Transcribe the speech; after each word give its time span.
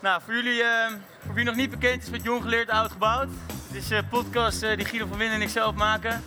Nou, 0.00 0.20
voor 0.24 0.34
jullie, 0.34 0.62
eh, 0.62 0.92
voor 1.24 1.34
wie 1.34 1.44
nog 1.44 1.54
niet 1.54 1.70
bekend 1.70 2.02
is 2.02 2.10
met 2.10 2.22
Jong 2.22 2.42
Geleerd 2.42 2.70
Oud 2.70 2.90
Gebouwd. 2.90 3.28
Het 3.66 3.76
is 3.76 3.90
een 3.90 4.08
podcast 4.08 4.62
eh, 4.62 4.76
die 4.76 4.86
Guido 4.86 5.06
van 5.06 5.18
Winnen 5.18 5.36
en 5.36 5.42
ik 5.42 5.48
zelf 5.48 5.74
maken. 5.74 6.12
Een 6.12 6.22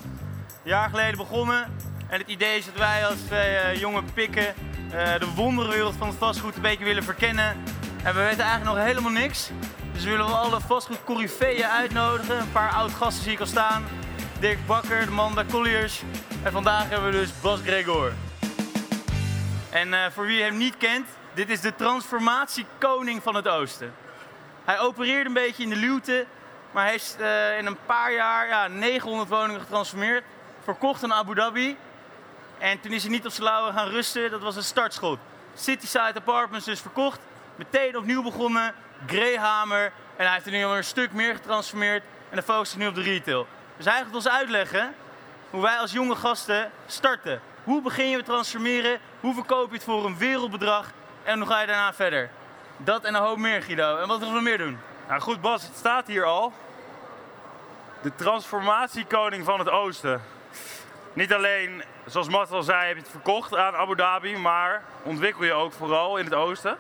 jaar 0.64 0.90
geleden 0.90 1.18
begonnen. 1.18 1.64
En 2.08 2.20
het 2.20 2.28
idee 2.28 2.58
is 2.58 2.66
dat 2.66 2.78
wij 2.78 3.08
als 3.08 3.20
twee 3.20 3.56
eh, 3.56 3.80
jonge 3.80 4.04
pikken 4.14 4.48
eh, 4.92 5.20
de 5.20 5.34
wonderenwereld 5.36 5.96
van 5.96 6.08
het 6.08 6.18
vastgoed 6.18 6.56
een 6.56 6.62
beetje 6.62 6.86
willen 6.86 7.04
verkennen. 7.04 7.58
En 8.04 8.16
we 8.16 8.22
weten 8.22 8.44
eigenlijk 8.44 8.76
nog 8.76 8.86
helemaal 8.86 9.12
niks. 9.12 9.50
Dus 9.94 10.04
we 10.04 10.10
willen 10.10 10.26
wel 10.26 10.38
alle 10.38 10.60
vastgoed 10.60 11.04
corifeeën 11.04 11.66
uitnodigen. 11.66 12.40
Een 12.40 12.52
paar 12.52 12.72
oud 12.72 12.92
gasten 12.92 13.24
zie 13.24 13.34
ik 13.34 13.40
al 13.40 13.46
staan. 13.46 13.84
Dirk 14.40 14.66
Bakker, 14.66 15.06
de 15.06 15.12
man 15.12 15.34
bij 15.34 15.46
Colliers. 15.46 16.02
En 16.44 16.52
vandaag 16.52 16.90
hebben 16.90 17.12
we 17.12 17.18
dus 17.18 17.42
Bas 17.42 17.60
Gregor. 17.62 18.14
En 19.70 19.94
eh, 19.94 20.12
voor 20.12 20.26
wie 20.26 20.42
hem 20.42 20.58
niet 20.58 20.78
kent, 20.78 21.08
dit 21.34 21.50
is 21.50 21.62
de 21.62 21.76
transformatiekoning 21.76 23.24
van 23.24 23.36
het 23.36 23.48
Oosten. 23.48 23.94
Hij 24.64 24.80
opereerde 24.80 25.28
een 25.28 25.34
beetje 25.34 25.64
in 25.64 25.70
de 25.70 25.76
luwte, 25.76 26.26
maar 26.72 26.88
heeft 26.88 27.16
eh, 27.20 27.58
in 27.58 27.66
een 27.66 27.78
paar 27.86 28.14
jaar 28.14 28.48
ja, 28.48 28.68
900 28.68 29.30
woningen 29.30 29.62
getransformeerd. 29.62 30.24
Verkocht 30.64 31.04
aan 31.04 31.14
Abu 31.14 31.36
Dhabi. 31.36 31.78
En 32.58 32.80
toen 32.80 32.92
is 32.92 33.02
hij 33.02 33.12
niet 33.12 33.26
op 33.26 33.32
zijn 33.32 33.44
lauwen 33.44 33.74
gaan 33.74 33.88
rusten, 33.88 34.32
dat 34.32 34.42
was 34.42 34.56
een 34.56 34.64
startschot. 34.64 35.20
Cityside 35.56 36.14
Apartments 36.16 36.66
dus 36.66 36.82
verkocht, 36.82 37.20
meteen 37.56 37.98
opnieuw 37.98 38.24
begonnen, 38.24 38.74
Greyhamer. 39.08 39.92
En 40.16 40.26
hij 40.26 40.34
heeft 40.34 40.46
er 40.46 40.52
nu 40.52 40.64
alweer 40.64 40.78
een 40.78 40.84
stuk 40.84 41.12
meer 41.12 41.36
getransformeerd 41.36 42.04
en 42.30 42.36
dan 42.36 42.44
focust 42.44 42.74
hij 42.74 42.82
nu 42.82 42.88
op 42.88 42.96
de 42.96 43.02
retail. 43.02 43.48
Dus 43.78 43.86
hij 43.86 44.04
gaat 44.04 44.16
ons 44.16 44.28
uitleggen 44.28 44.96
hoe 45.50 45.62
wij 45.62 45.78
als 45.78 45.92
jonge 45.92 46.16
gasten 46.16 46.72
starten. 46.86 47.42
Hoe 47.64 47.82
begin 47.82 48.10
je 48.10 48.16
met 48.16 48.26
transformeren? 48.26 49.00
Hoe 49.20 49.34
verkoop 49.34 49.68
je 49.70 49.76
het 49.76 49.84
voor 49.84 50.06
een 50.06 50.18
wereldbedrag? 50.18 50.92
En 51.24 51.40
hoe 51.40 51.48
ga 51.48 51.62
je 51.62 51.68
daarna 51.68 51.94
verder? 51.94 52.30
Dat 52.78 53.04
en 53.04 53.16
een 53.16 53.22
hoop 53.22 53.38
meer, 53.38 53.62
Guido. 53.62 53.98
En 53.98 54.08
wat 54.08 54.24
gaan 54.24 54.34
we 54.34 54.42
meer 54.42 54.58
doen? 54.58 54.80
Nou 55.08 55.22
goed 55.22 55.42
Bas, 55.42 55.64
het 55.64 55.76
staat 55.76 56.08
hier 56.08 56.26
al. 56.26 56.54
De 58.02 58.16
transformatiekoning 58.16 59.46
van 59.46 59.60
het 59.60 59.70
oosten. 59.70 60.22
Niet 61.14 61.34
alleen, 61.34 61.84
zoals 62.06 62.30
Mart 62.30 62.52
al 62.52 62.64
zei, 62.64 62.88
heb 62.88 62.96
je 62.96 63.02
het 63.02 63.12
verkocht 63.12 63.56
aan 63.56 63.76
Abu 63.76 63.96
Dhabi, 63.96 64.38
maar 64.38 64.84
ontwikkel 65.04 65.44
je 65.44 65.54
ook 65.54 65.74
vooral 65.74 66.18
in 66.18 66.26
het 66.26 66.34
oosten. 66.34 66.78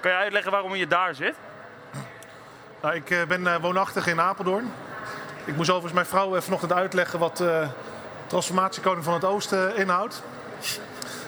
Kan 0.00 0.10
je 0.10 0.16
uitleggen 0.16 0.52
waarom 0.52 0.74
je 0.74 0.86
daar 0.86 1.14
zit? 1.14 1.34
Nou, 2.82 2.94
ik 2.94 3.10
eh, 3.10 3.22
ben 3.24 3.46
eh, 3.46 3.60
woonachtig 3.60 4.06
in 4.06 4.20
Apeldoorn. 4.20 4.72
Ik 5.44 5.56
moest 5.56 5.70
overigens 5.70 5.92
mijn 5.92 6.06
vrouw 6.06 6.40
vanochtend 6.40 6.72
uitleggen 6.72 7.18
wat 7.18 7.40
eh 7.40 7.68
transformatiekoning 8.30 9.04
van 9.04 9.14
het 9.14 9.24
Oosten 9.24 9.76
inhoudt. 9.76 10.22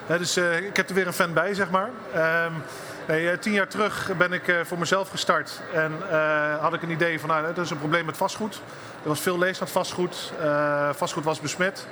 Dus 0.07 0.37
eh, 0.37 0.57
ik 0.57 0.77
heb 0.77 0.89
er 0.89 0.95
weer 0.95 1.07
een 1.07 1.13
fan 1.13 1.33
bij, 1.33 1.55
zeg 1.55 1.71
maar. 1.71 1.91
Ehm, 2.15 2.53
nee, 3.09 3.31
eh, 3.31 3.39
tien 3.39 3.53
jaar 3.53 3.69
terug 3.69 4.11
ben 4.17 4.33
ik 4.33 4.49
eh, 4.49 4.57
voor 4.65 4.79
mezelf 4.79 5.09
gestart 5.11 5.61
en 5.73 5.93
had 6.61 6.75
ik 6.75 6.83
een 6.83 6.91
idee 6.91 7.21
van, 7.21 7.29
nou, 7.29 7.55
dat 7.55 7.65
is 7.65 7.71
een 7.71 7.79
probleem 7.79 8.05
met 8.05 8.17
vastgoed. 8.17 8.55
Er 9.03 9.09
was 9.09 9.21
veel 9.21 9.39
lees 9.39 9.61
aan 9.61 9.69
vastgoed. 9.69 10.33
Vastgoed 10.93 11.25
was 11.25 11.41
besmet. 11.41 11.87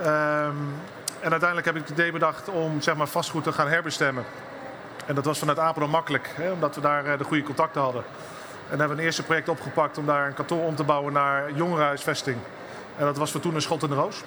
Ehm, 0.00 0.56
en 1.20 1.30
uiteindelijk 1.30 1.66
heb 1.66 1.76
ik 1.76 1.82
het 1.82 1.90
idee 1.90 2.12
bedacht 2.12 2.48
om 2.48 2.80
zeg 2.80 2.96
maar, 2.96 3.06
vastgoed 3.06 3.44
te 3.44 3.52
gaan 3.52 3.68
herbestemmen. 3.68 4.24
En 5.06 5.14
dat 5.14 5.24
was 5.24 5.38
vanuit 5.38 5.58
Apeldoorn 5.58 5.90
makkelijk, 5.90 6.30
hè, 6.34 6.50
omdat 6.50 6.74
we 6.74 6.80
daar 6.80 7.18
de 7.18 7.24
goede 7.24 7.42
contacten 7.42 7.80
hadden. 7.80 8.02
En 8.02 8.68
dan 8.68 8.78
hebben 8.78 8.96
we 8.96 9.02
een 9.02 9.08
eerste 9.08 9.22
project 9.22 9.48
opgepakt 9.48 9.98
om 9.98 10.06
daar 10.06 10.26
een 10.26 10.34
kantoor 10.34 10.64
om 10.64 10.74
te 10.74 10.84
bouwen 10.84 11.12
naar 11.12 11.52
jongerenhuisvesting. 11.52 12.36
En 12.96 13.04
dat 13.04 13.16
was 13.16 13.30
voor 13.30 13.40
toen 13.40 13.54
een 13.54 13.62
schot 13.62 13.82
in 13.82 13.88
de 13.88 13.94
roos. 13.94 14.22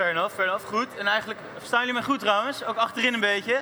Fair 0.00 0.12
enough, 0.12 0.34
fair 0.34 0.48
enough. 0.48 0.64
Goed. 0.66 0.86
En 0.98 1.06
eigenlijk, 1.06 1.40
verstaan 1.58 1.78
jullie 1.78 1.94
mij 1.94 2.02
goed 2.02 2.18
trouwens? 2.18 2.64
Ook 2.64 2.76
achterin 2.76 3.14
een 3.14 3.20
beetje. 3.20 3.60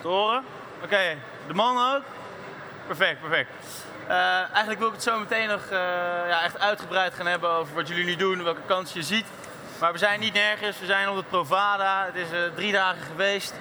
Te 0.00 0.08
horen? 0.08 0.44
Oké, 0.84 1.16
de 1.46 1.54
man 1.54 1.94
ook? 1.94 2.02
Perfect, 2.86 3.20
perfect. 3.20 3.50
Eh, 4.06 4.16
eigenlijk 4.36 4.78
wil 4.78 4.88
ik 4.88 4.94
het 4.94 5.02
zo 5.02 5.18
meteen 5.18 5.48
nog 5.48 5.64
eh, 5.64 5.78
ja, 6.28 6.42
echt 6.42 6.58
uitgebreid 6.58 7.14
gaan 7.14 7.26
hebben 7.26 7.50
over 7.50 7.74
wat 7.74 7.88
jullie 7.88 8.04
nu 8.04 8.16
doen, 8.16 8.44
welke 8.44 8.60
kansen 8.66 9.00
je 9.00 9.06
ziet. 9.06 9.26
Maar 9.80 9.92
we 9.92 9.98
zijn 9.98 10.20
niet 10.20 10.32
nergens, 10.32 10.78
we 10.78 10.86
zijn 10.86 11.08
op 11.08 11.16
het 11.16 11.28
Provada. 11.28 12.04
Het 12.04 12.14
is 12.14 12.30
eh, 12.32 12.38
drie 12.54 12.72
dagen 12.72 13.02
geweest. 13.02 13.54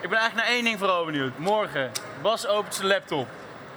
Ik 0.00 0.08
ben 0.08 0.18
eigenlijk 0.18 0.48
naar 0.48 0.56
één 0.56 0.64
ding 0.64 0.78
vooral 0.78 1.04
benieuwd. 1.04 1.38
Morgen, 1.38 1.90
Bas 2.22 2.46
opent 2.46 2.74
zijn 2.74 2.86
laptop. 2.86 3.28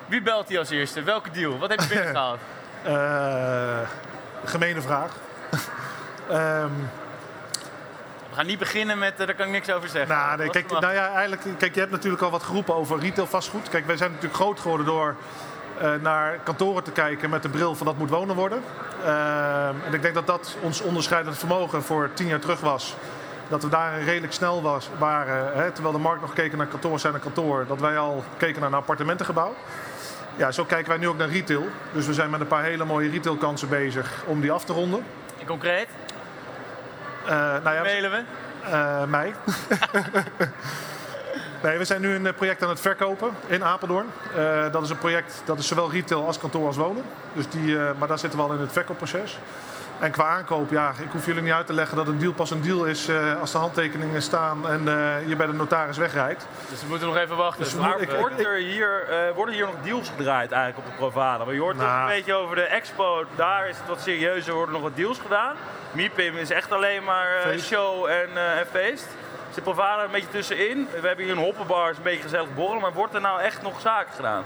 Wie 0.06 0.22
belt 0.22 0.48
hij 0.48 0.60
als 0.60 0.70
eerste? 0.70 1.04
Welke 1.04 1.32
deal? 1.32 1.58
Wat 1.58 1.70
heb 1.70 1.80
je 1.80 1.88
binnengehaald? 1.88 2.40
Eh 2.84 3.80
gemene 4.46 4.82
vraag. 4.82 5.12
We 6.28 6.68
gaan 8.40 8.48
niet 8.48 8.60
beginnen 8.60 8.98
met, 8.98 9.20
eh, 9.20 9.26
daar 9.26 9.36
kan 9.36 9.46
ik 9.46 9.52
niks 9.52 9.72
over 9.72 9.90
zeggen. 9.90 10.16
nou, 10.16 10.38
nee, 10.38 10.50
kijk, 10.50 10.70
nou 10.70 10.94
ja, 10.94 11.12
eigenlijk, 11.12 11.42
kijk, 11.58 11.74
je 11.74 11.80
hebt 11.80 11.92
natuurlijk 11.92 12.22
al 12.22 12.32
wat 12.32 12.44
geroepen 12.44 12.76
over 12.76 13.00
retail 13.00 13.28
vastgoed. 13.28 13.70
Kijk, 13.70 13.86
wij 13.86 13.98
zijn 13.98 14.10
natuurlijk 14.10 14.40
groot 14.40 14.60
geworden 14.60 14.86
door 14.86 15.16
eh, 15.80 15.92
naar 16.02 16.40
kantoren 16.44 16.84
te 16.84 16.92
kijken 16.92 17.30
met 17.30 17.42
de 17.42 17.50
bril 17.50 17.76
van 17.76 17.86
dat 17.86 17.98
moet 17.98 18.10
wonen 18.10 18.36
worden. 18.36 18.64
Ehm, 19.06 19.76
en 19.86 19.94
ik 19.94 20.02
denk 20.02 20.14
dat 20.14 20.28
dat 20.28 20.58
ons 20.62 20.82
onderscheidend 20.82 21.38
vermogen 21.38 21.84
voor 21.84 22.10
tien 22.14 22.28
jaar 22.28 22.40
terug 22.40 22.60
was. 22.60 22.96
Dat 23.48 23.64
we 23.64 23.70
daar 23.70 24.04
redelijk 24.04 24.34
snel 24.34 24.62
was, 24.62 24.90
waren, 24.98 25.54
hè, 25.54 25.72
terwijl 25.72 25.94
de 25.94 26.02
markt 26.02 26.22
nog 26.22 26.34
keken 26.34 26.58
naar 26.58 26.68
kantoor 26.68 27.00
zijn 27.00 27.14
naar 27.14 27.22
kantoor, 27.22 27.66
dat 27.68 27.80
wij 27.80 27.98
al 27.98 28.24
keken 28.38 28.62
naar 28.62 28.70
een 28.70 28.78
appartementengebouw. 28.78 29.56
Ja, 30.36 30.52
zo 30.52 30.66
kijken 30.66 30.90
wij 30.90 30.98
nu 30.98 31.08
ook 31.08 31.18
naar 31.18 31.30
retail. 31.30 31.66
Dus 31.94 32.06
we 32.06 32.14
zijn 32.14 32.30
met 32.30 32.40
een 32.40 32.48
paar 32.48 32.64
hele 32.64 32.86
mooie 32.86 33.10
retailkansen 33.10 33.70
bezig 33.70 34.24
om 34.26 34.42
die 34.42 34.52
af 34.52 34.66
te 34.66 34.74
ronden. 34.74 35.04
In 35.38 35.46
concreet, 35.46 35.88
nou 37.36 37.76
ja, 37.76 37.82
mailen 37.82 38.12
we. 38.12 38.24
eh, 38.72 39.04
mij. 39.04 39.34
nee, 41.64 41.78
we 41.78 41.86
zijn 41.86 42.02
nu 42.02 42.16
een 42.16 42.28
eh, 42.28 42.34
project 42.34 42.64
aan 42.64 42.70
het 42.70 42.80
verkopen 42.82 43.30
in 43.48 43.64
Apeldoorn. 43.64 44.06
Eh, 44.36 44.72
dat 44.72 44.84
is 44.84 44.90
een 44.90 44.98
project 44.98 45.42
dat 45.46 45.60
is 45.60 45.68
zowel 45.68 45.92
retail 45.92 46.26
als 46.26 46.38
kantoor 46.38 46.66
als 46.68 46.78
wonen. 46.78 47.04
Dus 47.34 47.50
die, 47.50 47.78
eh, 47.80 47.90
maar 47.98 48.08
daar 48.08 48.20
zitten 48.20 48.40
we 48.40 48.46
al 48.46 48.54
in 48.54 48.60
het 48.60 48.72
verkoopproces. 48.72 49.38
En 50.00 50.12
qua 50.12 50.24
aankoop, 50.28 50.72
ja, 50.72 50.92
ik 51.00 51.12
hoef 51.12 51.26
jullie 51.26 51.42
niet 51.42 51.52
uit 51.54 51.66
te 51.66 51.74
leggen 51.74 51.98
dat 51.98 52.08
een 52.08 52.20
deal 52.20 52.34
pas 52.34 52.52
een 52.52 52.62
deal 52.62 52.86
is 52.86 53.08
eh, 53.08 53.40
als 53.40 53.52
de 53.52 53.58
handtekeningen 53.58 54.22
staan 54.22 54.70
en 54.70 54.88
eh, 54.88 55.28
je 55.28 55.36
bij 55.36 55.46
de 55.48 55.54
notaris 55.54 55.98
wegrijdt. 55.98 56.48
Dus 56.70 56.82
we 56.82 56.88
moeten 56.88 57.08
nog 57.08 57.18
even 57.18 57.36
wachten. 57.38 57.64
Dus 57.64 57.74
we 57.74 57.80
Maar 57.80 58.00
Ik- 58.00 58.12
wordt 58.12 58.40
er 58.46 58.56
hier, 58.56 59.04
eh, 59.10 59.36
worden 59.36 59.56
hier 59.56 59.66
nog 59.66 59.76
deals 59.84 60.10
gedraaid 60.18 60.52
eigenlijk 60.52 60.86
op 60.88 60.92
de 60.94 60.98
Provada? 60.98 61.38
Want 61.44 61.52
je 61.56 61.62
hoort 61.62 61.78
Nou. 61.78 62.02
een 62.02 62.16
beetje 62.16 62.34
over 62.34 62.56
de 62.56 62.62
expo, 62.64 63.24
daar 63.36 63.70
is 63.70 63.78
het 63.78 63.88
wat 63.88 64.02
serieuzer, 64.02 64.54
worden 64.54 64.74
nog 64.74 64.82
wat 64.84 64.96
deals 64.96 65.20
gedaan. 65.20 65.56
MIPIM 65.92 66.38
is 66.38 66.50
echt 66.52 66.72
alleen 66.72 67.04
maar 67.04 67.28
eh, 67.36 67.60
show 67.60 68.06
en, 68.06 68.30
eh, 68.36 68.60
en 68.60 68.68
feest. 68.72 69.08
Zit 69.54 69.64
Provada 69.64 70.04
een 70.04 70.12
beetje 70.12 70.30
tussenin? 70.30 70.88
We 71.02 71.08
hebben 71.08 71.26
hier 71.26 71.34
een 71.38 71.44
hoppenbar, 71.44 71.90
is 71.92 71.98
een 71.98 72.04
beetje 72.04 72.22
gezellig 72.24 72.54
borrelen, 72.56 72.82
maar 72.82 72.94
wordt 72.94 73.14
er 73.14 73.22
nou 73.22 73.42
echt 73.42 73.62
nog 73.62 73.80
zaken 73.82 74.14
gedaan? 74.16 74.44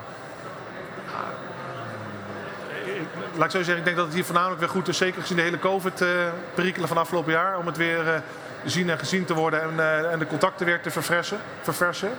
Laat 3.36 3.46
ik 3.46 3.52
zo 3.52 3.58
zeggen, 3.58 3.78
ik 3.78 3.84
denk 3.84 3.96
dat 3.96 4.06
het 4.06 4.16
hier 4.16 4.26
voornamelijk 4.26 4.60
weer 4.60 4.70
goed 4.70 4.88
is. 4.88 4.98
Zeker 4.98 5.22
gezien 5.22 5.38
de 5.38 5.44
hele 5.44 5.60
COVID-perikelen 5.60 6.88
van 6.88 6.98
afgelopen 6.98 7.32
jaar. 7.32 7.58
Om 7.58 7.66
het 7.66 7.78
weer 7.78 8.08
eh, 8.08 8.20
zien 8.66 8.90
en 8.90 9.00
gezien 9.00 9.26
te 9.26 9.34
worden 9.34 9.62
en, 9.62 9.80
eh, 9.80 10.12
en 10.12 10.20
de 10.20 10.28
contacten 10.28 10.66
weer 10.66 10.82
te 10.82 10.92
verfressen, 10.92 11.38
verversen. 11.62 12.10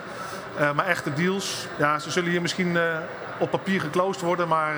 Eh, 0.57 0.71
maar 0.71 0.85
echte 0.85 1.13
deals, 1.13 1.67
ja, 1.77 1.99
ze 1.99 2.11
zullen 2.11 2.29
hier 2.29 2.41
misschien 2.41 2.77
op 3.37 3.49
papier 3.51 3.81
geclosed 3.81 4.21
worden. 4.21 4.47
Maar 4.47 4.75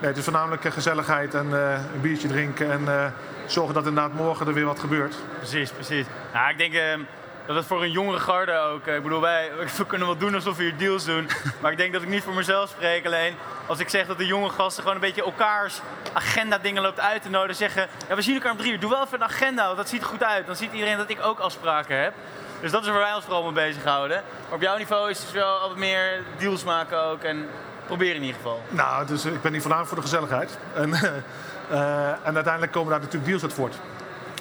nee, 0.00 0.08
het 0.08 0.16
is 0.16 0.24
voornamelijk 0.24 0.72
gezelligheid 0.72 1.34
en 1.34 1.52
een 1.52 2.00
biertje 2.00 2.28
drinken. 2.28 2.70
En 2.70 3.12
zorgen 3.46 3.74
dat 3.74 3.86
inderdaad 3.86 4.12
morgen 4.12 4.46
er 4.46 4.54
weer 4.54 4.64
wat 4.64 4.80
gebeurt. 4.80 5.14
Precies, 5.38 5.70
precies. 5.70 6.06
Nou, 6.32 6.50
ik 6.50 6.58
denk 6.58 6.74
eh, 6.74 6.98
dat 7.46 7.56
het 7.56 7.66
voor 7.66 7.82
een 7.82 7.90
jongere 7.90 8.18
garde 8.18 8.58
ook. 8.58 8.86
ik 8.86 9.02
bedoel, 9.02 9.20
wij 9.20 9.50
we 9.76 9.86
kunnen 9.86 10.08
wel 10.08 10.16
doen 10.16 10.34
alsof 10.34 10.56
we 10.56 10.62
hier 10.62 10.76
deals 10.76 11.04
doen. 11.04 11.28
maar 11.60 11.72
ik 11.72 11.78
denk 11.78 11.92
dat 11.92 12.02
ik 12.02 12.08
niet 12.08 12.22
voor 12.22 12.34
mezelf 12.34 12.68
spreek. 12.68 13.06
Alleen 13.06 13.34
als 13.66 13.78
ik 13.78 13.88
zeg 13.88 14.06
dat 14.06 14.18
de 14.18 14.26
jonge 14.26 14.48
gasten 14.48 14.82
gewoon 14.82 14.94
een 14.96 15.02
beetje 15.06 15.24
elkaars 15.24 15.80
agenda 16.12 16.58
dingen 16.58 16.82
loopt 16.82 17.00
uit 17.00 17.22
te 17.22 17.30
nodigen. 17.30 17.56
Zeggen, 17.56 17.88
ja, 18.08 18.14
we 18.14 18.22
zien 18.22 18.34
elkaar 18.34 18.50
om 18.52 18.58
drie 18.58 18.72
uur. 18.72 18.80
Doe 18.80 18.90
wel 18.90 19.02
even 19.02 19.14
een 19.20 19.24
agenda, 19.28 19.64
want 19.64 19.76
dat 19.76 19.88
ziet 19.88 20.00
er 20.02 20.06
goed 20.08 20.22
uit. 20.22 20.46
Dan 20.46 20.56
ziet 20.56 20.72
iedereen 20.72 20.96
dat 20.96 21.10
ik 21.10 21.18
ook 21.24 21.38
afspraken 21.38 22.02
heb. 22.02 22.14
Dus 22.60 22.70
dat 22.70 22.82
is 22.82 22.88
waar 22.88 22.98
wij 22.98 23.14
ons 23.14 23.24
vooral 23.24 23.42
mee 23.42 23.52
bezighouden. 23.52 24.22
Maar 24.44 24.54
op 24.54 24.60
jouw 24.60 24.76
niveau 24.76 25.10
is 25.10 25.18
het 25.18 25.26
dus 25.26 25.36
wel 25.42 25.60
wat 25.60 25.76
meer 25.76 26.22
deals 26.38 26.64
maken 26.64 27.02
ook. 27.02 27.22
En 27.22 27.48
proberen 27.86 28.14
in 28.14 28.20
ieder 28.22 28.36
geval. 28.36 28.62
Nou, 28.68 29.06
dus 29.06 29.24
ik 29.24 29.42
ben 29.42 29.52
hier 29.52 29.60
voornamelijk 29.60 29.94
voor 29.94 30.02
de 30.02 30.08
gezelligheid. 30.08 30.58
En, 30.74 30.94
eh, 31.70 32.08
en 32.08 32.34
uiteindelijk 32.34 32.72
komen 32.72 32.90
daar 32.90 33.00
natuurlijk 33.00 33.26
deals 33.26 33.42
uit 33.42 33.52
voort. 33.52 33.74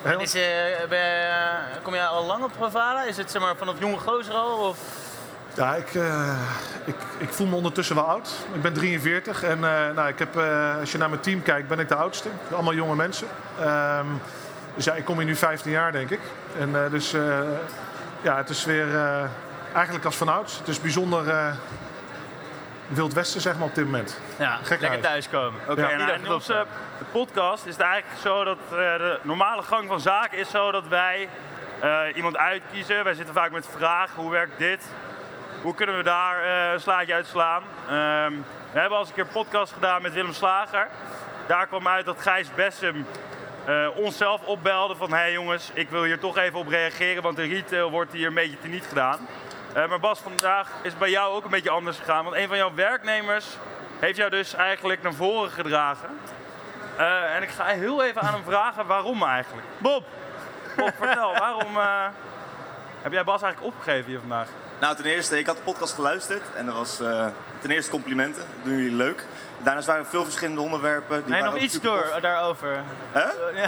Heel- 0.04 0.20
Is, 0.20 0.34
eh, 0.34 0.42
ben 0.90 1.30
eh, 1.30 1.48
kom 1.84 1.94
jij 1.94 2.06
al 2.06 2.26
lang 2.26 2.44
op 2.44 2.52
Provada? 2.58 3.04
Is 3.04 3.18
het 3.18 3.32
zeg 3.32 3.42
maar, 3.42 3.56
vanaf 3.56 3.76
jonge 3.80 3.98
gozer 3.98 4.34
al? 4.34 4.58
Of? 4.58 4.78
Ja, 5.56 5.76
ik, 5.76 5.96
eh, 5.96 6.38
ik, 6.86 6.96
ik 7.18 7.30
voel 7.30 7.48
me 7.48 7.56
ondertussen 7.56 7.96
wel 7.96 8.04
oud. 8.10 8.30
Ik 8.54 8.62
ben 8.62 8.74
43 8.74 9.44
en 9.44 9.64
eh, 9.64 9.96
nou, 9.96 10.08
ik 10.08 10.20
heb, 10.20 10.38
eh, 10.38 10.78
als 10.80 10.92
je 10.92 10.98
naar 10.98 11.10
mijn 11.10 11.22
team 11.22 11.42
kijkt, 11.42 11.68
ben 11.68 11.80
ik 11.80 11.88
de 11.88 11.96
oudste. 11.96 12.30
Allemaal 12.54 12.74
jonge 12.74 12.96
mensen. 12.96 13.28
Ehm, 13.60 14.06
dus 14.76 14.86
ja, 14.86 14.94
ik 14.94 15.06
kom 15.06 15.18
hier 15.18 15.26
nu 15.26 15.36
15 15.36 15.72
jaar, 15.72 15.92
denk 15.92 16.10
ik. 16.10 16.20
En 16.60 16.84
eh, 16.84 16.92
dus 16.92 17.14
eh, 17.14 17.40
ja, 18.22 18.38
het 18.38 18.50
is 18.50 18.66
weer 18.66 18.96
eh, 18.96 19.24
eigenlijk 19.74 20.06
als 20.06 20.16
vanouds. 20.16 20.58
Het 20.58 20.68
is 20.68 20.82
bijzonder 20.82 21.30
eh, 21.30 21.54
Wild 22.88 23.14
Westen, 23.14 23.42
zeg 23.42 23.58
maar, 23.58 23.68
op 23.68 23.76
dit 23.76 23.86
moment. 23.86 24.20
Ja, 24.38 24.56
Gek 24.56 24.70
lekker 24.70 24.90
uit. 24.90 25.02
thuiskomen. 25.02 25.60
Oké, 25.68 25.82
Ja, 25.82 25.88
nou, 25.88 26.00
ieder 26.00 26.16
in 26.26 26.32
onze 26.34 26.66
podcast 27.12 27.66
is 27.66 27.74
het 27.74 27.82
eigenlijk 27.82 28.22
zo 28.22 28.44
dat 28.44 28.58
eh, 28.72 28.78
de 28.78 29.20
normale 29.22 29.62
gang 29.62 29.88
van 29.88 30.00
zaken 30.00 30.38
is 30.38 30.50
zo 30.50 30.72
dat 30.72 30.88
wij 30.88 31.30
eh, 31.80 32.00
iemand 32.16 32.38
uitkiezen. 32.38 33.04
Wij 33.04 33.14
zitten 33.14 33.34
vaak 33.34 33.52
met 33.52 33.68
vragen, 33.78 34.22
hoe 34.22 34.32
werkt 34.32 34.58
dit? 34.60 34.84
Hoe 35.62 35.74
kunnen 35.76 35.98
we 35.98 36.04
daar 36.04 36.44
eh, 36.44 36.74
een 36.74 36.80
slaatje 36.80 37.14
uit 37.14 37.26
slaan? 37.26 37.64
Ehm, 37.88 38.34
we 38.72 38.80
hebben 38.80 38.92
al 38.92 39.00
eens 39.00 39.08
een 39.08 39.16
keer 39.16 39.24
een 39.24 39.30
podcast 39.30 39.74
gedaan 39.74 40.02
met 40.02 40.14
Willem 40.14 40.34
Slager. 40.34 40.88
Daar 41.48 41.68
kwam 41.68 41.88
uit 41.88 42.06
dat 42.06 42.22
Gijs 42.22 42.54
Bessem 42.56 43.08
eh, 43.66 43.88
onszelf 43.96 44.42
opbelde 44.42 44.96
van... 44.96 45.10
hé 45.10 45.16
hey 45.16 45.32
jongens, 45.32 45.72
ik 45.74 45.90
wil 45.90 46.04
hier 46.04 46.20
toch 46.20 46.38
even 46.38 46.60
op 46.60 46.68
reageren, 46.68 47.24
want 47.24 47.36
de 47.36 47.44
retail 47.44 47.92
wordt 47.92 48.12
hier 48.12 48.28
een 48.28 48.34
beetje 48.34 48.60
teniet 48.60 48.86
gedaan. 48.86 49.28
Eh, 49.74 49.88
maar 49.88 50.00
Bas, 50.00 50.20
vandaag 50.20 50.70
is 50.82 50.90
het 50.90 51.00
bij 51.00 51.10
jou 51.10 51.36
ook 51.36 51.44
een 51.44 51.50
beetje 51.50 51.70
anders 51.70 51.98
gegaan. 51.98 52.24
Want 52.24 52.36
een 52.36 52.48
van 52.48 52.58
jouw 52.58 52.74
werknemers 52.74 53.58
heeft 54.00 54.18
jou 54.18 54.30
dus 54.30 54.54
eigenlijk 54.54 55.02
naar 55.02 55.14
voren 55.14 55.52
gedragen. 55.52 56.10
En 57.36 57.44
ik 57.44 57.50
ga 57.50 57.66
heel 57.66 58.04
even 58.04 58.22
aan 58.22 58.34
hem 58.34 58.44
vragen 58.44 58.86
waarom 58.86 59.24
eigenlijk. 59.24 59.68
Bob, 59.78 60.06
Bob, 60.76 60.94
vertel, 60.98 61.34
waarom 61.34 61.78
heb 63.02 63.12
jij 63.12 63.24
Bas 63.24 63.42
eigenlijk 63.42 63.74
opgegeven 63.74 64.10
hier 64.10 64.20
vandaag? 64.20 64.48
Nou, 64.84 64.96
ten 64.96 65.06
eerste, 65.06 65.40
ik 65.40 65.46
had 65.46 65.56
de 65.56 65.62
podcast 65.64 65.94
geluisterd 65.94 66.42
en 66.56 66.66
dat 66.66 66.76
was 66.76 67.00
eh, 67.00 67.28
ten 67.62 67.72
eerste 67.72 67.92
complimenten. 67.92 68.42
Dat 68.42 68.64
doen 68.64 68.78
jullie 68.78 68.96
leuk. 68.96 69.26
Daarnaast 69.64 69.88
waren 69.88 70.04
er 70.04 70.10
veel 70.10 70.24
verschillende 70.24 70.62
onderwerpen. 70.62 71.24
Die 71.24 71.34
nee, 71.34 71.44
nog 71.44 71.58
iets 71.58 71.82
door 71.82 72.10
tof. 72.12 72.20
daarover. 72.22 72.84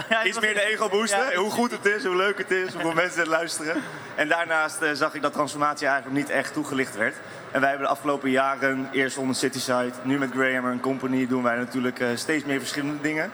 Ja, 0.08 0.24
Iets 0.24 0.40
meer 0.40 0.54
de 0.54 0.64
ego 0.64 0.88
boosten, 0.88 1.30
Ja. 1.30 1.34
hoe 1.34 1.50
goed 1.50 1.70
het 1.70 1.86
is, 1.86 2.04
hoe 2.04 2.16
leuk 2.16 2.38
het 2.38 2.50
is, 2.50 2.72
hoeveel 2.72 2.92
mensen 3.04 3.20
het 3.20 3.28
luisteren. 3.28 3.82
En 4.14 4.28
daarnaast 4.28 4.82
eh, 4.82 4.90
zag 4.92 5.14
ik 5.14 5.22
dat 5.22 5.32
transformatie 5.32 5.86
eigenlijk 5.86 6.16
niet 6.16 6.30
echt 6.30 6.52
toegelicht 6.52 6.96
werd. 6.96 7.16
En 7.50 7.60
wij 7.60 7.68
hebben 7.68 7.86
de 7.86 7.92
afgelopen 7.92 8.30
jaren, 8.30 8.88
eerst 8.92 9.16
onder 9.16 9.36
Cityside, 9.36 9.92
nu 10.02 10.18
met 10.18 10.30
Graham 10.30 10.70
en 10.70 10.80
Company, 10.80 11.26
doen 11.26 11.42
wij 11.42 11.56
natuurlijk 11.56 12.00
eh, 12.00 12.08
steeds 12.14 12.44
meer 12.44 12.58
verschillende 12.58 13.00
dingen. 13.00 13.30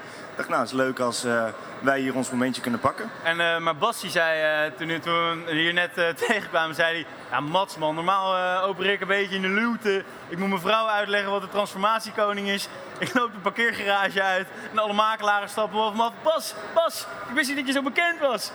Nou, 0.48 0.60
het 0.60 0.70
is 0.70 0.76
leuk 0.76 0.98
als 0.98 1.24
eh, 1.24 1.44
wij 1.80 2.00
hier 2.00 2.14
ons 2.14 2.30
momentje 2.30 2.62
kunnen 2.62 2.80
pakken. 2.80 3.10
En, 3.22 3.40
eh, 3.40 3.58
maar 3.58 3.76
Bas 3.76 4.00
die 4.00 4.10
zei, 4.10 4.66
eh, 4.66 4.72
toen, 4.76 5.00
toen 5.00 5.44
we 5.44 5.52
hier 5.52 5.72
net 5.72 5.94
tegenkwamen, 6.26 6.74
zei 6.74 6.94
hij... 6.94 7.06
Ja, 7.30 7.40
Mats 7.40 7.76
man, 7.76 7.94
normaal 7.94 8.62
opereer 8.62 8.92
ik 8.92 9.00
een 9.00 9.06
beetje 9.06 9.34
in 9.34 9.42
de 9.42 9.48
luwte. 9.48 10.04
Ik 10.28 10.38
moet 10.38 10.48
mijn 10.48 10.60
vrouw 10.60 10.86
uitleggen 10.86 11.30
wat 11.30 11.40
de 11.40 11.48
transformatiekoning 11.48 12.48
is. 12.48 12.68
Ik 12.98 13.14
loop 13.14 13.32
de 13.32 13.38
parkeergarage 13.38 14.22
uit 14.22 14.46
en 14.70 14.78
alle 14.78 14.92
makelaren 14.92 15.48
stappen 15.48 15.96
me 15.96 16.02
af. 16.02 16.12
Bas, 16.22 16.54
Bas, 16.74 17.06
ik 17.28 17.34
wist 17.34 17.48
niet 17.48 17.56
dat 17.56 17.66
je 17.66 17.72
zo 17.72 17.82
bekend 17.82 18.20
was. 18.20 18.52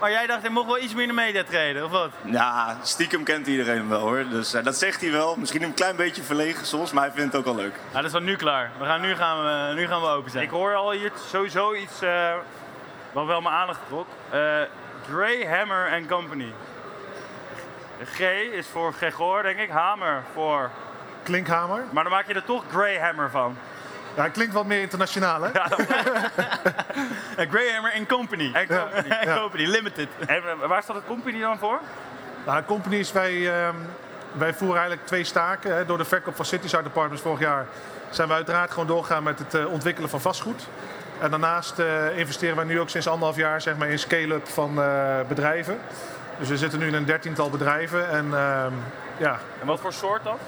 Maar 0.00 0.10
jij 0.10 0.26
dacht, 0.26 0.40
hij 0.40 0.50
mocht 0.50 0.66
wel 0.66 0.78
iets 0.78 0.92
meer 0.92 1.02
in 1.02 1.08
de 1.08 1.14
media 1.14 1.42
treden, 1.44 1.84
of 1.84 1.90
wat? 1.90 2.10
Ja, 2.24 2.76
stiekem 2.82 3.24
kent 3.24 3.46
iedereen 3.46 3.88
wel 3.88 4.00
hoor. 4.00 4.24
Dus 4.30 4.54
eh, 4.54 4.64
dat 4.64 4.76
zegt 4.76 5.00
hij 5.00 5.10
wel. 5.10 5.36
Misschien 5.36 5.62
een 5.62 5.74
klein 5.74 5.96
beetje 5.96 6.22
verlegen 6.22 6.66
soms, 6.66 6.92
maar 6.92 7.04
hij 7.04 7.12
vindt 7.12 7.32
het 7.32 7.46
ook 7.46 7.54
wel 7.54 7.64
leuk. 7.64 7.74
Nou, 7.74 7.94
dat 7.94 8.04
is 8.04 8.12
dan 8.12 8.24
nu 8.24 8.36
klaar. 8.36 8.70
We 8.78 8.84
gaan, 8.84 9.00
nu, 9.00 9.14
gaan 9.14 9.44
we, 9.44 9.74
nu 9.74 9.86
gaan 9.86 10.00
we 10.00 10.06
open 10.06 10.30
zijn. 10.30 10.44
Ik 10.44 10.50
hoor 10.50 10.74
al 10.74 10.90
hier 10.90 11.12
sowieso 11.28 11.74
iets 11.74 12.02
eh, 12.02 12.34
wat 13.12 13.26
wel 13.26 13.40
mijn 13.40 13.54
aandacht 13.54 13.80
trok. 13.88 14.06
Eh 14.30 14.40
Grey 15.10 15.46
Hammer 15.46 15.90
and 15.92 16.06
Company. 16.06 16.52
G 18.04 18.20
is 18.52 18.66
voor 18.66 18.92
Gregor, 18.92 19.42
denk 19.42 19.58
ik. 19.58 19.70
Hamer 19.70 20.22
voor... 20.32 20.70
Klinkhamer. 21.22 21.84
Maar 21.90 22.02
dan 22.02 22.12
maak 22.12 22.26
je 22.26 22.34
er 22.34 22.44
toch 22.44 22.64
Grey 22.70 22.98
Hammer 23.00 23.30
van. 23.30 23.56
Ja, 24.18 24.24
het 24.24 24.32
klinkt 24.32 24.54
wat 24.54 24.66
meer 24.66 24.80
internationaal, 24.80 25.42
hè? 25.42 25.50
Greyhammer 27.50 27.92
and 27.96 28.08
Company. 28.08 28.50
En 28.52 28.66
Company. 28.66 29.08
En 29.08 29.36
Company, 29.36 29.64
limited. 29.64 30.08
En 30.26 30.36
eh, 30.36 30.68
waar 30.68 30.82
staat 30.82 30.96
het 30.96 31.04
company 31.06 31.40
dan 31.40 31.58
voor? 31.58 31.80
Nou, 32.46 32.62
companies, 32.64 33.12
wij, 33.12 33.50
ehm, 33.50 33.74
wij 34.32 34.54
voeren 34.54 34.76
eigenlijk 34.76 35.06
twee 35.06 35.24
staken. 35.24 35.76
Hè. 35.76 35.84
Door 35.84 35.98
de 35.98 36.04
verkoop 36.04 36.36
van 36.36 36.44
Cityside 36.44 36.84
Apartments 36.84 37.22
vorig 37.22 37.40
jaar 37.40 37.66
zijn 38.10 38.28
we 38.28 38.34
uiteraard 38.34 38.70
gewoon 38.70 38.86
doorgegaan 38.86 39.22
met 39.22 39.38
het 39.38 39.54
eh, 39.54 39.72
ontwikkelen 39.72 40.10
van 40.10 40.20
vastgoed. 40.20 40.66
En 41.20 41.30
daarnaast 41.30 41.78
eh, 41.78 42.18
investeren 42.18 42.56
wij 42.56 42.64
nu 42.64 42.80
ook 42.80 42.88
sinds 42.88 43.08
anderhalf 43.08 43.36
jaar 43.36 43.60
zeg 43.60 43.76
maar, 43.76 43.88
in 43.88 43.98
scale-up 43.98 44.48
van 44.48 44.82
eh, 44.82 45.20
bedrijven. 45.28 45.78
Dus 46.38 46.48
we 46.48 46.56
zitten 46.56 46.78
nu 46.78 46.86
in 46.86 46.94
een 46.94 47.04
dertiental 47.04 47.50
bedrijven. 47.50 48.08
En 48.08 48.24
ehm, 48.34 48.72
ja, 49.16 49.38
En 49.60 49.66
wat 49.66 49.80
voor 49.80 49.92
soort 49.92 50.24
dan? 50.24 50.38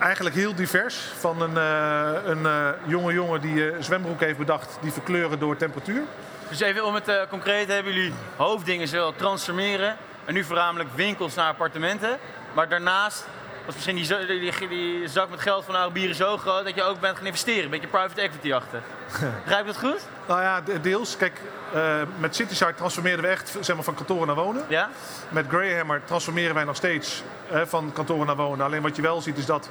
Eigenlijk 0.00 0.34
heel 0.34 0.54
divers. 0.54 0.96
Van 0.96 1.42
een, 1.42 1.56
eh, 1.56 2.30
een 2.30 2.46
eh, 2.46 2.68
jonge 2.86 3.12
jongen 3.12 3.40
die 3.40 3.70
eh, 3.70 3.76
zwembroek 3.82 4.20
heeft 4.20 4.38
bedacht, 4.38 4.78
die 4.80 4.92
verkleuren 4.92 5.38
door 5.38 5.56
temperatuur. 5.56 6.02
Dus 6.48 6.60
even 6.60 6.84
om 6.84 6.94
het 6.94 7.26
concreet 7.28 7.68
hebben, 7.68 7.92
jullie 7.92 8.12
hoofddingen 8.36 8.88
zullen 8.88 9.16
transformeren. 9.16 9.96
En 10.24 10.34
nu 10.34 10.44
voornamelijk 10.44 10.88
winkels 10.94 11.34
naar 11.34 11.48
appartementen. 11.48 12.18
Maar 12.54 12.68
daarnaast 12.68 13.26
was 13.66 13.74
misschien 13.74 13.96
die, 13.96 14.26
die, 14.40 14.68
die, 14.68 15.08
zak 15.08 15.30
met 15.30 15.40
geld 15.40 15.64
van 15.64 15.76
Arabieren 15.76 16.14
zo 16.14 16.36
groot 16.36 16.64
dat 16.64 16.74
je 16.74 16.82
ook 16.82 17.00
bent 17.00 17.16
gaan 17.16 17.26
investeren. 17.26 17.64
Een 17.64 17.70
beetje 17.70 17.86
private 17.86 18.20
equity 18.20 18.52
achter. 18.52 18.82
Begrijp 19.44 19.60
ik 19.60 19.66
dat 19.66 19.78
goed? 19.78 20.00
Nou 20.28 20.40
ja, 20.40 20.60
de- 20.60 20.80
deels. 20.80 21.16
Kijk, 21.16 21.40
eh, 21.74 21.96
met 22.18 22.36
Cityside 22.36 22.74
transformeerden 22.74 23.24
we 23.24 23.30
echt 23.30 23.56
zeg 23.60 23.74
maar, 23.76 23.84
van 23.84 23.94
kantoren 23.94 24.26
naar 24.26 24.36
wonen. 24.36 24.64
Ja? 24.68 24.90
Met 25.28 25.46
Greyhammer 25.48 26.02
transformeren 26.04 26.54
wij 26.54 26.64
nog 26.64 26.76
steeds 26.76 27.22
van 27.64 27.92
kantoren 27.92 28.26
naar 28.26 28.36
wonen. 28.36 28.66
Alleen 28.66 28.82
wat 28.82 28.96
je 28.96 29.02
wel 29.02 29.20
ziet 29.20 29.38
is 29.38 29.46
dat 29.46 29.70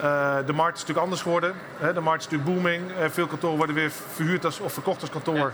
eh, 0.00 0.36
de 0.46 0.52
markt 0.52 0.74
is 0.74 0.80
natuurlijk 0.80 1.06
anders 1.06 1.22
geworden. 1.22 1.54
Hè, 1.78 1.92
de 1.92 2.00
markt 2.00 2.24
is 2.24 2.30
natuurlijk 2.30 2.54
booming. 2.54 2.90
Eh, 2.98 3.10
veel 3.10 3.26
kantoren 3.26 3.56
worden 3.56 3.74
weer 3.74 3.90
verhuurd 4.14 4.44
als, 4.44 4.60
of 4.60 4.72
verkocht 4.72 5.00
als 5.00 5.10
kantoor. 5.10 5.52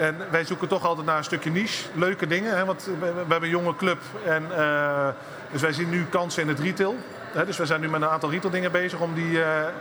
En 0.00 0.16
wij 0.30 0.44
zoeken 0.44 0.68
toch 0.68 0.84
altijd 0.84 1.06
naar 1.06 1.16
een 1.16 1.24
stukje 1.24 1.50
niche. 1.50 1.88
Leuke 1.94 2.26
dingen, 2.26 2.56
hè, 2.56 2.64
want 2.64 2.84
we, 2.84 2.98
we 2.98 3.06
hebben 3.16 3.42
een 3.42 3.48
jonge 3.48 3.76
club. 3.76 3.98
En, 4.24 4.56
eh, 4.56 5.08
dus 5.52 5.60
wij 5.60 5.72
zien 5.72 5.90
nu 5.90 6.04
kansen 6.04 6.42
in 6.42 6.48
het 6.48 6.58
retail. 6.58 6.96
Hè, 7.32 7.46
dus 7.46 7.56
wij 7.56 7.66
zijn 7.66 7.80
nu 7.80 7.88
met 7.88 8.02
een 8.02 8.08
aantal 8.08 8.30
retail 8.30 8.52
dingen 8.52 8.72
bezig 8.72 9.00
om 9.00 9.14
die 9.14 9.42
eh, 9.42 9.60
eh, 9.60 9.72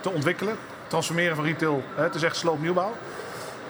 te 0.00 0.10
ontwikkelen. 0.10 0.56
Transformeren 0.86 1.36
van 1.36 1.44
retail. 1.44 1.84
Hè, 1.94 2.02
het 2.02 2.14
is 2.14 2.22
echt 2.22 2.36
sloopnieuwbouw. 2.36 2.92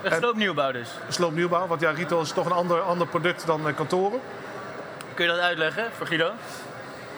Een 0.02 0.12
sloopnieuwbouw 0.12 0.72
dus. 0.72 0.88
Sloopnieuwbouw, 1.08 1.66
want 1.66 1.80
ja, 1.80 1.90
retail 1.90 2.20
is 2.20 2.32
toch 2.32 2.46
een 2.46 2.52
ander, 2.52 2.80
ander 2.80 3.06
product 3.06 3.46
dan 3.46 3.74
kantoren. 3.74 4.20
Kun 5.14 5.24
je 5.24 5.30
dat 5.30 5.40
uitleggen 5.40 5.84
voor 5.96 6.06
Guido? 6.06 6.30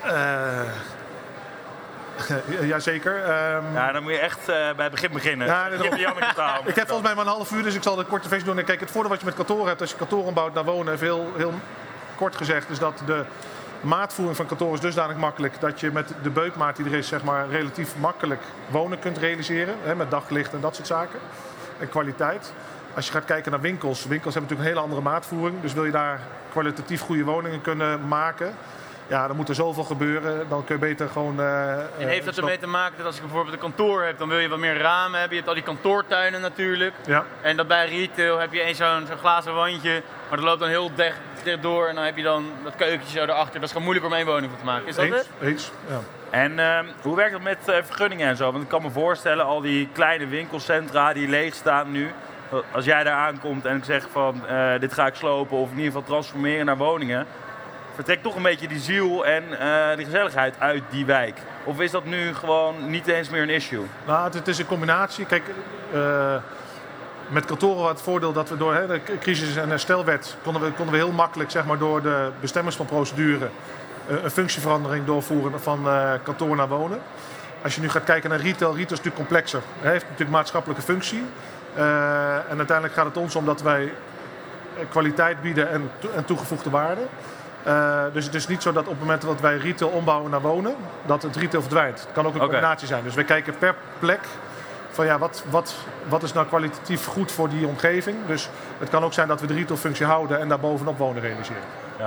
Eh, 0.02 0.61
Jazeker. 2.63 3.23
Ehm, 3.25 3.75
Ja, 3.75 3.93
dan 3.93 4.03
moet 4.03 4.13
je 4.13 4.19
echt 4.19 4.39
eh, 4.39 4.47
bij 4.47 4.75
het 4.85 4.91
begin 4.91 5.13
beginnen. 5.13 5.47
Ja, 5.47 5.69
Janneke 5.97 6.35
taal. 6.35 6.61
Ik 6.65 6.75
heb 6.75 6.87
volgens 6.89 7.07
mij 7.07 7.15
maar 7.17 7.27
een 7.27 7.33
half 7.33 7.51
uur, 7.53 7.63
dus 7.63 7.75
ik 7.75 7.83
zal 7.83 7.97
de 7.97 8.05
korte 8.05 8.29
versie 8.29 8.47
doen. 8.47 8.59
En 8.59 8.65
kijk, 8.65 8.81
het 8.81 8.91
voordeel 8.91 9.11
wat 9.11 9.21
je 9.21 9.27
met 9.27 9.35
kantoren 9.35 9.67
hebt 9.67 9.81
als 9.81 9.91
je 9.91 9.97
kantoren 9.97 10.35
bouwt 10.35 10.55
naar 10.55 10.65
wonen, 10.65 10.99
heel, 10.99 11.33
heel 11.37 11.55
kort 12.17 12.37
gezegd, 12.37 12.71
is 12.71 12.79
dat 12.79 13.03
de 13.07 13.25
maatvoering 13.81 14.37
van 14.37 14.47
kantoren 14.47 14.75
is 14.75 14.81
dusdanig 14.81 15.17
makkelijk 15.17 15.61
dat 15.61 15.81
je 15.81 15.91
met 15.93 16.13
de 16.23 16.31
beukmaat 16.31 16.77
die 16.77 16.87
er 16.87 16.95
is, 16.95 17.09
zeg 17.09 17.23
maar, 17.23 17.49
relatief 17.49 17.97
makkelijk 17.97 18.43
wonen 18.69 18.99
kunt 18.99 19.19
realiseren. 19.19 19.75
Hè, 19.83 19.95
met 19.95 20.11
daglicht 20.11 20.53
en 20.53 20.61
dat 20.61 20.75
soort 20.75 20.87
zaken. 20.87 21.19
En 21.79 21.89
kwaliteit. 21.89 22.53
Als 22.95 23.07
je 23.07 23.13
gaat 23.13 23.25
kijken 23.25 23.51
naar 23.51 23.61
winkels, 23.61 24.07
winkels 24.07 24.35
hebben 24.35 24.43
natuurlijk 24.51 24.61
een 24.61 24.75
hele 24.75 24.81
andere 24.81 25.01
maatvoering. 25.15 25.61
Dus 25.61 25.73
wil 25.73 25.85
je 25.85 25.91
daar 25.93 26.21
kwalitatief 26.51 27.01
goede 27.01 27.25
woningen 27.25 27.61
kunnen 27.61 28.09
maken, 28.09 28.55
ja, 29.06 29.26
dan 29.26 29.37
moet 29.37 29.49
er 29.49 29.55
zoveel 29.55 29.85
gebeuren. 29.85 30.49
Dan 30.49 30.64
kun 30.64 30.75
je 30.75 30.81
beter 30.81 31.08
gewoon. 31.08 31.41
eh, 31.41 31.70
En 31.73 31.88
eh, 31.99 32.06
heeft 32.06 32.25
dat 32.25 32.32
stap- 32.35 32.44
ermee 32.44 32.58
te 32.61 32.67
maken 32.67 32.97
dat 32.97 33.06
als 33.06 33.17
ik 33.17 33.23
bijvoorbeeld 33.23 33.55
een 33.55 33.61
kantoor 33.61 34.03
heb, 34.05 34.19
dan 34.19 34.29
wil 34.29 34.38
je 34.38 34.49
wat 34.49 34.58
meer 34.58 34.79
ramen 34.79 35.19
hebben. 35.20 35.29
Je 35.39 35.43
hebt 35.44 35.48
al 35.48 35.55
die 35.55 35.63
kantoortuinen 35.63 36.41
natuurlijk. 36.41 36.94
Ja. 37.06 37.25
En 37.43 37.56
dat 37.56 37.69
bij 37.69 37.89
retail 37.89 38.39
heb 38.39 38.53
je 38.53 38.60
eens 38.63 38.79
zo'n 38.79 39.06
zo'n 39.08 39.19
glazen 39.19 39.55
wandje, 39.55 40.03
maar 40.29 40.39
dat 40.39 40.46
loopt 40.46 40.60
dan 40.60 40.69
heel 40.69 40.91
dicht, 40.94 41.17
dicht 41.43 41.63
door. 41.63 41.86
En 41.86 41.94
dan 41.94 42.05
heb 42.05 42.17
je 42.17 42.22
dan 42.22 42.44
dat 42.65 42.77
keukentje 42.77 43.19
zo 43.19 43.25
erachter. 43.25 43.55
Dat 43.55 43.63
is 43.63 43.69
gewoon 43.69 43.82
moeilijk 43.82 44.06
om 44.06 44.13
één 44.13 44.27
woning 44.27 44.51
van 44.51 44.58
te 44.60 44.65
maken. 44.67 44.86
Is 44.86 44.94
dat 44.94 45.05
Eens, 45.05 45.15
het? 45.17 45.29
eens, 45.41 45.70
ja. 45.89 45.98
En 46.31 46.58
ehm, 46.58 46.84
hoe 47.03 47.17
werkt 47.17 47.32
het 47.32 47.43
met 47.43 47.69
eh, 47.69 47.77
vergunningen 47.84 48.29
en 48.29 48.36
zo? 48.36 48.51
Want 48.53 48.63
ik 48.63 48.69
kan 48.70 48.82
me 48.82 48.91
voorstellen, 48.91 49.44
al 49.44 49.60
die 49.60 49.89
kleine 49.93 50.27
winkelcentra 50.27 51.13
die 51.13 51.29
leeg 51.29 51.55
staan 51.55 51.91
nu. 51.93 52.10
Als 52.72 52.84
jij 52.84 53.05
daar 53.05 53.15
aankomt 53.17 53.65
en 53.65 53.77
ik 53.77 53.84
zeg 53.84 54.06
van 54.13 54.46
eh, 54.46 54.79
dit 54.81 54.93
ga 54.93 55.06
ik 55.06 55.15
slopen 55.15 55.56
of 55.56 55.70
in 55.70 55.77
ieder 55.77 55.93
geval 55.93 56.03
transformeren 56.08 56.67
naar 56.67 56.77
woningen. 56.77 57.27
Vertrekt 57.96 58.22
toch 58.22 58.36
een 58.36 58.43
beetje 58.43 58.69
die 58.69 58.81
ziel 58.81 59.26
en 59.26 59.58
eh 59.58 59.96
die 59.96 60.05
gezelligheid 60.05 60.55
uit 60.58 60.82
die 60.91 61.06
wijk. 61.06 61.38
Of 61.65 61.81
is 61.81 61.91
dat 61.91 62.05
nu 62.05 62.34
gewoon 62.34 62.91
niet 62.91 63.06
eens 63.06 63.29
meer 63.29 63.43
een 63.43 63.48
issue? 63.48 63.86
Nou, 64.06 64.24
het, 64.24 64.34
het 64.34 64.48
is 64.48 64.58
een 64.58 64.67
combinatie. 64.67 65.26
Kijk, 65.26 65.43
eh, 65.93 66.34
met 67.29 67.44
kantoren 67.44 67.81
had 67.81 67.91
het 67.91 68.00
voordeel 68.00 68.32
dat 68.32 68.48
we 68.48 68.56
door 68.56 68.74
hè, 68.74 68.86
de 68.86 69.00
crisis- 69.20 69.56
en 69.56 69.69
herstelwet 69.69 70.36
konden 70.43 70.62
we, 70.62 70.70
konden 70.70 70.94
we 70.94 71.00
heel 71.00 71.12
makkelijk 71.12 71.50
zeg 71.50 71.65
maar, 71.65 71.79
door 71.79 72.03
de 72.03 72.31
bestemmingsplanprocedure 72.41 73.48
eh, 74.08 74.22
een 74.22 74.31
functieverandering 74.31 75.05
doorvoeren 75.05 75.60
van 75.60 75.88
kantoor 76.22 76.56
naar 76.56 76.69
wonen. 76.69 76.98
Als 77.62 77.74
je 77.74 77.81
nu 77.81 77.88
gaat 77.88 78.05
kijken 78.05 78.31
naar 78.31 78.38
retail, 78.38 78.70
retail 78.70 78.84
is 78.84 78.88
natuurlijk 78.88 79.17
complexer. 79.17 79.60
Hij 79.81 79.91
heeft 79.91 80.05
natuurlijk 80.05 80.31
maatschappelijke 80.31 80.82
functie. 80.82 81.22
En 82.48 82.56
uiteindelijk 82.56 82.94
gaat 82.94 83.05
het 83.05 83.17
ons 83.17 83.36
om 83.36 83.44
dat 83.44 83.62
wij 83.62 83.93
kwaliteit 84.88 85.41
bieden 85.41 85.70
en, 85.70 85.91
en 86.15 86.24
toegevoegde 86.24 86.70
waarde. 86.70 87.00
Eh, 87.67 88.05
dus 88.13 88.25
het 88.25 88.35
is 88.35 88.46
niet 88.46 88.63
zo 88.63 88.73
dat 88.73 88.82
op 88.82 88.91
het 88.91 89.01
moment 89.01 89.23
dat 89.23 89.41
wij 89.41 89.56
retail 89.56 89.91
ombouwen 89.91 90.31
naar 90.31 90.41
wonen, 90.41 90.75
dat 91.06 91.23
het 91.23 91.37
retail 91.37 91.63
verdwijnt. 91.63 92.01
Het 92.01 92.13
kan 92.13 92.27
ook 92.27 92.35
een 92.35 92.41
combinatie 92.41 92.87
zijn. 92.87 93.05
Dus 93.05 93.15
wij 93.15 93.25
kijken 93.25 93.58
per 93.58 93.75
plek 93.99 94.20
van 94.91 95.06
ja, 95.06 95.19
wat, 95.19 95.44
wat, 95.51 95.75
wat 96.08 96.23
is 96.23 96.32
nou 96.32 96.46
kwalitatief 96.46 97.06
goed 97.06 97.32
voor 97.32 97.49
die 97.49 97.67
omgeving. 97.67 98.17
Dus 98.27 98.49
het 98.79 98.89
kan 98.89 99.05
ook 99.05 99.13
zijn 99.13 99.29
dat 99.29 99.41
we 99.41 99.46
de 99.46 99.55
retailfunctie 99.55 100.06
houden 100.06 100.41
en 100.41 100.49
daar 100.49 100.61
bovenop 100.61 100.99
wonen 100.99 101.23
realiseren. 101.23 101.63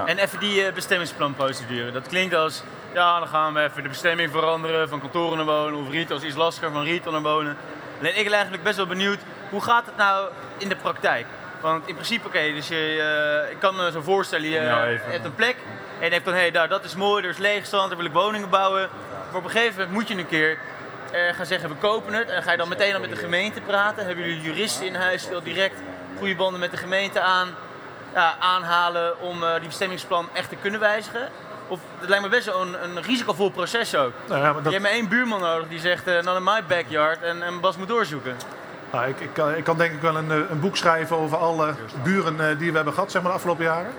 En 0.06 0.18
even 0.18 0.40
die 0.40 0.66
eh, 0.66 0.74
bestemmingsplanprocedure. 0.74 1.92
Dat 1.92 2.08
klinkt 2.08 2.34
als, 2.34 2.64
ja, 2.94 3.20
dan 3.20 3.28
gaan 3.28 3.54
we 3.54 3.62
even 3.62 3.84
de 3.84 3.90
bestemming 3.90 4.32
veranderen 4.32 4.90
van 4.90 5.00
kantoren 5.00 5.38
naar 5.38 5.46
wonen. 5.46 5.80
Of 5.80 5.92
retail 5.92 6.20
is 6.20 6.26
iets 6.26 6.36
lastiger 6.36 6.72
van 6.72 6.84
retail 6.84 7.12
naar 7.12 7.32
wonen. 7.32 7.58
Alleen 8.00 8.18
ik 8.18 8.24
ben 8.24 8.34
eigenlijk 8.34 8.64
best 8.64 8.78
wel 8.78 8.88
benieuwd, 8.88 9.20
hoe 9.50 9.62
gaat 9.62 9.86
het 9.86 9.98
nou 9.98 10.28
in 10.58 10.70
de 10.70 10.76
praktijk? 10.76 11.26
Want 11.62 11.88
in 11.88 11.94
principe, 11.94 12.28
oké, 12.28 12.54
dus 12.54 12.68
je, 12.68 13.44
eh, 13.46 13.52
ik 13.52 13.60
kan 13.60 13.76
me 13.76 13.92
zo 13.92 14.02
voorstellen, 14.02 14.50
je 14.50 14.58
hebt 14.58 15.26
een 15.26 15.36
plek 15.36 15.56
En 15.98 16.04
je 16.04 16.10
denkt 16.10 16.26
van, 16.26 16.34
hé, 16.34 16.40
hey, 16.40 16.50
nou, 16.50 16.68
dat 16.68 16.84
is 16.84 16.96
mooi, 16.96 17.24
er 17.24 17.30
is 17.30 17.38
leegstand, 17.38 17.88
daar 17.88 17.98
wil 17.98 18.06
ik 18.08 18.14
woningen 18.14 18.50
bouwen. 18.50 18.90
Maar 19.28 19.38
op 19.38 19.44
een 19.44 19.50
gegeven 19.50 19.74
moment 19.74 19.92
moet 19.92 20.08
je 20.08 20.18
een 20.18 20.28
keer 20.28 20.58
eh, 21.12 21.36
gaan 21.36 21.46
zeggen, 21.46 21.70
we 21.70 21.76
kopen 21.76 22.14
het. 22.14 22.30
En 22.30 22.44
ga 22.44 22.52
je 22.52 22.58
dan 22.58 22.70
meteen 22.70 22.94
al 22.94 23.00
met 23.00 23.10
de 23.10 23.16
gemeente 23.16 23.62
praten. 23.62 24.06
Hebben 24.06 24.26
jullie 24.26 24.42
juristen 24.42 24.86
in 24.86 24.96
huis 24.96 25.26
die 25.26 25.36
al 25.36 25.44
direct 25.44 25.76
goede 26.18 26.36
banden 26.36 26.60
met 26.60 26.72
de 26.72 26.78
gemeente 26.78 27.20
aan, 27.20 27.56
ja, 28.14 28.36
aanhalen 28.40 29.20
om 29.20 29.44
eh, 29.44 29.54
die 29.54 29.68
bestemmingsplan 29.68 30.30
echt 30.34 30.50
te 30.50 30.56
kunnen 30.56 30.80
wijzigen? 30.80 31.30
Of 31.68 31.80
het 32.00 32.10
lijkt 32.10 32.24
me 32.24 32.30
best 32.30 32.46
wel 32.46 32.62
een, 32.62 32.84
een 32.84 33.02
risicovol 33.04 33.50
proces 33.50 33.96
ook. 33.96 34.14
Nou 34.28 34.42
ja, 34.42 34.54
maar 34.54 34.64
Je 34.64 34.70
hebt 34.70 34.82
maar 34.82 34.92
één 34.92 35.08
buurman 35.08 35.42
nodig 35.42 35.68
die 35.68 35.80
zegt, 35.80 36.08
eh 36.08 36.22
not 36.22 36.38
in 36.38 36.44
my 36.44 36.64
backyard, 36.68 37.22
en, 37.22 37.44
en 37.44 37.60
Bas 37.60 37.78
moet 37.78 37.88
doorzoeken. 37.88 38.36
Nou, 38.92 39.08
ik, 39.08 39.20
ik, 39.20 39.30
kan, 39.34 39.56
ik 39.56 39.64
kan 39.64 39.78
denk 39.78 39.94
ik 39.94 40.02
wel 40.02 40.16
een, 40.16 40.32
eh, 40.32 40.38
een 40.50 40.60
boek 40.60 40.78
schrijven 40.78 41.18
over 41.18 41.38
alle 41.38 41.74
buren 42.04 42.50
eh, 42.50 42.58
die 42.58 42.70
we 42.70 42.76
hebben 42.76 42.94
gehad 42.94 43.12
zeg 43.12 43.22
maar, 43.22 43.32
de 43.32 43.38
afgelopen 43.38 43.64
jaren. 43.64 43.92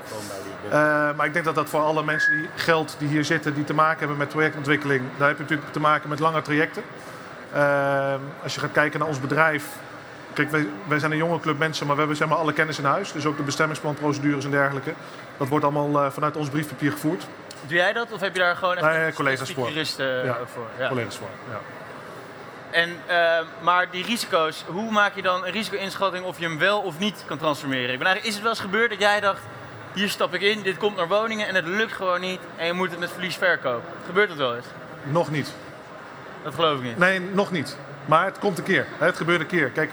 Eh, 0.70 0.70
maar 1.16 1.26
ik 1.26 1.32
denk 1.32 1.44
dat 1.44 1.54
dat 1.54 1.68
voor 1.68 1.80
alle 1.80 2.04
mensen 2.04 2.32
die 2.32 2.48
geld 2.54 2.96
die 2.98 3.08
hier 3.08 3.24
zitten, 3.24 3.54
die 3.54 3.64
te 3.64 3.74
maken 3.74 3.98
hebben 3.98 4.16
met 4.16 4.28
projectontwikkeling, 4.28 5.02
daar 5.18 5.28
heb 5.28 5.36
je 5.36 5.42
natuurlijk 5.42 5.72
te 5.72 5.80
maken 5.80 6.08
met 6.08 6.18
lange 6.18 6.42
trajecten. 6.42 6.82
Als 8.42 8.54
je 8.54 8.60
gaat 8.60 8.72
kijken 8.72 8.98
naar 8.98 9.08
ons 9.08 9.20
bedrijf, 9.20 9.64
kijk, 10.32 10.50
wij, 10.50 10.66
wij 10.88 10.98
zijn 10.98 11.10
een 11.10 11.16
jonge 11.16 11.40
club 11.40 11.58
mensen, 11.58 11.86
maar 11.86 11.94
we 11.94 12.00
hebben 12.00 12.18
zeg 12.18 12.28
maar, 12.28 12.38
alle 12.38 12.52
kennis 12.52 12.78
in 12.78 12.84
huis. 12.84 13.12
Dus 13.12 13.26
ook 13.26 13.36
de 13.36 13.42
bestemmingsplanprocedures 13.42 14.44
en 14.44 14.50
dergelijke. 14.50 14.92
Dat 15.36 15.48
wordt 15.48 15.64
allemaal 15.64 16.10
vanuit 16.10 16.36
ons 16.36 16.48
briefpapier 16.48 16.92
gevoerd. 16.92 17.26
Doe 17.66 17.76
jij 17.76 17.92
dat 17.92 18.12
of 18.12 18.20
heb 18.20 18.32
je 18.34 18.40
daar 18.40 18.56
gewoon 18.56 18.76
echt 18.76 18.86
Nee, 18.86 19.06
een 19.06 19.14
collega's 19.14 19.52
voor. 19.52 19.68
juristen 19.68 20.24
Ja, 20.24 20.36
ook 20.40 20.48
voor? 20.48 20.66
Ja. 20.78 20.88
Collega's 20.88 21.16
voor. 21.16 21.28
Ja. 21.50 21.60
En, 22.70 22.96
eh, 23.06 23.38
maar 23.60 23.90
die 23.90 24.04
risico's, 24.04 24.64
hoe 24.66 24.90
maak 24.90 25.14
je 25.14 25.22
dan 25.22 25.44
een 25.44 25.52
risico-inschatting 25.52 26.24
of 26.24 26.38
je 26.38 26.44
hem 26.44 26.58
wel 26.58 26.80
of 26.80 26.98
niet 26.98 27.24
kan 27.26 27.38
transformeren? 27.38 27.92
Ik 27.92 27.98
ben 27.98 28.06
eigenlijk, 28.06 28.26
is 28.26 28.34
het 28.34 28.42
wel 28.42 28.52
eens 28.52 28.60
gebeurd 28.60 28.90
dat 28.90 29.00
jij 29.00 29.20
dacht, 29.20 29.40
hier 29.92 30.08
stap 30.08 30.34
ik 30.34 30.40
in, 30.40 30.62
dit 30.62 30.76
komt 30.76 30.96
naar 30.96 31.08
woningen 31.08 31.48
en 31.48 31.54
het 31.54 31.66
lukt 31.66 31.92
gewoon 31.92 32.20
niet 32.20 32.40
en 32.56 32.66
je 32.66 32.72
moet 32.72 32.90
het 32.90 32.98
met 32.98 33.10
verlies 33.10 33.36
verkopen? 33.36 33.88
Gebeurt 34.06 34.28
dat 34.28 34.36
wel 34.36 34.56
eens? 34.56 34.66
Nog 35.02 35.30
niet. 35.30 35.52
Dat 36.42 36.54
geloof 36.54 36.78
ik 36.78 36.84
niet. 36.84 36.98
Nee, 36.98 37.20
nog 37.20 37.50
niet. 37.50 37.76
Maar 38.04 38.24
het 38.24 38.38
komt 38.38 38.58
een 38.58 38.64
keer. 38.64 38.86
Het 38.98 39.16
gebeurt 39.16 39.40
een 39.40 39.46
keer. 39.46 39.70
Kijk, 39.70 39.90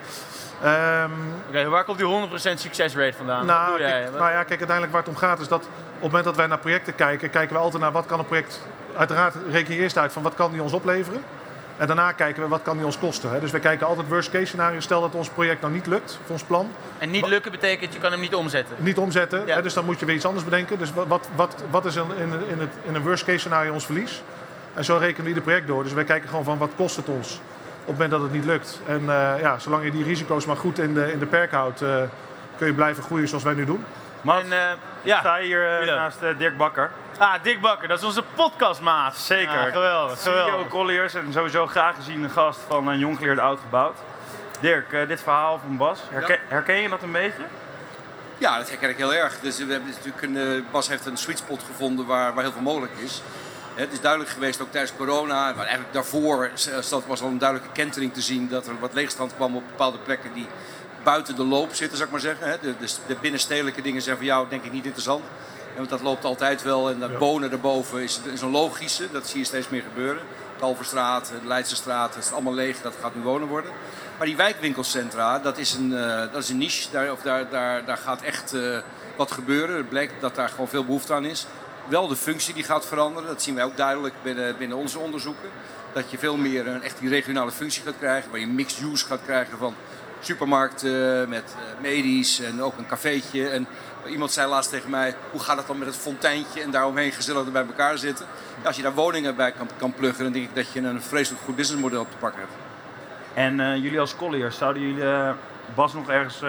ehm, 0.63 1.11
Oké, 1.47 1.69
waar 1.69 1.83
komt 1.83 1.97
die 1.97 2.07
100% 2.07 2.59
succesrate 2.59 3.17
vandaan? 3.17 3.45
Nou, 3.45 3.77
kijk, 3.77 4.11
nou 4.11 4.31
ja, 4.31 4.43
kijk, 4.43 4.49
uiteindelijk 4.49 4.91
waar 4.91 5.01
het 5.01 5.09
om 5.09 5.17
gaat 5.17 5.39
is 5.39 5.47
dat 5.47 5.63
op 5.63 5.93
het 5.93 6.01
moment 6.01 6.23
dat 6.23 6.35
wij 6.35 6.47
naar 6.47 6.59
projecten 6.59 6.95
kijken, 6.95 7.29
kijken 7.29 7.55
we 7.55 7.61
altijd 7.61 7.81
naar 7.81 7.91
wat 7.91 8.05
kan 8.05 8.19
een 8.19 8.25
project. 8.25 8.61
Uiteraard 8.97 9.35
reken 9.49 9.73
je 9.73 9.79
eerst 9.79 9.97
uit 9.97 10.13
van 10.13 10.23
wat 10.23 10.33
kan 10.33 10.51
die 10.51 10.61
ons 10.61 10.73
opleveren. 10.73 11.23
En 11.77 11.87
daarna 11.87 12.11
kijken 12.11 12.43
we 12.43 12.47
wat 12.49 12.61
kan 12.61 12.77
die 12.77 12.85
ons 12.85 12.99
kosten. 12.99 13.31
Hè. 13.31 13.39
Dus 13.39 13.51
we 13.51 13.59
kijken 13.59 13.87
altijd 13.87 14.07
worst 14.07 14.29
case 14.29 14.45
scenario. 14.45 14.79
Stel 14.79 15.01
dat 15.01 15.15
ons 15.15 15.29
project 15.29 15.61
nou 15.61 15.73
niet 15.73 15.87
lukt, 15.87 16.19
of 16.23 16.29
ons 16.29 16.43
plan, 16.43 16.71
En 16.97 17.11
niet 17.11 17.27
lukken 17.27 17.51
betekent, 17.51 17.93
je 17.93 17.99
kan 17.99 18.11
hem 18.11 18.19
niet 18.19 18.35
omzetten. 18.35 18.75
niet 18.79 18.97
omzetten. 18.97 19.45
Ja. 19.45 19.55
Hè, 19.55 19.61
dus 19.61 19.73
dan 19.73 19.85
moet 19.85 19.99
je 19.99 20.05
weer 20.05 20.15
iets 20.15 20.25
anders 20.25 20.45
bedenken. 20.45 20.77
Dus 20.77 20.93
wat, 20.93 21.29
wat, 21.35 21.63
wat, 21.69 21.85
is 21.85 21.95
in, 21.95 22.03
in, 22.17 22.33
in, 22.49 22.59
het, 22.59 22.69
in 22.83 22.95
een 22.95 23.01
worst 23.03 23.23
case 23.25 23.37
scenario 23.37 23.73
ons 23.73 23.85
verlies? 23.85 24.21
En 24.73 24.85
zo 24.85 24.97
rekenen 24.97 25.21
we 25.21 25.27
ieder 25.27 25.43
project 25.43 25.67
door. 25.67 25.83
Dus 25.83 25.93
wij 25.93 26.03
kijken 26.03 26.29
gewoon 26.29 26.43
van 26.43 26.57
wat 26.57 26.71
kost 26.75 26.95
het 26.95 27.09
ons 27.09 27.39
op 27.87 27.93
het 27.93 28.09
moment 28.09 28.11
dat 28.11 28.21
het 28.21 28.31
niet 28.31 28.45
lukt. 28.45 28.81
En 28.87 28.99
eh, 28.99 29.41
ja, 29.41 29.59
zolang 29.59 29.83
je 29.83 29.91
die 29.91 30.03
risico's 30.03 30.45
maar 30.45 30.55
goed 30.55 30.79
in 30.79 30.93
de, 30.93 31.11
in 31.11 31.19
de 31.19 31.25
perk 31.25 31.51
houdt, 31.51 31.81
eh, 31.81 31.95
kun 32.57 32.67
je 32.67 32.73
blijven 32.73 33.03
groeien 33.03 33.27
zoals 33.27 33.43
wij 33.43 33.53
nu 33.53 33.65
doen. 33.65 33.85
Mats, 34.21 34.43
En, 34.43 34.51
eh, 34.51 34.71
ik 34.71 34.77
ja. 35.01 35.19
sta 35.19 35.37
hier 35.37 35.85
naast 35.85 36.19
Dirk 36.37 36.57
Bakker. 36.57 36.91
Ah, 37.17 37.43
Dick 37.43 37.61
Bakker, 37.61 37.87
dat 37.87 37.97
is 37.99 38.03
onze 38.05 38.23
podcastmaat. 38.35 39.17
Zeker. 39.17 39.53
Ja, 39.53 39.69
geweldig, 39.69 40.19
CEO 40.19 40.31
geweldig. 40.43 40.67
Colliers 40.67 41.13
en 41.13 41.33
sowieso 41.33 41.67
graag 41.67 41.95
gezien 41.95 42.23
een 42.23 42.29
gast 42.29 42.59
van 42.67 42.87
een 42.87 42.99
jong 42.99 43.17
geleerd 43.17 43.39
oud 43.39 43.59
gebouwd. 43.59 43.97
Dirk, 44.59 44.93
eh, 44.93 45.07
dit 45.07 45.21
verhaal 45.21 45.59
van 45.65 45.77
Bas, 45.77 45.99
herken, 46.09 46.39
herken 46.47 46.75
je 46.75 46.89
dat 46.89 47.01
een 47.01 47.11
beetje? 47.11 47.41
Ja, 48.37 48.57
dat 48.57 48.69
herken 48.69 48.89
ik 48.89 48.97
heel 48.97 49.13
erg. 49.13 49.39
Dus 49.39 49.57
we 49.57 49.71
hebben 49.71 49.89
natuurlijk 49.89 50.21
een, 50.21 50.37
eh, 50.37 50.71
Bas 50.71 50.87
heeft 50.87 51.05
een 51.05 51.17
sweet 51.17 51.37
spot 51.37 51.63
gevonden 51.63 52.05
waar, 52.05 52.33
waar 52.33 52.43
heel 52.43 52.51
veel 52.53 52.61
mogelijk 52.61 52.93
is. 52.97 53.21
Hè, 53.75 53.81
Het 53.81 53.91
is 53.91 54.01
duidelijk 54.01 54.31
geweest, 54.31 54.61
ook 54.61 54.71
tijdens 54.71 54.95
corona, 54.97 55.45
maar 55.45 55.65
eigenlijk 55.65 55.93
daarvoor 55.93 56.43
eh, 56.45 56.99
was 57.07 57.21
al 57.21 57.27
een 57.27 57.37
duidelijke 57.37 57.73
kentering 57.73 58.13
te 58.13 58.21
zien 58.21 58.49
dat 58.49 58.67
er 58.67 58.79
wat 58.79 58.93
leegstand 58.93 59.35
kwam 59.35 59.55
op 59.55 59.63
bepaalde 59.67 59.97
plekken 59.97 60.33
die 60.33 60.47
buiten 61.03 61.35
de 61.35 61.43
loop 61.43 61.73
zitten, 61.73 61.97
zou 61.97 62.03
ik 62.09 62.11
maar 62.11 62.23
zeggen. 62.23 62.47
hè. 62.49 62.57
De, 62.61 62.77
de, 62.79 62.93
de 63.07 63.15
binnenstedelijke 63.21 63.81
dingen 63.81 64.01
zijn 64.01 64.15
voor 64.15 64.25
jou 64.25 64.49
denk 64.49 64.63
ik 64.63 64.71
niet 64.71 64.85
interessant. 64.85 65.23
Want 65.77 65.89
dat 65.89 66.01
loopt 66.01 66.25
altijd 66.25 66.63
wel 66.63 66.89
en 66.89 66.99
dat 66.99 67.09
Ja. 67.11 67.17
wonen 67.17 67.49
daarboven 67.49 68.01
is, 68.01 68.19
is 68.33 68.41
een 68.41 68.51
logische, 68.51 69.11
dat 69.11 69.27
zie 69.27 69.39
je 69.39 69.45
steeds 69.45 69.69
meer 69.69 69.81
gebeuren. 69.81 70.23
Kalverstraat, 70.59 71.31
de 71.41 71.47
Leidse 71.47 71.75
straat, 71.75 72.13
dat 72.13 72.23
is 72.23 72.31
allemaal 72.31 72.53
leeg, 72.53 72.81
dat 72.81 72.93
gaat 73.01 73.15
nu 73.15 73.21
wonen 73.21 73.47
worden. 73.47 73.71
Maar 74.17 74.27
die 74.27 74.35
wijkwinkelcentra, 74.35 75.39
dat 75.39 75.57
is 75.57 75.73
een, 75.73 75.97
eh, 75.97 76.19
dat 76.31 76.43
is 76.43 76.49
een 76.49 76.57
niche, 76.57 76.91
daar, 76.91 77.11
of 77.11 77.21
daar, 77.21 77.49
daar, 77.49 77.85
daar 77.85 77.97
gaat 77.97 78.21
echt 78.21 78.53
eh, 78.53 78.77
wat 79.15 79.31
gebeuren. 79.31 79.75
Het 79.77 79.89
blijkt 79.89 80.13
dat 80.21 80.35
daar 80.35 80.49
gewoon 80.49 80.67
veel 80.67 80.85
behoefte 80.85 81.13
aan 81.13 81.25
is. 81.25 81.45
Wel 81.87 82.07
de 82.07 82.15
functie 82.15 82.53
die 82.53 82.63
gaat 82.63 82.85
veranderen, 82.85 83.27
dat 83.27 83.41
zien 83.41 83.55
wij 83.55 83.63
ook 83.63 83.77
duidelijk 83.77 84.13
binnen, 84.23 84.57
binnen 84.57 84.77
onze 84.77 84.99
onderzoeken. 84.99 85.49
Dat 85.93 86.11
je 86.11 86.17
veel 86.17 86.37
meer 86.37 86.67
een 86.67 86.81
echt 86.83 86.99
die 86.99 87.09
regionale 87.09 87.51
functie 87.51 87.83
gaat 87.83 87.97
krijgen, 87.99 88.31
waar 88.31 88.39
je 88.39 88.47
mixed 88.47 88.83
use 88.91 89.05
gaat 89.05 89.21
krijgen 89.25 89.57
van 89.57 89.75
supermarkten 90.19 91.29
met 91.29 91.55
eh, 91.55 91.81
medisch 91.81 92.39
en 92.39 92.61
ook 92.61 92.77
een 92.77 92.87
cafeetje. 92.87 93.49
En 93.49 93.67
iemand 94.07 94.31
zei 94.31 94.49
laatst 94.49 94.69
tegen 94.69 94.89
mij, 94.89 95.15
hoe 95.31 95.39
gaat 95.39 95.57
het 95.57 95.67
dan 95.67 95.77
met 95.77 95.87
het 95.87 95.97
fonteintje 95.97 96.61
en 96.61 96.71
daaromheen 96.71 97.11
gezellig 97.11 97.51
bij 97.51 97.65
elkaar 97.65 97.97
zitten. 97.97 98.25
Ja, 98.61 98.67
als 98.67 98.75
je 98.75 98.81
daar 98.81 98.93
woningen 98.93 99.35
bij 99.35 99.51
kan, 99.51 99.69
kan 99.77 99.93
pluggen, 99.93 100.23
dan 100.23 100.33
denk 100.33 100.45
ik 100.45 100.55
dat 100.55 100.71
je 100.71 100.81
een 100.81 101.01
vreselijk 101.01 101.43
goed 101.43 101.55
businessmodel 101.55 102.01
op 102.01 102.11
te 102.11 102.17
pakken 102.17 102.39
hebt. 102.39 102.53
En 103.33 103.59
eh, 103.59 103.75
jullie 103.75 103.99
als 103.99 104.15
Colliers, 104.15 104.57
zouden 104.57 104.81
jullie 104.81 105.03
eh, 105.03 105.31
Bas 105.75 105.93
nog 105.93 106.09
ergens 106.09 106.41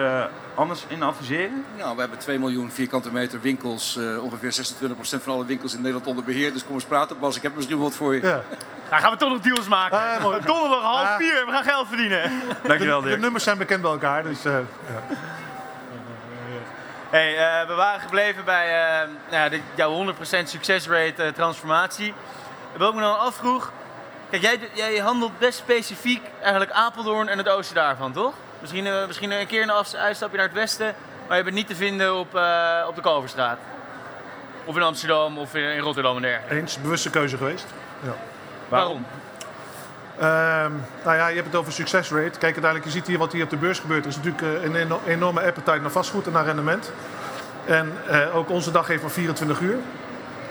anders 0.59 0.85
in 0.87 1.03
adviseren? 1.03 1.65
Nou, 1.77 1.95
we 1.95 2.01
hebben 2.01 2.19
2 2.19 2.39
miljoen 2.39 2.71
vierkante 2.71 3.11
meter 3.11 3.41
winkels, 3.41 3.97
eh, 3.97 4.23
ongeveer 4.23 4.51
26% 4.51 5.23
van 5.23 5.33
alle 5.33 5.45
winkels 5.45 5.73
in 5.73 5.79
Nederland 5.79 6.07
onder 6.07 6.23
beheer. 6.23 6.53
Dus 6.53 6.65
kom 6.65 6.73
eens 6.73 6.85
praten 6.85 7.19
Bas, 7.19 7.35
ik 7.35 7.41
heb 7.41 7.55
misschien 7.55 7.77
wat 7.77 7.95
voor 7.95 8.15
je. 8.15 8.21
Ja. 8.21 8.43
Nou, 8.89 9.01
gaan 9.01 9.11
we 9.11 9.17
toch 9.17 9.29
nog 9.29 9.39
deals 9.39 9.67
maken? 9.67 10.21
Mooi. 10.21 10.39
Donderdag 10.45 10.81
half 10.81 11.07
Ah. 11.07 11.15
vier, 11.17 11.45
we 11.45 11.51
gaan 11.51 11.63
geld 11.63 11.87
verdienen. 11.87 12.31
Dankjewel 12.63 13.01
De 13.01 13.07
Dirk. 13.07 13.19
nummers 13.21 13.43
zijn 13.43 13.57
bekend 13.57 13.81
bij 13.81 13.91
elkaar. 13.91 14.23
Dus, 14.23 14.45
eh, 14.45 14.53
ja. 14.53 15.15
Hey, 17.09 17.37
eh, 17.61 17.67
we 17.67 17.73
waren 17.73 18.01
gebleven 18.01 18.45
bij 18.45 18.67
nou, 19.31 19.49
de, 19.49 19.61
jouw 19.75 19.91
100% 19.91 20.49
succesrate 20.49 21.31
transformatie. 21.35 22.13
Wat 22.77 22.89
ik 22.89 22.95
me 22.95 23.01
dan 23.01 23.19
afvroeg, 23.19 23.71
kijk, 24.29 24.41
jij, 24.41 24.59
jij 24.73 24.97
handelt 24.97 25.39
best 25.39 25.57
specifiek 25.57 26.21
eigenlijk 26.41 26.71
Apeldoorn 26.71 27.27
en 27.27 27.37
het 27.37 27.49
oosten 27.49 27.75
daarvan, 27.75 28.11
toch? 28.11 28.33
Misschien, 28.59 28.87
eh, 28.87 29.05
misschien 29.07 29.31
een 29.31 29.47
keer 29.47 29.61
een 29.61 29.71
uitstapje 29.97 30.37
naar 30.37 30.45
het 30.45 30.55
westen, 30.55 30.95
maar 31.27 31.37
je 31.37 31.43
bent 31.43 31.55
niet 31.55 31.67
te 31.67 31.75
vinden 31.75 32.15
op, 32.15 32.35
eh, 32.35 32.85
op 32.87 32.95
de 32.95 33.01
Kalverstraat. 33.01 33.57
Of 34.65 34.75
in 34.75 34.81
Amsterdam 34.81 35.37
of 35.37 35.55
in, 35.55 35.63
in 35.63 35.79
Rotterdam 35.79 36.15
en 36.15 36.21
dergelijke. 36.21 36.55
Eens, 36.55 36.81
bewuste 36.81 37.09
keuze 37.09 37.37
geweest. 37.37 37.65
Ja. 38.03 38.13
Waarom? 38.69 39.05
Ehm, 40.19 40.71
nou 41.03 41.17
ja, 41.17 41.27
je 41.27 41.35
hebt 41.35 41.47
het 41.47 41.55
over 41.55 41.71
succesrate. 41.71 42.29
Kijk, 42.39 42.41
uiteindelijk, 42.41 42.83
je 42.85 42.91
ziet 42.91 43.07
hier 43.07 43.17
wat 43.17 43.31
hier 43.31 43.43
op 43.43 43.49
de 43.49 43.57
beurs 43.57 43.79
gebeurt. 43.79 44.03
Er 44.03 44.09
is 44.09 44.15
natuurlijk 44.15 44.43
eh, 44.43 44.63
een 44.63 44.75
eno- 44.75 45.01
enorme 45.05 45.41
appetite 45.41 45.79
naar 45.81 45.91
vastgoed 45.91 46.25
en 46.27 46.31
naar 46.31 46.45
rendement. 46.45 46.91
En 47.65 47.93
eh, 48.07 48.35
ook 48.35 48.49
onze 48.49 48.71
dag 48.71 48.87
heeft 48.87 49.01
maar 49.01 49.11
24 49.11 49.59
uur. 49.59 49.77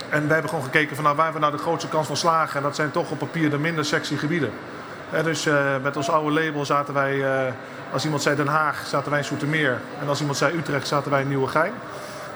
En 0.08 0.22
wij 0.22 0.32
hebben 0.32 0.48
gewoon 0.48 0.64
gekeken 0.64 0.94
van 0.94 1.04
nou, 1.04 1.16
waar 1.16 1.32
we 1.32 1.38
nou 1.38 1.52
de 1.52 1.58
grootste 1.58 1.88
kans 1.88 2.06
van 2.06 2.16
slagen. 2.16 2.56
En 2.56 2.62
dat 2.62 2.74
zijn 2.76 2.90
toch 2.90 3.10
op 3.10 3.18
papier 3.18 3.50
de 3.50 3.58
minder 3.58 3.84
sexy 3.84 4.16
gebieden. 4.16 4.52
Dus 5.24 5.46
eh, 5.46 5.54
met 5.82 5.96
ons 5.96 6.10
oude 6.10 6.40
label 6.42 6.64
zaten 6.64 6.94
wij, 6.94 7.24
als 7.92 8.04
iemand 8.04 8.22
zei 8.22 8.36
Den 8.36 8.46
Haag, 8.46 8.86
zaten 8.86 9.10
wij 9.10 9.18
in 9.18 9.24
Soetermeer. 9.24 9.80
En 10.00 10.08
als 10.08 10.20
iemand 10.20 10.38
zei 10.38 10.56
Utrecht, 10.56 10.86
zaten 10.86 11.10
wij 11.10 11.20
in 11.20 11.28
Nieuwegein. 11.28 11.72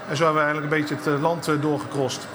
En 0.09 0.17
zo 0.17 0.25
hebben 0.25 0.43
we 0.43 0.49
eigenlijk 0.49 0.73
een 0.73 0.81
beetje 0.81 1.11
het 1.11 1.21
land 1.21 1.51
doorgekrost. 1.61 2.27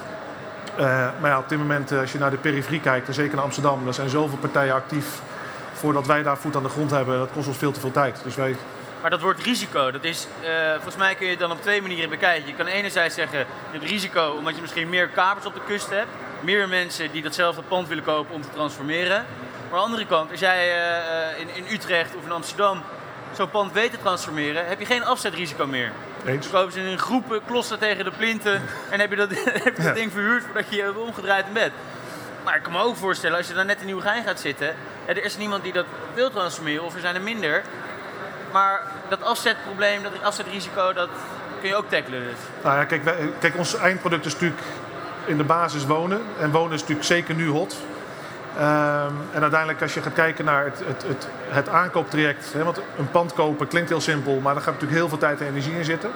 Eh, 0.78 1.08
maar 1.20 1.30
ja, 1.30 1.38
op 1.38 1.48
dit 1.48 1.58
moment, 1.58 1.92
eh, 1.92 2.00
als 2.00 2.12
je 2.12 2.18
naar 2.18 2.30
de 2.30 2.36
periferie 2.36 2.80
kijkt, 2.80 3.08
en 3.08 3.14
zeker 3.14 3.34
naar 3.34 3.44
Amsterdam, 3.44 3.86
er 3.86 3.94
zijn 3.94 4.08
zoveel 4.08 4.38
partijen 4.38 4.74
actief. 4.74 5.20
Voordat 5.72 6.06
wij 6.06 6.22
daar 6.22 6.38
voet 6.38 6.56
aan 6.56 6.62
de 6.62 6.68
grond 6.68 6.90
hebben, 6.90 7.18
dat 7.18 7.30
kost 7.32 7.46
ons 7.48 7.56
veel 7.56 7.72
te 7.72 7.80
veel 7.80 7.90
tijd. 7.90 8.20
Dus 8.24 8.34
wij, 8.34 8.56
Maar 9.00 9.10
dat 9.10 9.20
woord 9.20 9.42
risico, 9.42 9.90
dat 9.90 10.04
is, 10.04 10.26
eh, 10.42 10.72
volgens 10.72 10.96
mij 10.96 11.14
kun 11.14 11.24
je 11.24 11.30
het 11.30 11.40
dan 11.40 11.50
op 11.50 11.62
twee 11.62 11.82
manieren 11.82 12.10
bekijken. 12.10 12.48
Je 12.48 12.54
kan 12.54 12.66
enerzijds 12.66 13.14
zeggen, 13.14 13.38
je 13.38 13.78
hebt 13.78 13.90
risico 13.90 14.34
omdat 14.38 14.54
je 14.54 14.60
misschien 14.60 14.88
meer 14.88 15.08
kapers 15.08 15.46
op 15.46 15.54
de 15.54 15.60
kust 15.66 15.90
hebt. 15.90 16.08
Meer 16.40 16.68
mensen 16.68 17.10
die 17.12 17.22
datzelfde 17.22 17.62
pand 17.62 17.88
willen 17.88 18.04
kopen 18.04 18.34
om 18.34 18.42
te 18.42 18.50
transformeren. 18.54 19.24
Maar 19.70 19.78
aan 19.80 19.84
de 19.84 19.92
andere 19.92 20.06
kant, 20.06 20.30
als 20.30 20.40
jij 20.40 20.72
in, 21.38 21.48
in 21.54 21.74
Utrecht 21.74 22.16
of 22.16 22.24
in 22.24 22.32
Amsterdam 22.32 22.82
zo'n 23.32 23.50
pand 23.50 23.72
weet 23.72 23.90
te 23.90 23.98
transformeren, 23.98 24.66
heb 24.66 24.78
je 24.78 24.86
geen 24.86 25.04
afzetrisico 25.04 25.66
meer. 25.66 25.92
Eens. 26.26 26.50
Dan 26.50 26.72
ze 26.72 26.80
in 26.80 26.98
groepen, 26.98 27.40
klossen 27.46 27.78
tegen 27.78 28.04
de 28.04 28.10
plinten 28.10 28.62
en 28.90 29.00
heb 29.00 29.10
je 29.10 29.16
dat, 29.16 29.30
heb 29.64 29.76
je 29.76 29.82
dat 29.82 29.94
ding 29.94 30.12
verhuurd 30.12 30.44
voordat 30.44 30.64
je 30.68 30.76
je 30.76 30.82
hebt 30.82 30.96
omgedraaid 30.96 31.46
in 31.46 31.52
bed. 31.52 31.72
Maar 32.44 32.56
ik 32.56 32.62
kan 32.62 32.72
me 32.72 32.78
ook 32.82 32.96
voorstellen, 32.96 33.36
als 33.36 33.48
je 33.48 33.54
dan 33.54 33.66
net 33.66 33.80
in 33.80 33.86
Nieuwegein 33.86 34.24
gaat 34.24 34.40
zitten, 34.40 34.74
er 35.06 35.24
is 35.24 35.36
niemand 35.36 35.62
die 35.62 35.72
dat 35.72 35.84
wil 36.14 36.30
transformeren 36.30 36.84
of 36.84 36.94
er 36.94 37.00
zijn 37.00 37.14
er 37.14 37.20
minder. 37.20 37.62
Maar 38.52 38.82
dat 39.08 39.22
afzetprobleem, 39.22 40.02
dat 40.02 40.12
afzetrisico, 40.22 40.92
dat 40.92 41.08
kun 41.60 41.68
je 41.68 41.76
ook 41.76 41.88
tackelen 41.88 42.22
dus. 42.22 42.38
Nou 42.62 42.76
ja, 42.76 42.84
kijk, 42.84 43.04
wij- 43.04 43.30
kijk, 43.40 43.56
ons 43.56 43.74
eindproduct 43.76 44.26
is 44.26 44.32
natuurlijk 44.32 44.60
in 45.24 45.36
de 45.36 45.44
basis 45.44 45.86
wonen. 45.86 46.22
En 46.40 46.50
wonen 46.50 46.72
is 46.72 46.80
natuurlijk 46.80 47.06
zeker 47.06 47.34
nu 47.34 47.48
hot. 47.48 47.76
Ehm, 48.56 49.12
en 49.32 49.40
uiteindelijk 49.42 49.82
als 49.82 49.94
je 49.94 50.02
gaat 50.02 50.12
kijken 50.12 50.44
naar 50.44 50.64
het, 50.64 50.82
het, 50.86 51.02
het, 51.02 51.28
het 51.48 51.68
aankooptraject. 51.68 52.52
Hè, 52.52 52.64
want 52.64 52.80
een 52.98 53.10
pand 53.10 53.32
kopen 53.32 53.68
klinkt 53.68 53.88
heel 53.88 54.00
simpel, 54.00 54.40
maar 54.40 54.54
daar 54.54 54.62
gaat 54.62 54.72
natuurlijk 54.72 55.00
heel 55.00 55.08
veel 55.08 55.18
tijd 55.18 55.40
en 55.40 55.46
energie 55.46 55.76
in 55.76 55.84
zitten. 55.84 56.10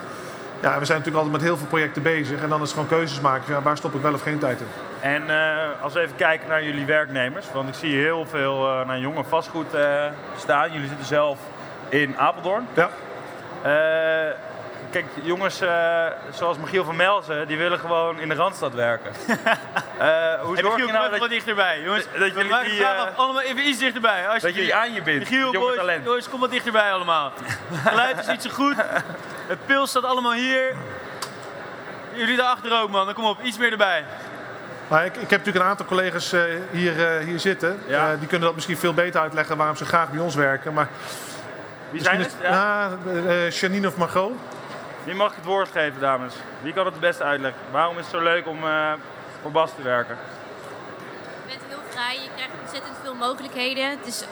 Ja, 0.63 0.79
we 0.79 0.85
zijn 0.85 0.99
natuurlijk 0.99 1.25
altijd 1.25 1.33
met 1.33 1.43
heel 1.43 1.57
veel 1.57 1.67
projecten 1.67 2.03
bezig. 2.03 2.43
En 2.43 2.49
dan 2.49 2.63
is 2.63 2.71
het 2.71 2.79
gewoon 2.79 2.99
keuzes 2.99 3.21
maken. 3.21 3.55
Ja, 3.55 3.63
waar 3.63 3.77
stop 3.77 3.95
ik 3.95 4.03
wel 4.03 4.15
of 4.15 4.23
geen 4.23 4.39
tijd 4.39 4.61
in? 4.61 4.67
En 5.01 5.31
eh, 5.31 5.83
als 5.83 5.93
we 5.93 6.01
even 6.01 6.17
kijken 6.17 6.49
naar 6.49 6.65
jullie 6.65 6.87
werknemers, 6.87 7.47
want 7.53 7.69
ik 7.69 7.75
zie 7.75 7.97
heel 7.97 8.27
veel 8.27 8.69
uh, 8.69 8.87
naar 8.87 8.99
jonge 8.99 9.25
vastgoed 9.25 9.75
uh, 9.75 10.05
staan. 10.37 10.73
Jullie 10.73 10.89
zitten 10.89 11.07
zelf 11.07 11.39
in 11.89 12.19
Apeldoorn. 12.19 12.67
Ja. 12.75 12.91
Kijk, 14.93 15.07
jongens 15.23 15.63
zoals 16.33 16.59
Michiel 16.59 16.85
van 16.85 16.97
Melzen, 16.97 17.47
die 17.47 17.57
willen 17.57 17.79
gewoon 17.79 18.21
in 18.21 18.29
de 18.29 18.35
Randstad 18.35 18.75
werken. 18.75 19.13
hoe 20.45 20.57
zorg 20.57 20.87
je 20.87 20.93
nou 20.93 21.11
dat... 21.11 21.19
wat 21.19 21.29
dichterbij, 21.29 21.81
jongens. 21.81 22.05
Dat 22.19 22.35
jullie 22.35 22.65
die, 22.65 22.87
allemaal 23.17 23.43
even 23.43 23.69
iets 23.69 23.79
dichterbij. 23.79 24.29
Als 24.29 24.43
dat 24.43 24.55
jullie 24.55 24.75
aan 24.75 24.93
je 24.93 25.03
bent, 25.03 25.19
Michiel, 25.19 25.53
boys, 25.53 25.77
talent. 25.77 26.05
Jongens, 26.05 26.29
kom 26.29 26.41
wat 26.41 26.51
dichterbij 26.51 26.93
allemaal. 26.93 27.33
Het 27.73 27.89
geluid 27.89 28.19
is 28.19 28.27
niet 28.27 28.43
zo 28.43 28.51
goed. 28.51 28.75
Het 29.47 29.67
pil 29.67 29.87
staat 29.87 30.05
allemaal 30.05 30.33
hier. 30.33 30.75
Jullie 32.15 32.37
daarachter 32.37 32.81
ook, 32.81 32.91
man. 32.91 33.05
Dan 33.05 33.15
kom 33.15 33.25
op, 33.25 33.43
iets 33.43 33.59
meer 33.59 33.71
erbij. 33.71 34.05
Maar 34.89 35.05
ik, 35.05 35.15
ik, 35.15 35.21
heb 35.21 35.31
natuurlijk 35.31 35.65
een 35.65 35.71
aantal 35.71 35.87
collega's 35.87 36.33
uh, 36.33 36.43
hier, 36.71 36.97
uh, 36.97 37.27
hier 37.27 37.41
zitten. 37.41 37.83
Ja. 37.87 38.13
Uh, 38.13 38.19
die 38.19 38.29
kunnen 38.29 38.47
dat 38.47 38.55
misschien 38.55 38.77
veel 38.77 38.95
beter 38.95 39.21
uitleggen 39.21 39.57
waarom 39.57 39.77
ze 39.77 39.85
graag 39.85 40.11
bij 40.11 40.21
ons 40.21 40.35
werken. 40.35 40.73
Maar 40.73 40.89
Wie 41.91 42.03
zijn 42.03 42.21
het? 42.21 42.37
Ja. 42.43 42.91
Janine 43.51 43.87
of 43.87 43.97
Margot. 43.97 44.33
Wie 45.05 45.15
mag 45.15 45.31
ik 45.31 45.37
het 45.37 45.45
woord 45.45 45.69
geven, 45.73 46.01
dames? 46.01 46.35
Wie 46.61 46.73
kan 46.73 46.85
het 46.85 46.95
het 46.95 47.03
beste 47.03 47.23
uitleggen? 47.23 47.61
Waarom 47.71 47.99
is 47.99 48.05
het 48.05 48.15
zo 48.15 48.23
leuk 48.23 48.47
om 48.47 48.59
voor 49.43 49.51
Bas 49.51 49.71
te 49.77 49.83
werken? 49.83 50.17
Je 51.47 51.49
bent 51.49 51.61
heel 51.69 51.83
vrij, 51.91 52.15
je 52.15 52.29
krijgt 52.35 52.53
ontzettend 52.61 52.97
veel 53.03 53.15
mogelijkheden. 53.15 53.91
Het 53.91 54.07
is 54.07 54.25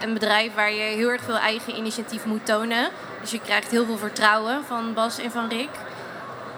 een 0.00 0.12
bedrijf 0.12 0.54
waar 0.54 0.72
je 0.72 0.82
heel 0.82 1.08
erg 1.08 1.22
veel 1.22 1.38
eigen 1.38 1.76
initiatief 1.76 2.24
moet 2.24 2.46
tonen. 2.46 2.88
Dus 3.20 3.30
je 3.30 3.40
krijgt 3.40 3.70
heel 3.70 3.84
veel 3.84 3.98
vertrouwen 3.98 4.64
van 4.64 4.94
Bas 4.94 5.18
en 5.18 5.30
van 5.30 5.48
Rick. 5.48 5.70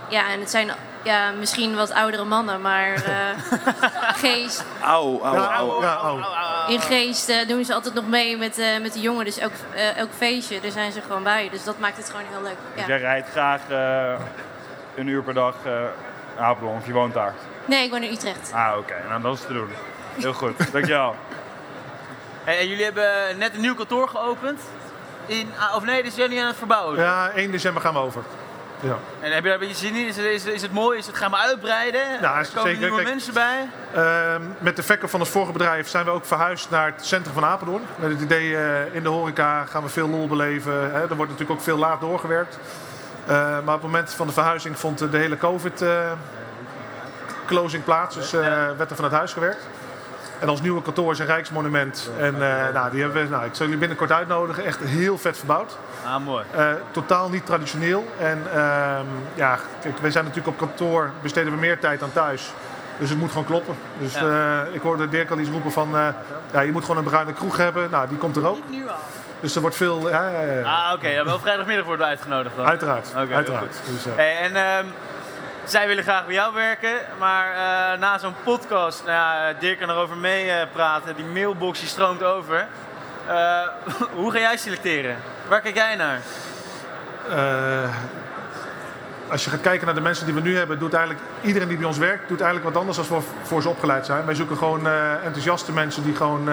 Ja, 0.08 0.28
en 0.28 0.40
het 0.40 0.50
zijn 0.50 0.70
ja, 1.02 1.30
misschien 1.30 1.76
wat 1.76 1.92
oudere 1.92 2.24
mannen, 2.24 2.60
maar 2.60 2.88
uh, 2.88 3.58
geest. 4.22 4.64
Au, 4.82 5.22
au, 5.22 5.36
au, 5.36 5.82
ja, 5.82 5.94
au. 5.94 6.20
In 6.68 6.80
geest 6.80 7.28
uh, 7.28 7.48
doen 7.48 7.64
ze 7.64 7.74
altijd 7.74 7.94
nog 7.94 8.08
mee 8.08 8.36
met, 8.36 8.58
uh, 8.58 8.80
met 8.80 8.92
de 8.92 9.00
jongen. 9.00 9.24
Dus 9.24 9.38
elk, 9.38 9.52
elk 9.96 10.10
feestje, 10.16 10.60
daar 10.60 10.70
zijn 10.70 10.92
ze 10.92 11.00
gewoon 11.00 11.22
bij. 11.22 11.48
Dus 11.50 11.64
dat 11.64 11.78
maakt 11.78 11.96
het 11.96 12.10
gewoon 12.10 12.26
heel 12.30 12.42
leuk. 12.42 12.56
Ja. 12.74 12.76
Dus 12.76 12.86
jij 12.86 12.98
rijdt 12.98 13.28
graag 13.28 13.60
een 14.94 15.06
uur 15.06 15.22
per 15.22 15.34
dag 15.34 15.54
naar 16.36 16.44
Apeldoorn 16.44 16.76
of 16.76 16.86
je 16.86 16.92
woont 16.92 17.14
daar? 17.14 17.34
Nee, 17.64 17.84
ik 17.84 17.90
woon 17.90 18.02
in 18.02 18.12
Utrecht. 18.12 18.52
Ah, 18.54 18.68
oké. 18.70 18.78
Okay. 18.78 19.08
Nou, 19.08 19.22
dat 19.22 19.34
is 19.34 19.40
te 19.40 19.52
doen. 19.52 19.68
Heel 20.20 20.32
goed. 20.32 20.72
Dankjewel. 20.72 21.14
En, 22.44 22.58
en 22.58 22.68
jullie 22.68 22.84
hebben 22.84 23.38
net 23.38 23.54
een 23.54 23.60
nieuw 23.60 23.74
kantoor 23.74 24.08
geopend. 24.08 24.60
In, 25.26 25.50
of 25.74 25.84
nee, 25.84 26.02
dus 26.02 26.14
jullie 26.14 26.40
aan 26.40 26.46
het 26.46 26.56
verbouwen? 26.56 26.98
Ja, 26.98 27.30
1 27.30 27.50
december 27.50 27.82
gaan 27.82 27.94
we 27.94 28.00
over. 28.00 28.22
Ja. 28.82 28.98
En 29.20 29.32
heb 29.32 29.42
je 29.42 29.50
daar 29.50 29.60
een 29.60 29.68
beetje 29.68 29.86
zin 29.86 29.94
in? 29.94 30.06
Is 30.06 30.16
het, 30.16 30.24
is, 30.24 30.44
is 30.44 30.62
het 30.62 30.72
mooi? 30.72 30.98
Is 30.98 31.06
het 31.06 31.16
gaan 31.16 31.30
we 31.30 31.36
uitbreiden? 31.36 32.00
Ja, 32.20 32.38
er 32.38 32.48
komen 32.54 32.62
zeker. 32.62 32.78
nieuwe 32.78 32.94
Kijk, 32.96 33.08
mensen 33.08 33.34
bij? 33.34 33.68
Uh, 33.94 34.34
met 34.58 34.76
de 34.76 34.82
verkoop 34.82 35.10
van 35.10 35.20
het 35.20 35.28
vorige 35.28 35.52
bedrijf 35.52 35.88
zijn 35.88 36.04
we 36.04 36.10
ook 36.10 36.24
verhuisd 36.24 36.70
naar 36.70 36.86
het 36.86 37.06
centrum 37.06 37.34
van 37.34 37.44
Apeldoorn. 37.44 37.82
Met 37.96 38.10
het 38.10 38.20
idee 38.20 38.48
uh, 38.48 38.94
in 38.94 39.02
de 39.02 39.08
horeca 39.08 39.64
gaan 39.64 39.82
we 39.82 39.88
veel 39.88 40.08
lol 40.08 40.26
beleven. 40.26 40.72
Hè. 40.72 41.00
Er 41.00 41.16
wordt 41.16 41.30
natuurlijk 41.30 41.50
ook 41.50 41.60
veel 41.60 41.78
laat 41.78 42.00
doorgewerkt. 42.00 42.58
Uh, 43.24 43.28
maar 43.38 43.74
op 43.74 43.82
het 43.82 43.82
moment 43.82 44.10
van 44.14 44.26
de 44.26 44.32
verhuizing 44.32 44.78
vond 44.78 44.98
de 44.98 45.18
hele 45.18 45.36
COVID 45.36 45.84
closing 47.46 47.84
plaats. 47.84 48.14
Dus 48.14 48.30
werd 48.76 48.90
er 48.90 48.96
van 48.96 49.04
het 49.04 49.14
huis 49.14 49.32
gewerkt. 49.32 49.66
En 50.42 50.48
ons 50.48 50.60
nieuwe 50.60 50.82
kantoor 50.82 51.12
is 51.12 51.18
een 51.18 51.26
Rijksmonument. 51.26 52.10
En 52.18 52.34
uh, 52.34 52.68
nou, 52.72 52.90
die 52.90 53.02
hebben 53.02 53.22
we, 53.22 53.28
nou, 53.28 53.44
ik 53.44 53.54
zal 53.54 53.64
jullie 53.64 53.80
binnenkort 53.80 54.12
uitnodigen. 54.12 54.64
Echt 54.64 54.80
heel 54.80 55.18
vet 55.18 55.38
verbouwd. 55.38 55.76
Ah, 56.06 56.24
mooi. 56.24 56.44
Uh, 56.56 56.70
totaal 56.90 57.28
niet 57.28 57.46
traditioneel. 57.46 58.06
En 58.18 58.42
uh, 58.54 58.98
ja, 59.34 59.58
kijk, 59.82 59.98
wij 59.98 60.10
zijn 60.10 60.24
natuurlijk 60.24 60.60
op 60.60 60.68
kantoor, 60.68 61.10
besteden 61.22 61.52
we 61.52 61.58
meer 61.58 61.78
tijd 61.78 62.00
dan 62.00 62.12
thuis. 62.12 62.52
Dus 62.98 63.10
het 63.10 63.18
moet 63.18 63.28
gewoon 63.28 63.44
kloppen. 63.44 63.74
Dus 63.98 64.14
ja. 64.14 64.64
ik 64.72 64.80
hoorde 64.80 65.08
Dirk 65.08 65.30
al 65.30 65.38
iets 65.38 65.50
roepen 65.50 65.72
van, 65.72 65.88
ja, 66.52 66.60
je 66.60 66.72
moet 66.72 66.82
gewoon 66.82 66.96
een 66.96 67.04
bruine 67.04 67.32
kroeg 67.32 67.56
hebben. 67.56 67.90
Nou, 67.90 68.08
die 68.08 68.18
komt 68.18 68.36
er 68.36 68.46
ook. 68.46 68.58
Nu 68.70 68.88
al. 68.88 68.94
Dus 69.40 69.54
er 69.54 69.60
wordt 69.60 69.76
veel... 69.76 70.10
Ja, 70.10 70.28
ja, 70.28 70.40
ja. 70.40 70.62
Ah, 70.62 70.84
oké. 70.86 70.94
Okay. 70.94 71.12
Ja, 71.12 71.24
wel 71.24 71.38
vrijdagmiddag 71.38 71.84
worden 71.84 72.06
we 72.06 72.10
uitgenodigd 72.10 72.56
dan. 72.56 72.66
Uiteraard. 72.66 73.08
Okay, 73.10 73.32
uiteraard. 73.34 73.76
Dus, 73.90 74.04
hey, 74.14 74.36
en 74.36 74.56
um, 74.56 74.92
zij 75.72 75.86
willen 75.86 76.04
graag 76.04 76.24
bij 76.24 76.34
jou 76.34 76.54
werken, 76.54 77.00
maar 77.18 77.50
uh, 77.50 78.00
na 78.00 78.18
zo'n 78.18 78.34
podcast, 78.44 79.04
nou 79.06 79.12
ja, 79.12 79.52
Dirk 79.58 79.78
kan 79.78 79.90
erover 79.90 80.16
mee 80.16 80.46
uh, 80.46 80.54
praten, 80.72 81.16
die 81.16 81.24
mailbox 81.24 81.78
die 81.78 81.88
stroomt 81.88 82.22
over. 82.22 82.66
Hoe 84.20 84.32
ga 84.32 84.38
jij 84.38 84.56
selecteren? 84.56 85.16
Waar 85.48 85.60
kijk 85.60 85.74
jij 85.74 85.96
naar? 85.96 86.20
als 89.28 89.44
je 89.44 89.50
gaat 89.50 89.60
kijken 89.60 89.86
naar 89.86 89.94
de 89.94 90.00
mensen 90.00 90.24
die 90.26 90.34
we 90.34 90.40
nu 90.40 90.56
hebben, 90.56 90.78
doet 90.78 90.94
eigenlijk 90.94 91.24
iedereen 91.42 91.68
die 91.68 91.76
bij 91.76 91.86
ons 91.86 91.98
werkt, 91.98 92.28
doet 92.28 92.40
eigenlijk 92.40 92.70
wat 92.70 92.80
anders 92.80 92.96
dan 92.96 93.06
voor, 93.06 93.22
voor 93.42 93.62
ze 93.62 93.68
opgeleid 93.68 94.06
zijn. 94.06 94.24
Wij 94.24 94.34
zoeken 94.34 94.56
gewoon 94.56 94.86
enthousiaste 95.24 95.72
mensen 95.72 96.02
die 96.02 96.16
gewoon 96.16 96.48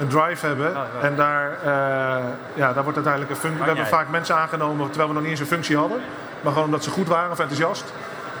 een 0.00 0.08
drive 0.08 0.46
hebben. 0.46 0.68
Oh, 0.68 0.74
ja. 0.74 1.06
En 1.06 1.16
daar, 1.16 1.58
ja, 2.54 2.72
daar 2.72 2.82
wordt 2.82 2.94
uiteindelijk 2.94 3.30
een 3.30 3.40
functie. 3.40 3.60
We 3.60 3.66
hebben 3.66 3.86
vaak 3.86 4.08
mensen 4.08 4.36
aangenomen 4.36 4.86
terwijl 4.86 5.08
we 5.08 5.14
nog 5.14 5.22
niet 5.22 5.30
eens 5.30 5.40
een 5.40 5.46
functie 5.46 5.76
hadden. 5.76 6.00
Maar 6.40 6.52
gewoon 6.52 6.66
omdat 6.66 6.84
ze 6.84 6.90
goed 6.90 7.08
waren 7.08 7.30
of 7.30 7.38
enthousiast. 7.38 7.92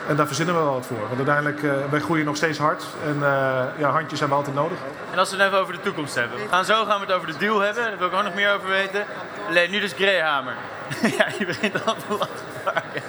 En 0.08 0.16
daar 0.16 0.26
verzinnen 0.26 0.54
we 0.54 0.60
wel 0.60 0.72
wat 0.72 0.86
voor. 0.86 1.00
Want 1.00 1.16
uiteindelijk, 1.16 1.62
uh, 1.62 1.72
wij 1.90 2.00
groeien 2.00 2.24
nog 2.24 2.36
steeds 2.36 2.58
hard. 2.58 2.84
En 3.06 3.14
uh, 3.14 3.62
ja, 3.78 3.90
handjes 3.90 4.20
hebben 4.20 4.38
we 4.38 4.44
altijd 4.44 4.54
nodig. 4.54 4.78
En 5.12 5.18
als 5.18 5.30
we 5.30 5.36
het 5.36 5.46
even 5.46 5.58
over 5.58 5.72
de 5.72 5.80
toekomst 5.80 6.14
hebben. 6.14 6.38
We 6.38 6.48
gaan 6.48 6.64
zo 6.64 6.84
gaan 6.84 7.00
we 7.00 7.06
het 7.06 7.14
over 7.14 7.26
de 7.26 7.36
deal 7.38 7.60
hebben. 7.60 7.82
Daar 7.82 7.98
wil 7.98 8.06
ik 8.06 8.14
ook 8.14 8.22
nog 8.22 8.34
meer 8.34 8.54
over 8.54 8.68
weten. 8.68 9.04
Alleen 9.48 9.70
nu 9.70 9.80
dus 9.80 9.92
Greyhamer. 9.92 10.54
ja, 11.18 11.26
je 11.38 11.46
begint 11.46 11.86
al 11.86 11.94
te 11.94 12.16
lachen. 12.18 13.02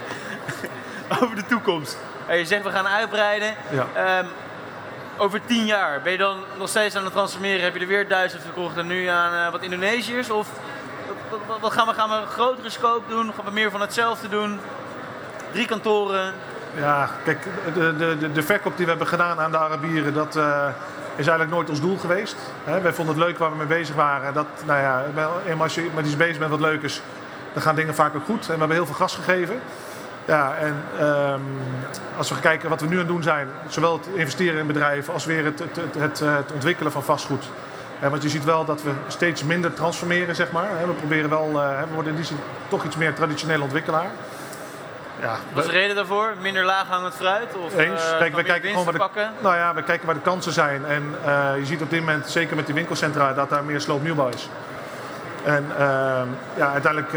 over 1.23 1.35
de 1.35 1.45
toekomst. 1.45 1.97
Je 2.29 2.45
zegt 2.45 2.63
we 2.63 2.69
gaan 2.69 2.87
uitbreiden. 2.87 3.53
Ja. 3.69 4.19
Um, 4.19 4.27
over 5.21 5.41
tien 5.45 5.65
jaar, 5.65 6.01
ben 6.01 6.11
je 6.11 6.17
dan 6.17 6.37
nog 6.57 6.69
steeds 6.69 6.95
aan 6.95 7.03
het 7.03 7.13
transformeren? 7.13 7.63
Heb 7.63 7.73
je 7.73 7.79
er 7.79 7.87
weer 7.87 8.07
duizend 8.07 8.41
verkocht 8.41 8.77
en 8.77 8.87
nu 8.87 9.05
aan 9.05 9.33
uh, 9.33 9.51
wat 9.51 9.61
Indonesiërs? 9.61 10.29
Of 10.29 10.47
wat, 11.61 11.71
gaan, 11.71 11.87
we, 11.87 11.93
gaan 11.93 12.09
we 12.09 12.15
een 12.15 12.27
grotere 12.27 12.69
scope 12.69 13.09
doen? 13.09 13.33
Gaan 13.33 13.45
we 13.45 13.51
meer 13.51 13.71
van 13.71 13.81
hetzelfde 13.81 14.29
doen? 14.29 14.59
Drie 15.51 15.65
kantoren? 15.65 16.33
Ja, 16.75 17.09
kijk, 17.23 17.47
de, 17.73 17.95
de, 17.97 18.31
de 18.31 18.43
verkoop 18.43 18.75
die 18.75 18.85
we 18.85 18.91
hebben 18.91 19.07
gedaan 19.07 19.39
aan 19.39 19.51
de 19.51 19.57
Arabieren, 19.57 20.13
dat 20.13 20.35
uh, 20.35 20.67
is 21.15 21.27
eigenlijk 21.27 21.49
nooit 21.49 21.69
ons 21.69 21.81
doel 21.81 21.97
geweest. 21.97 22.35
Hè, 22.63 22.81
wij 22.81 22.93
vonden 22.93 23.15
het 23.15 23.23
leuk 23.23 23.37
waar 23.37 23.51
we 23.51 23.57
mee 23.57 23.67
bezig 23.67 23.95
waren. 23.95 24.33
Dat, 24.33 24.47
nou 24.65 24.79
ja, 24.79 25.03
als 25.57 25.75
je 25.75 25.89
met 25.95 26.05
iets 26.05 26.17
bezig 26.17 26.37
bent 26.37 26.51
wat 26.51 26.59
leuk 26.59 26.81
is, 26.81 27.01
dan 27.53 27.61
gaan 27.61 27.75
dingen 27.75 27.95
vaak 27.95 28.15
ook 28.15 28.25
goed. 28.25 28.41
En 28.41 28.53
we 28.53 28.59
hebben 28.59 28.77
heel 28.77 28.85
veel 28.85 28.95
gas 28.95 29.15
gegeven. 29.15 29.61
Ja, 30.25 30.55
en 30.55 31.05
um, 31.07 31.41
als 32.17 32.29
we 32.29 32.39
kijken 32.39 32.69
wat 32.69 32.81
we 32.81 32.87
nu 32.87 32.93
aan 32.93 32.99
het 32.99 33.07
doen 33.07 33.23
zijn, 33.23 33.47
zowel 33.67 33.93
het 33.93 34.07
investeren 34.13 34.59
in 34.59 34.67
bedrijven 34.67 35.13
als 35.13 35.25
weer 35.25 35.45
het, 35.45 35.59
het, 35.59 35.95
het, 35.97 36.19
het 36.19 36.51
ontwikkelen 36.51 36.91
van 36.91 37.03
vastgoed. 37.03 37.45
Want 38.09 38.23
je 38.23 38.29
ziet 38.29 38.43
wel 38.43 38.65
dat 38.65 38.83
we 38.83 38.91
steeds 39.07 39.43
minder 39.43 39.73
transformeren, 39.73 40.35
zeg 40.35 40.51
maar. 40.51 40.69
We 40.87 40.93
proberen 40.93 41.29
wel, 41.29 41.49
uh, 41.51 41.79
we 41.79 41.93
worden 41.93 42.11
in 42.11 42.17
die 42.17 42.25
zin 42.25 42.37
toch 42.67 42.83
iets 42.83 42.95
meer 42.95 43.13
traditioneel 43.13 43.61
ontwikkelaar. 43.61 44.09
Ja, 45.21 45.35
Wat 45.53 45.63
is 45.63 45.69
de 45.69 45.77
reden 45.77 45.95
daarvoor? 45.95 46.33
Minder 46.41 46.65
laaghangend 46.65 47.13
fruit? 47.13 47.55
Of, 47.55 47.77
Eens. 47.77 48.11
Uh, 48.11 48.17
Kijk, 48.17 48.33
wij 48.33 48.43
kijken 48.43 48.69
gewoon 48.69 48.83
waar 48.83 48.93
de, 48.93 48.99
pakken? 48.99 49.31
nou 49.39 49.55
ja, 49.55 49.73
we 49.73 49.83
kijken 49.83 50.05
waar 50.05 50.15
de 50.15 50.21
kansen 50.21 50.51
zijn. 50.51 50.85
En 50.85 51.15
uh, 51.25 51.51
je 51.57 51.65
ziet 51.65 51.81
op 51.81 51.89
dit 51.89 51.99
moment, 51.99 52.29
zeker 52.29 52.55
met 52.55 52.65
die 52.65 52.75
winkelcentra, 52.75 53.33
dat 53.33 53.49
daar 53.49 53.63
meer 53.63 53.81
sloopnieuwbouw 53.81 54.27
is. 54.27 54.49
En 55.43 55.65
uh, 55.71 55.77
ja, 56.55 56.71
uiteindelijk, 56.71 57.11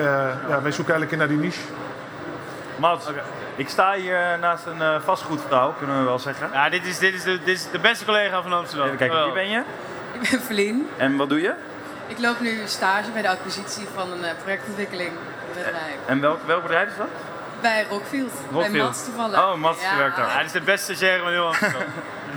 ja, 0.48 0.62
wij 0.62 0.72
zoeken 0.72 0.94
eigenlijk 0.94 1.12
in 1.12 1.18
naar 1.18 1.28
die 1.28 1.38
niche. 1.38 1.60
Mats, 2.76 3.08
okay. 3.08 3.22
ik 3.56 3.68
sta 3.68 3.92
hier 3.92 4.38
naast 4.40 4.66
een 4.66 5.00
vastgoedvrouw, 5.00 5.74
kunnen 5.78 5.98
we 5.98 6.04
wel 6.04 6.18
zeggen. 6.18 6.48
Ja, 6.52 6.68
dit 6.68 6.86
is, 6.86 6.98
dit 6.98 7.14
is, 7.14 7.22
de, 7.22 7.38
dit 7.44 7.56
is 7.56 7.70
de 7.70 7.78
beste 7.78 8.04
collega 8.04 8.42
van 8.42 8.52
Amsterdam. 8.52 8.86
Even 8.86 8.98
kijken, 8.98 9.24
wie 9.24 9.32
ben 9.32 9.48
je? 9.48 9.62
Ik 10.12 10.30
ben 10.30 10.40
Verlien. 10.40 10.88
En 10.96 11.16
wat 11.16 11.28
doe 11.28 11.40
je? 11.40 11.54
Ik 12.06 12.18
loop 12.18 12.40
nu 12.40 12.62
stage 12.66 13.10
bij 13.10 13.22
de 13.22 13.28
acquisitie 13.28 13.86
van 13.94 14.12
een 14.12 14.18
uh, 14.18 14.30
projectontwikkeling 14.42 15.10
bedrijf. 15.54 15.96
En 16.06 16.20
welk, 16.20 16.38
welk 16.46 16.62
bedrijf 16.62 16.88
is 16.88 16.96
dat? 16.96 17.08
Bij 17.60 17.86
Rockfield. 17.90 18.32
Rockfield. 18.50 18.72
Bij 18.72 18.82
Mats 18.82 19.04
toevallig. 19.04 19.38
Oh, 19.38 19.54
Mats 19.54 19.82
ja. 19.82 19.96
werkt 19.96 20.16
daar. 20.16 20.28
Ja, 20.28 20.36
dit 20.36 20.46
is 20.46 20.52
de 20.52 20.60
beste 20.60 20.94
stagiaire 20.94 21.22
van 21.22 21.32
heel 21.32 21.46
Amsterdam. 21.46 21.82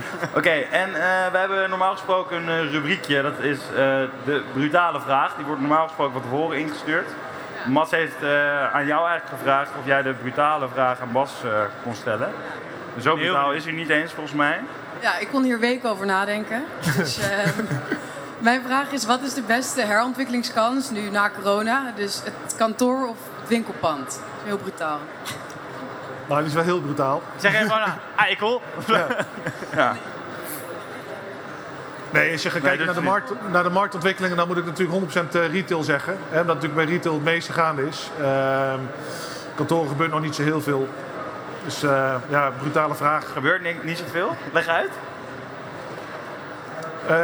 Oké, 0.28 0.38
okay, 0.38 0.62
en 0.70 0.88
uh, 0.88 0.96
we 1.32 1.38
hebben 1.38 1.70
normaal 1.70 1.92
gesproken 1.92 2.48
een 2.48 2.70
rubriekje. 2.70 3.22
Dat 3.22 3.38
is 3.38 3.58
uh, 3.70 3.76
de 4.24 4.42
brutale 4.52 5.00
vraag. 5.00 5.34
Die 5.36 5.44
wordt 5.44 5.60
normaal 5.60 5.86
gesproken 5.86 6.12
van 6.12 6.22
tevoren 6.22 6.58
ingestuurd. 6.58 7.08
Ja. 7.64 7.70
Mats 7.70 7.90
heeft 7.90 8.22
aan 8.72 8.86
jou 8.86 9.08
eigenlijk 9.08 9.38
gevraagd 9.38 9.70
of 9.78 9.86
jij 9.86 10.02
de 10.02 10.12
brutale 10.12 10.68
vraag 10.68 11.00
aan 11.00 11.12
Bas 11.12 11.32
kon 11.82 11.94
stellen. 11.94 12.32
Zo 13.00 13.14
brutaal 13.14 13.52
is 13.52 13.64
hij 13.64 13.72
niet 13.72 13.88
eens 13.88 14.12
volgens 14.12 14.36
mij. 14.36 14.60
Ja, 15.00 15.18
ik 15.18 15.28
kon 15.28 15.42
hier 15.42 15.58
weken 15.58 15.90
over 15.90 16.06
nadenken. 16.06 16.64
Dus, 16.96 17.18
mijn 18.38 18.62
vraag 18.66 18.90
is, 18.90 19.06
wat 19.06 19.22
is 19.22 19.34
de 19.34 19.42
beste 19.42 19.82
herontwikkelingskans 19.82 20.90
nu 20.90 21.10
na 21.10 21.30
corona? 21.30 21.92
Dus 21.96 22.20
het 22.24 22.56
kantoor 22.56 23.08
of 23.08 23.16
het 23.40 23.48
winkelpand? 23.48 24.20
Heel 24.44 24.58
brutaal. 24.58 24.98
Nou, 26.26 26.40
die 26.40 26.48
is 26.48 26.54
wel 26.54 26.64
heel 26.64 26.80
brutaal. 26.80 27.22
Zeg 27.36 27.54
even 27.54 27.70
gewoon, 27.70 27.94
eikel. 28.16 28.62
Ja. 28.86 29.06
ja. 29.74 29.96
Nee, 32.10 32.32
als 32.32 32.42
je 32.42 32.50
gaat 32.50 32.62
kijken 32.62 32.86
naar, 32.86 32.94
de 32.94 33.00
markt, 33.00 33.32
naar 33.52 33.62
de 33.62 33.70
marktontwikkelingen, 33.70 34.36
dan 34.36 34.46
moet 34.46 34.56
ik 34.56 34.64
natuurlijk 34.64 35.12
100% 35.12 35.50
retail 35.50 35.82
zeggen. 35.82 36.16
Hè, 36.28 36.40
omdat 36.40 36.54
natuurlijk 36.54 36.86
bij 36.86 36.94
retail 36.94 37.14
het 37.14 37.24
meeste 37.24 37.52
gaande 37.52 37.86
is. 37.86 38.10
Uh, 38.20 38.74
kantoren 39.54 39.88
gebeurt 39.88 40.10
nog 40.10 40.20
niet 40.20 40.34
zo 40.34 40.42
heel 40.42 40.60
veel. 40.60 40.88
Dus 41.64 41.82
eh, 41.82 42.14
ja, 42.28 42.52
brutale 42.58 42.94
vraag. 42.94 43.32
Gebeurt 43.32 43.62
niet, 43.62 43.84
niet 43.84 43.98
zoveel? 43.98 44.36
Leg 44.52 44.66
uit. 44.66 44.90
Eh, 47.06 47.16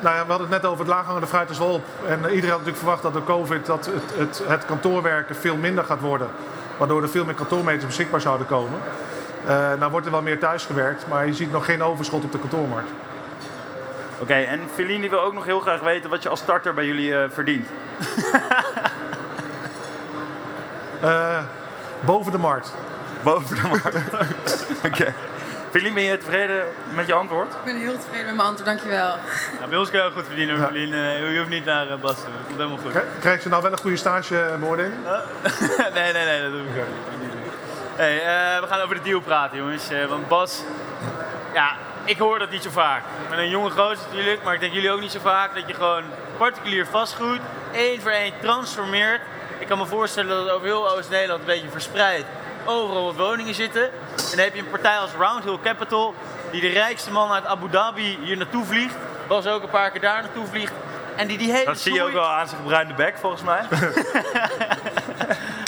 nou 0.00 0.16
ja, 0.16 0.24
we 0.24 0.30
hadden 0.30 0.50
het 0.50 0.62
net 0.62 0.64
over 0.64 0.78
het 0.84 0.94
laaghangende 0.94 1.26
fruit 1.26 1.50
is 1.50 1.58
wel 1.58 1.68
op. 1.68 1.84
En 2.06 2.18
eh, 2.24 2.34
iedereen 2.34 2.50
had 2.50 2.58
natuurlijk 2.58 2.76
verwacht 2.76 3.02
dat 3.02 3.12
door 3.12 3.24
COVID 3.24 3.66
dat 3.66 3.86
het, 3.86 4.18
het, 4.18 4.42
het 4.46 4.64
kantoorwerken 4.64 5.36
veel 5.36 5.56
minder 5.56 5.84
gaat 5.84 6.00
worden. 6.00 6.28
Waardoor 6.76 7.02
er 7.02 7.08
veel 7.08 7.24
meer 7.24 7.34
kantoormeters 7.34 7.86
beschikbaar 7.86 8.20
zouden 8.20 8.46
komen. 8.46 8.80
Eh 9.46 9.72
nou 9.78 9.90
wordt 9.90 10.06
er 10.06 10.12
wel 10.12 10.22
meer 10.22 10.38
thuisgewerkt, 10.38 11.06
maar 11.08 11.26
je 11.26 11.34
ziet 11.34 11.52
nog 11.52 11.64
geen 11.64 11.82
overschot 11.82 12.24
op 12.24 12.32
de 12.32 12.38
kantoormarkt. 12.38 12.90
Oké, 14.18 14.34
en 14.34 14.60
Feline 14.74 15.08
wil 15.08 15.20
ook 15.20 15.32
nog 15.34 15.44
heel 15.44 15.60
graag 15.60 15.80
weten 15.80 16.10
wat 16.10 16.22
je 16.22 16.28
als 16.28 16.40
starter 16.40 16.74
bij 16.74 16.86
jullie 16.86 17.16
eh, 17.18 17.30
verdient. 17.30 17.68
Eh, 21.02 21.38
boven 22.00 22.32
de 22.32 22.38
markt. 22.38 22.74
Boven 23.22 23.56
de 23.56 23.68
markt. 23.68 23.86
Oké. 24.88 25.14
Feline, 25.70 25.94
ben 25.94 26.02
je 26.02 26.18
tevreden 26.18 26.64
met 26.94 27.06
je 27.06 27.12
antwoord? 27.14 27.52
Ik 27.52 27.58
ben 27.64 27.76
heel 27.76 27.98
tevreden 27.98 28.26
met 28.26 28.34
mijn 28.34 28.48
antwoord, 28.48 28.66
dankjewel. 28.68 29.16
Ja, 29.60 29.66
bij 29.68 29.78
ons 29.78 29.90
kun 29.90 29.98
je 29.98 30.04
ook 30.04 30.12
goed 30.12 30.26
verdienen, 30.26 30.56
Ja. 30.56 30.68
Eh, 30.68 31.32
je 31.32 31.38
hoeft 31.38 31.50
niet 31.50 31.64
naar 31.64 31.98
Bas 31.98 32.14
te 32.14 32.22
Dat 32.22 32.30
komt 32.46 32.56
helemaal 32.58 32.78
goed. 32.78 32.90
Krijg- 32.90 33.06
Krijgen 33.20 33.42
ze 33.42 33.48
nou 33.48 33.62
wel 33.62 33.72
een 33.72 33.78
goede 33.78 33.96
stagebeoordeling? 33.96 34.94
nee, 35.94 36.12
nee, 36.12 36.24
nee, 36.24 36.42
dat 36.42 36.50
doe 36.50 36.60
ik 36.60 36.68
ook 36.80 37.20
niet. 37.20 37.32
Hey, 37.96 38.16
eh, 38.18 38.60
we 38.60 38.66
gaan 38.66 38.80
over 38.80 38.94
de 38.96 39.02
deal 39.02 39.20
praten, 39.20 39.56
jongens. 39.58 39.90
Eh, 39.90 40.04
want 40.06 40.28
Bas, 40.28 40.62
ja, 41.54 41.76
ik 42.08 42.18
hoor 42.18 42.38
dat 42.38 42.50
niet 42.50 42.62
zo 42.62 42.70
vaak. 42.70 43.02
Ben 43.28 43.38
een 43.38 43.48
jonge 43.48 43.70
gozer 43.70 44.06
natuurlijk, 44.06 44.42
maar 44.42 44.54
ik 44.54 44.60
denk 44.60 44.72
jullie 44.72 44.90
ook 44.90 45.00
niet 45.00 45.10
zo 45.10 45.20
vaak. 45.20 45.54
Dat 45.54 45.66
je 45.66 45.74
gewoon 45.74 46.02
particulier 46.36 46.86
vastgoed 46.86 47.40
één 47.72 48.00
voor 48.00 48.10
één 48.10 48.32
transformeert. 48.40 49.20
Ik 49.58 49.66
kan 49.66 49.78
me 49.78 49.86
voorstellen 49.86 50.30
dat 50.30 50.44
het 50.44 50.50
over 50.50 50.66
heel 50.66 50.90
Oost-Nederland 50.90 51.40
een 51.40 51.46
beetje 51.46 51.68
verspreid 51.68 52.24
overal 52.64 53.04
wat 53.04 53.16
woningen 53.16 53.54
zitten. 53.54 53.82
En 53.82 53.90
dan 54.30 54.38
heb 54.38 54.54
je 54.54 54.60
een 54.60 54.70
partij 54.70 54.98
als 54.98 55.10
Roundhill 55.18 55.58
Capital, 55.62 56.14
die 56.50 56.60
de 56.60 56.68
rijkste 56.68 57.10
man 57.10 57.30
uit 57.30 57.46
Abu 57.46 57.70
Dhabi 57.70 58.18
hier 58.22 58.36
naartoe 58.36 58.64
vliegt. 58.64 58.94
Bas 59.26 59.46
ook 59.46 59.62
een 59.62 59.70
paar 59.70 59.90
keer 59.90 60.00
daar 60.00 60.22
naartoe 60.22 60.46
vliegt. 60.46 60.72
En 61.16 61.26
die 61.26 61.38
die 61.38 61.52
hele 61.52 61.64
Dat 61.64 61.78
zie 61.78 61.94
je 61.94 62.02
ook 62.02 62.12
wel 62.12 62.28
aan 62.28 62.48
zijn 62.48 62.60
gebruinde 62.60 62.94
bek, 62.94 63.18
volgens 63.18 63.42
mij. 63.42 63.62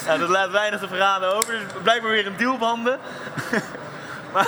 Ja, 0.07 0.17
dat 0.17 0.29
laat 0.29 0.51
weinig 0.51 0.81
te 0.81 0.89
verraden 0.89 1.35
over. 1.35 1.53
Dus 1.53 1.63
blijkbaar 1.83 2.11
weer 2.11 2.27
een 2.27 2.37
deal 2.37 2.59
handen. 2.59 2.99
maar 4.33 4.47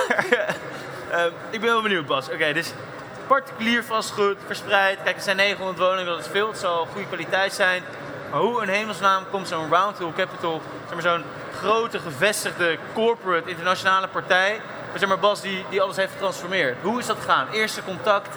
eh, 1.12 1.24
ik 1.50 1.60
ben 1.60 1.70
wel 1.70 1.82
benieuwd, 1.82 2.06
Bas. 2.06 2.30
Oké, 2.30 2.52
dus 2.52 2.72
particulier 3.26 3.84
vastgoed, 3.84 4.36
verspreid. 4.46 4.98
Kijk, 5.04 5.16
er 5.16 5.22
zijn 5.22 5.36
900 5.36 5.78
woningen, 5.78 6.06
dat 6.06 6.18
is 6.18 6.26
veel. 6.30 6.48
Het 6.48 6.58
zal 6.58 6.86
goede 6.92 7.06
kwaliteit 7.06 7.52
zijn. 7.52 7.82
Maar 8.30 8.40
hoe 8.40 8.62
in 8.62 8.68
hemelsnaam 8.68 9.22
komt 9.30 9.48
zo'n 9.48 9.70
Roundhill 9.70 10.12
Capital, 10.16 10.62
zeg 10.84 10.92
maar 10.92 11.12
zo'n 11.12 11.24
grote 11.56 11.98
gevestigde 11.98 12.78
corporate 12.94 13.50
internationale 13.50 14.08
partij, 14.08 14.60
zeg 14.94 15.08
maar 15.08 15.18
Bas, 15.18 15.40
die, 15.40 15.64
die 15.70 15.82
alles 15.82 15.96
heeft 15.96 16.12
getransformeerd. 16.12 16.76
Hoe 16.82 16.98
is 16.98 17.06
dat 17.06 17.16
gegaan? 17.16 17.46
Eerste 17.52 17.82
contact 17.84 18.36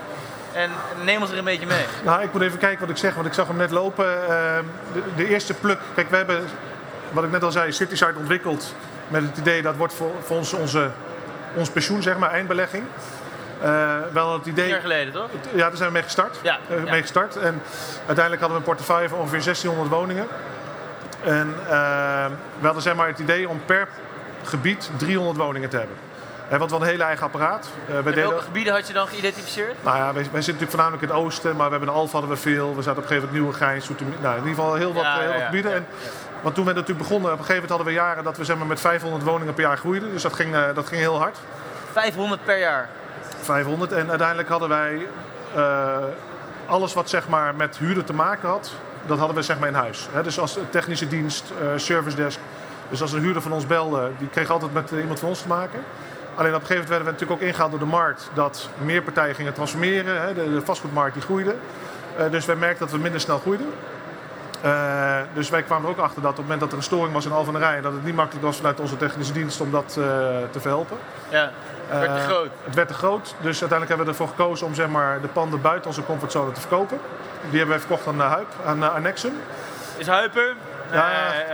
en 0.54 0.70
neem 1.04 1.22
ons 1.22 1.32
er 1.32 1.38
een 1.38 1.44
beetje 1.44 1.66
mee. 1.66 1.86
Nou, 2.04 2.22
ik 2.24 2.34
moet 2.34 2.42
even 2.42 2.60
kijken 2.60 2.80
wat 2.80 2.90
ik 2.90 2.98
zeg, 2.98 3.14
want 3.14 3.28
ik 3.28 3.34
zag 3.34 3.48
hem 3.48 3.58
net 3.58 3.72
lopen. 3.72 4.30
Ehm, 4.30 4.64
de, 4.94 5.02
de 5.16 5.28
eerste 5.28 5.54
pluk. 5.54 5.80
Kijk, 5.96 6.10
we 6.10 6.16
hebben, 6.16 6.46
wat 7.12 7.24
ik 7.24 7.32
net 7.32 7.44
al 7.44 7.52
zei, 7.52 7.72
Cityside 7.72 8.14
ontwikkeld 8.18 8.74
met 9.08 9.22
het 9.22 9.38
idee 9.38 9.62
dat 9.62 9.76
wordt 9.76 9.94
voor, 9.94 10.12
voor 10.22 10.38
ons 10.38 10.54
onze, 10.54 10.92
ons 11.56 11.70
pensioen, 11.70 12.02
zeg 12.02 12.18
maar, 12.18 12.32
eindbelegging. 12.32 12.84
Eh, 13.62 13.94
wel 14.12 14.34
het 14.34 14.46
Een 14.46 14.52
idee. 14.52 14.68
jaar 14.70 14.80
geleden, 14.82 15.14
toch? 15.14 15.30
Ja, 15.54 15.58
daar 15.68 15.76
zijn 15.78 15.88
we 15.88 15.94
mee 15.94 16.04
gestart. 16.04 16.40
Ja, 16.44 16.58
Eh, 16.70 16.84
ja. 16.86 16.92
mee 16.92 17.02
gestart. 17.02 17.36
En 17.36 17.62
uiteindelijk 18.06 18.40
hadden 18.46 18.50
we 18.50 18.56
een 18.56 18.76
portefeuille 18.76 19.10
van 19.10 19.18
ongeveer 19.20 19.42
1600 19.42 19.90
woningen. 19.90 20.28
En 21.24 21.54
eh, 21.70 22.26
we 22.60 22.66
hadden 22.66 22.82
zeg 22.84 22.96
maar 22.96 23.08
het 23.08 23.20
idee 23.20 23.50
om 23.50 23.62
per 23.66 23.88
gebied 24.44 24.90
300 24.98 25.38
woningen 25.38 25.70
te 25.70 25.78
hebben. 25.78 25.96
En 26.50 26.60
wat 26.60 26.70
wel 26.72 26.82
een 26.82 26.88
hele 26.88 27.04
eigen 27.04 27.26
apparaat. 27.26 27.68
We 27.88 27.94
deden- 28.04 28.16
welke 28.30 28.44
gebieden 28.44 28.74
had 28.74 28.88
je 28.88 28.94
dan 28.94 29.08
geïdentificeerd? 29.08 29.84
nou 29.84 29.98
ja, 29.98 30.04
wij, 30.04 30.14
wij 30.14 30.22
zitten 30.24 30.38
natuurlijk 30.54 30.70
voornamelijk 30.72 31.04
in 31.04 31.10
het 31.10 31.18
oosten, 31.18 31.56
maar 31.56 31.66
we 31.66 31.72
hebben 31.72 31.90
de 31.90 31.96
Alfa 32.00 32.12
hadden 32.12 32.30
we 32.30 32.38
veel. 32.38 32.76
We 32.76 32.82
zaten 32.82 33.04
op 33.04 33.10
een 33.10 33.16
gegeven 33.16 33.28
moment 33.34 33.44
Nieuwegein, 33.44 33.82
Zoetermeer. 33.82 34.18
Nou, 34.22 34.38
in 34.38 34.42
ieder 34.48 34.56
geval 34.56 34.76
heel 34.76 34.94
wat, 34.94 35.04
Ja, 35.04 35.20
heel 35.20 35.34
wat 35.34 35.42
gebieden. 35.42 35.74
En, 35.74 35.86
want 36.46 36.58
toen 36.58 36.66
we 36.66 36.74
natuurlijk 36.74 37.08
begonnen, 37.08 37.32
op 37.32 37.40
een 37.40 37.46
gegeven 37.46 37.62
moment 37.62 37.70
hadden 37.70 37.88
we 37.88 38.08
jaren 38.08 38.24
dat 38.24 38.38
we 38.38 38.44
zeg 38.44 38.58
maar, 38.58 38.68
met 38.68 38.80
500 38.80 39.24
woningen 39.24 39.54
per 39.54 39.64
jaar 39.64 39.78
groeiden. 39.78 40.12
Dus 40.12 40.22
dat 40.22 40.34
ging, 40.34 40.56
eh, 40.56 40.64
dat 40.74 40.88
ging 40.88 41.02
heel 41.02 41.18
hard. 41.18 41.38
500 41.92 42.44
per 42.44 42.60
jaar. 42.60 42.90
500. 43.42 43.92
En 43.92 44.10
uiteindelijk 44.10 44.50
hadden 44.50 44.70
wij 44.70 45.08
eh, 45.56 45.98
alles 46.66 46.94
wat 46.94 47.10
zeg 47.10 47.28
maar, 47.28 47.56
met 47.56 47.78
huurder 47.78 48.04
te 48.04 48.14
maken 48.14 48.50
had, 48.50 48.72
dat 49.06 49.18
hadden 49.18 49.36
we 49.36 49.42
zeg 49.42 49.60
maar, 49.60 49.68
in 49.68 49.74
huis. 49.74 50.08
Dus 50.24 50.40
als 50.40 50.58
technische 50.70 51.08
dienst, 51.08 51.52
eh 51.62 51.68
service 51.76 52.16
desk. 52.16 52.40
Dus 52.90 53.02
als 53.02 53.12
een 53.12 53.22
huurder 53.22 53.42
van 53.42 53.52
ons 53.52 53.68
belde, 53.68 54.12
die 54.18 54.30
kreeg 54.30 54.50
altijd 54.50 54.74
met 54.74 54.92
iemand 54.92 55.20
van 55.20 55.30
ons 55.30 55.42
te 55.42 55.48
maken. 55.48 55.80
Alleen 56.36 56.56
op 56.56 56.62
een 56.62 56.68
gegeven 56.68 56.74
moment 56.74 56.90
werden 56.90 57.06
we 57.06 57.12
natuurlijk 57.12 57.42
ook 57.42 57.48
ingehaald 57.48 57.72
door 57.72 57.80
de 57.80 57.86
markt 57.86 58.30
dat 58.34 58.70
meer 58.78 59.02
partijen 59.02 59.36
gingen 59.36 59.54
transformeren. 59.54 60.36
De, 60.36 60.54
de 60.54 60.62
vastgoedmarkt 60.62 61.14
die 61.14 61.24
groeide. 61.24 61.56
Dus 62.32 62.46
wij 62.46 62.56
merkten 62.56 62.86
dat 62.86 62.96
we 62.96 63.02
minder 63.02 63.22
snel 63.22 63.40
groeiden. 63.40 63.68
Eh, 64.66 65.18
dus 65.34 65.50
wij 65.50 65.64
kwamen 65.64 65.86
er 65.86 65.92
ook 65.92 66.04
achter 66.04 66.22
dat 66.22 66.32
op 66.32 66.38
het 66.38 66.46
moment 66.46 66.60
dat 66.60 66.72
er 66.72 66.78
een 66.78 66.84
storing 66.84 67.14
was 67.14 67.26
in 67.26 67.32
Al 67.32 67.44
van 67.44 67.54
der 67.54 67.62
Rij, 67.62 67.82
dat 67.82 67.92
het 67.94 68.04
niet 68.04 68.16
makkelijk 68.16 68.46
was 68.46 68.58
vanuit 68.58 68.80
onze 68.80 68.98
technische 68.98 69.34
dienst 69.34 69.62
om 69.62 69.72
dat 69.72 69.86
eh, 69.90 69.96
te 70.52 70.60
verhelpen. 70.60 70.98
Ja, 71.30 71.52
het 71.88 72.00
werd 72.00 72.14
te 72.16 72.20
Eh, 72.22 72.26
groot. 72.28 72.50
Het 72.64 72.76
werd 72.76 72.88
te 72.88 72.94
groot, 72.94 73.24
dus 73.42 73.60
uiteindelijk 73.62 73.88
hebben 73.88 74.06
we 74.06 74.12
ervoor 74.12 74.28
gekozen 74.28 74.68
om 74.68 74.74
zeg 74.76 74.88
maar, 74.88 75.22
de 75.22 75.28
panden 75.28 75.62
buiten 75.62 75.88
onze 75.88 76.04
comfortzone 76.06 76.52
te 76.52 76.60
verkopen. 76.60 77.00
Die 77.50 77.58
hebben 77.58 77.78
wij 77.78 77.80
verkocht 77.88 78.08
aan 78.08 78.20
Huip, 78.20 78.48
aan 78.66 78.94
Annexum. 78.94 79.34
Is 79.98 80.08
Huiper? 80.08 80.56
Ja, 80.92 81.08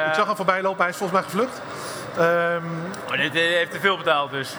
ik 0.07 0.13
zag 0.13 0.25
hem 0.25 0.35
voorbij 0.35 0.61
lopen, 0.61 0.81
hij 0.81 0.89
is 0.89 0.97
volgens 0.97 1.19
mij 1.19 1.29
gevlucht. 1.29 1.61
Ehm, 2.17 2.63
Oh, 3.11 3.17
dit 3.17 3.33
heeft 3.33 3.71
te 3.71 3.79
veel 3.79 3.97
betaald 3.97 4.31
dus. 4.31 4.55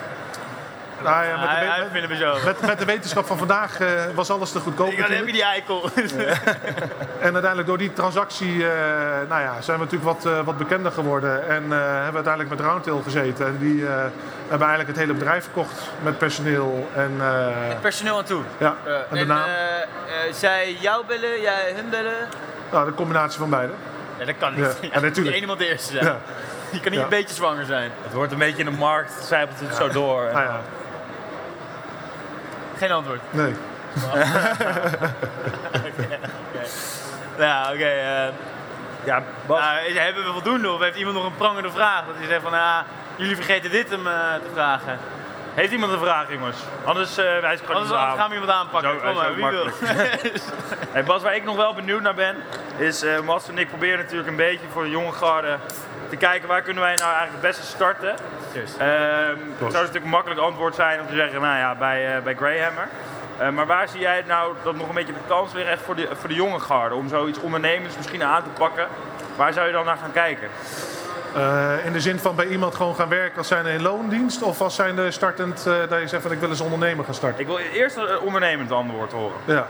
Nou 1.02 1.24
ja, 1.26 1.36
met, 1.40 1.48
hij, 1.48 2.00
de, 2.00 2.06
hij 2.06 2.16
zo. 2.16 2.36
met, 2.44 2.60
met 2.60 2.78
de 2.78 2.84
wetenschap 2.84 3.26
van 3.26 3.38
vandaag 3.38 3.80
eh, 3.80 3.88
was 4.14 4.30
alles 4.30 4.52
te 4.52 4.60
goedkoop 4.60 4.90
Ik 4.90 4.98
dan 4.98 5.10
heb 5.10 5.26
je 5.26 5.32
die 5.32 5.42
eikel. 5.42 5.90
En 7.20 7.32
uiteindelijk 7.32 7.66
door 7.66 7.78
die 7.78 7.92
transactie 7.92 8.64
eh, 8.70 8.70
nou 9.28 9.40
ja, 9.42 9.60
zijn 9.60 9.78
we 9.78 9.84
natuurlijk 9.84 10.12
wat, 10.22 10.26
eh, 10.32 10.40
wat 10.44 10.56
bekender 10.58 10.92
geworden. 10.92 11.48
En 11.48 11.62
eh, 11.72 11.78
hebben 11.78 12.08
we 12.08 12.14
uiteindelijk 12.14 12.48
met 12.48 12.60
Roundtail 12.60 13.02
gezeten. 13.02 13.46
En 13.46 13.56
die 13.58 13.86
eh, 13.86 13.92
hebben 14.48 14.66
eigenlijk 14.68 14.88
het 14.88 14.98
hele 14.98 15.12
bedrijf 15.12 15.42
verkocht 15.44 15.80
met 16.02 16.18
personeel. 16.18 16.88
En, 16.94 17.12
eh, 17.20 17.46
Personeel 17.80 18.16
aan 18.18 18.24
toe. 18.24 18.42
ja, 18.58 18.74
en 18.84 19.04
de 19.10 19.18
en 19.18 19.26
naam. 19.26 19.38
eh, 19.48 19.82
eh, 19.82 20.32
zij 20.32 20.76
jou 20.80 21.06
bellen, 21.06 21.40
jij 21.40 21.72
hun 21.74 21.90
bellen? 21.90 22.28
nou, 22.72 22.86
de 22.86 22.94
combinatie 22.94 23.38
van 23.38 23.50
beide. 23.50 23.72
Ja, 24.18 24.24
dat 24.24 24.34
kan 24.38 24.54
niet. 24.54 24.76
Ja, 24.80 24.88
ja, 24.92 25.00
natuurlijk. 25.00 25.34
Je 25.34 25.40
iemand 25.40 25.58
de 25.58 25.68
eerste 25.68 25.92
zijn. 25.92 26.04
Ja. 26.04 26.16
Je 26.70 26.80
kan 26.80 26.90
niet 26.90 27.00
Ja. 27.00 27.04
een 27.04 27.10
beetje 27.10 27.34
zwanger 27.34 27.64
zijn. 27.64 27.90
Het 28.02 28.12
wordt 28.12 28.32
een 28.32 28.38
beetje 28.38 28.58
in 28.58 28.70
de 28.70 28.76
markt, 28.78 29.12
zijpelt 29.24 29.60
het 29.60 29.74
zo 29.74 29.88
door. 29.88 30.22
Ja, 30.32 30.60
Geen 32.82 32.92
antwoord. 32.92 33.20
nee. 33.30 33.54
Ja, 37.38 37.72
oké. 37.72 37.84
eh, 37.84 38.28
Ja, 39.04 39.22
Bas, 39.46 39.60
nou, 39.60 39.92
hebben 39.98 40.24
we 40.24 40.32
voldoende 40.32 40.70
of 40.70 40.80
heeft 40.80 40.96
iemand 40.96 41.16
nog 41.16 41.26
een 41.26 41.36
prangende 41.36 41.70
vraag? 41.70 42.06
Dat 42.06 42.14
hij 42.18 42.26
zegt 42.26 42.42
van, 42.42 42.52
ah, 42.52 42.78
jullie 43.16 43.36
vergeten 43.36 43.70
dit 43.70 43.90
hem 43.90 44.06
eh, 44.06 44.12
te 44.34 44.50
vragen. 44.52 44.98
Heeft 45.54 45.72
iemand 45.72 45.92
een 45.92 45.98
vraag, 45.98 46.30
jongens? 46.30 46.56
Anders 46.84 47.18
uh, 47.18 47.24
wij 47.40 47.58
gewoon 47.58 47.76
Anders, 47.76 48.00
gaan 48.00 48.28
we 48.28 48.34
iemand 48.34 48.52
aanpakken. 48.52 48.90
Zo, 48.90 49.06
Kom 49.06 49.14
maar, 49.14 49.34
wie 49.34 49.46
wil? 49.46 49.66
Hey 50.92 51.04
Bas, 51.04 51.22
waar 51.22 51.36
ik 51.36 51.44
nog 51.44 51.56
wel 51.56 51.74
benieuwd 51.74 52.02
naar 52.02 52.14
ben, 52.14 52.36
is 52.76 53.02
eh 53.02 53.20
Mats 53.20 53.48
en 53.48 53.58
ik 53.58 53.68
proberen 53.68 53.98
natuurlijk 53.98 54.28
een 54.28 54.36
beetje 54.36 54.66
voor 54.72 54.82
de 54.82 54.90
jonge 54.90 55.12
garde 55.12 55.58
te 56.08 56.16
kijken 56.16 56.48
waar 56.48 56.62
kunnen 56.62 56.82
wij 56.82 56.94
nou 56.94 57.12
eigenlijk 57.14 57.42
het 57.42 57.56
beste 57.56 57.66
starten. 57.76 58.14
Juist. 58.52 58.76
Ehm, 58.76 58.88
het 58.88 59.58
zou 59.58 59.72
natuurlijk 59.72 60.04
een 60.04 60.10
makkelijk 60.10 60.40
antwoord 60.40 60.74
zijn 60.74 61.00
om 61.00 61.06
te 61.06 61.14
zeggen, 61.14 61.40
nou 61.40 61.58
ja, 61.58 61.74
bij, 61.74 62.16
eh 62.16 62.22
bij 62.22 62.34
Greyhammer. 62.34 62.88
Eh, 63.38 63.48
maar 63.48 63.66
waar 63.66 63.88
zie 63.88 64.00
jij 64.00 64.24
nou 64.26 64.54
dat 64.62 64.76
nog 64.76 64.88
een 64.88 64.94
beetje 64.94 65.12
de 65.12 65.18
kans 65.26 65.52
liggen 65.52 65.72
echt 65.72 65.82
voor 65.82 65.94
de, 65.94 66.08
voor 66.12 66.28
de 66.28 66.34
jonge 66.34 66.60
garde 66.60 66.94
om 66.94 67.08
zoiets 67.08 67.40
ondernemends 67.40 67.96
misschien 67.96 68.22
aan 68.22 68.42
te 68.42 68.48
pakken? 68.48 68.88
Waar 69.36 69.52
zou 69.52 69.66
je 69.66 69.72
dan 69.72 69.84
naar 69.84 69.96
gaan 69.96 70.12
kijken? 70.12 70.48
Eh, 71.36 71.86
in 71.86 71.92
de 71.92 72.00
zin 72.00 72.18
van 72.18 72.34
bij 72.36 72.46
iemand 72.46 72.74
gewoon 72.74 72.94
gaan 72.94 73.08
werken 73.08 73.38
als 73.38 73.48
zijn 73.48 73.66
in 73.66 73.82
loondienst? 73.82 74.42
Of 74.42 74.60
als 74.60 74.74
zijn 74.74 74.96
de 74.96 75.10
startend 75.10 75.66
eh, 75.66 75.74
dat 75.88 76.00
je 76.00 76.08
zegt 76.08 76.22
van 76.22 76.32
ik 76.32 76.38
wil 76.40 76.48
als 76.48 76.60
ondernemer 76.60 77.04
gaan 77.04 77.14
starten? 77.14 77.40
Ik 77.40 77.46
wil 77.46 77.58
eerst 77.58 77.96
een 77.96 78.18
ondernemend 78.20 78.72
antwoord 78.72 79.12
horen. 79.12 79.36
Ja. 79.44 79.66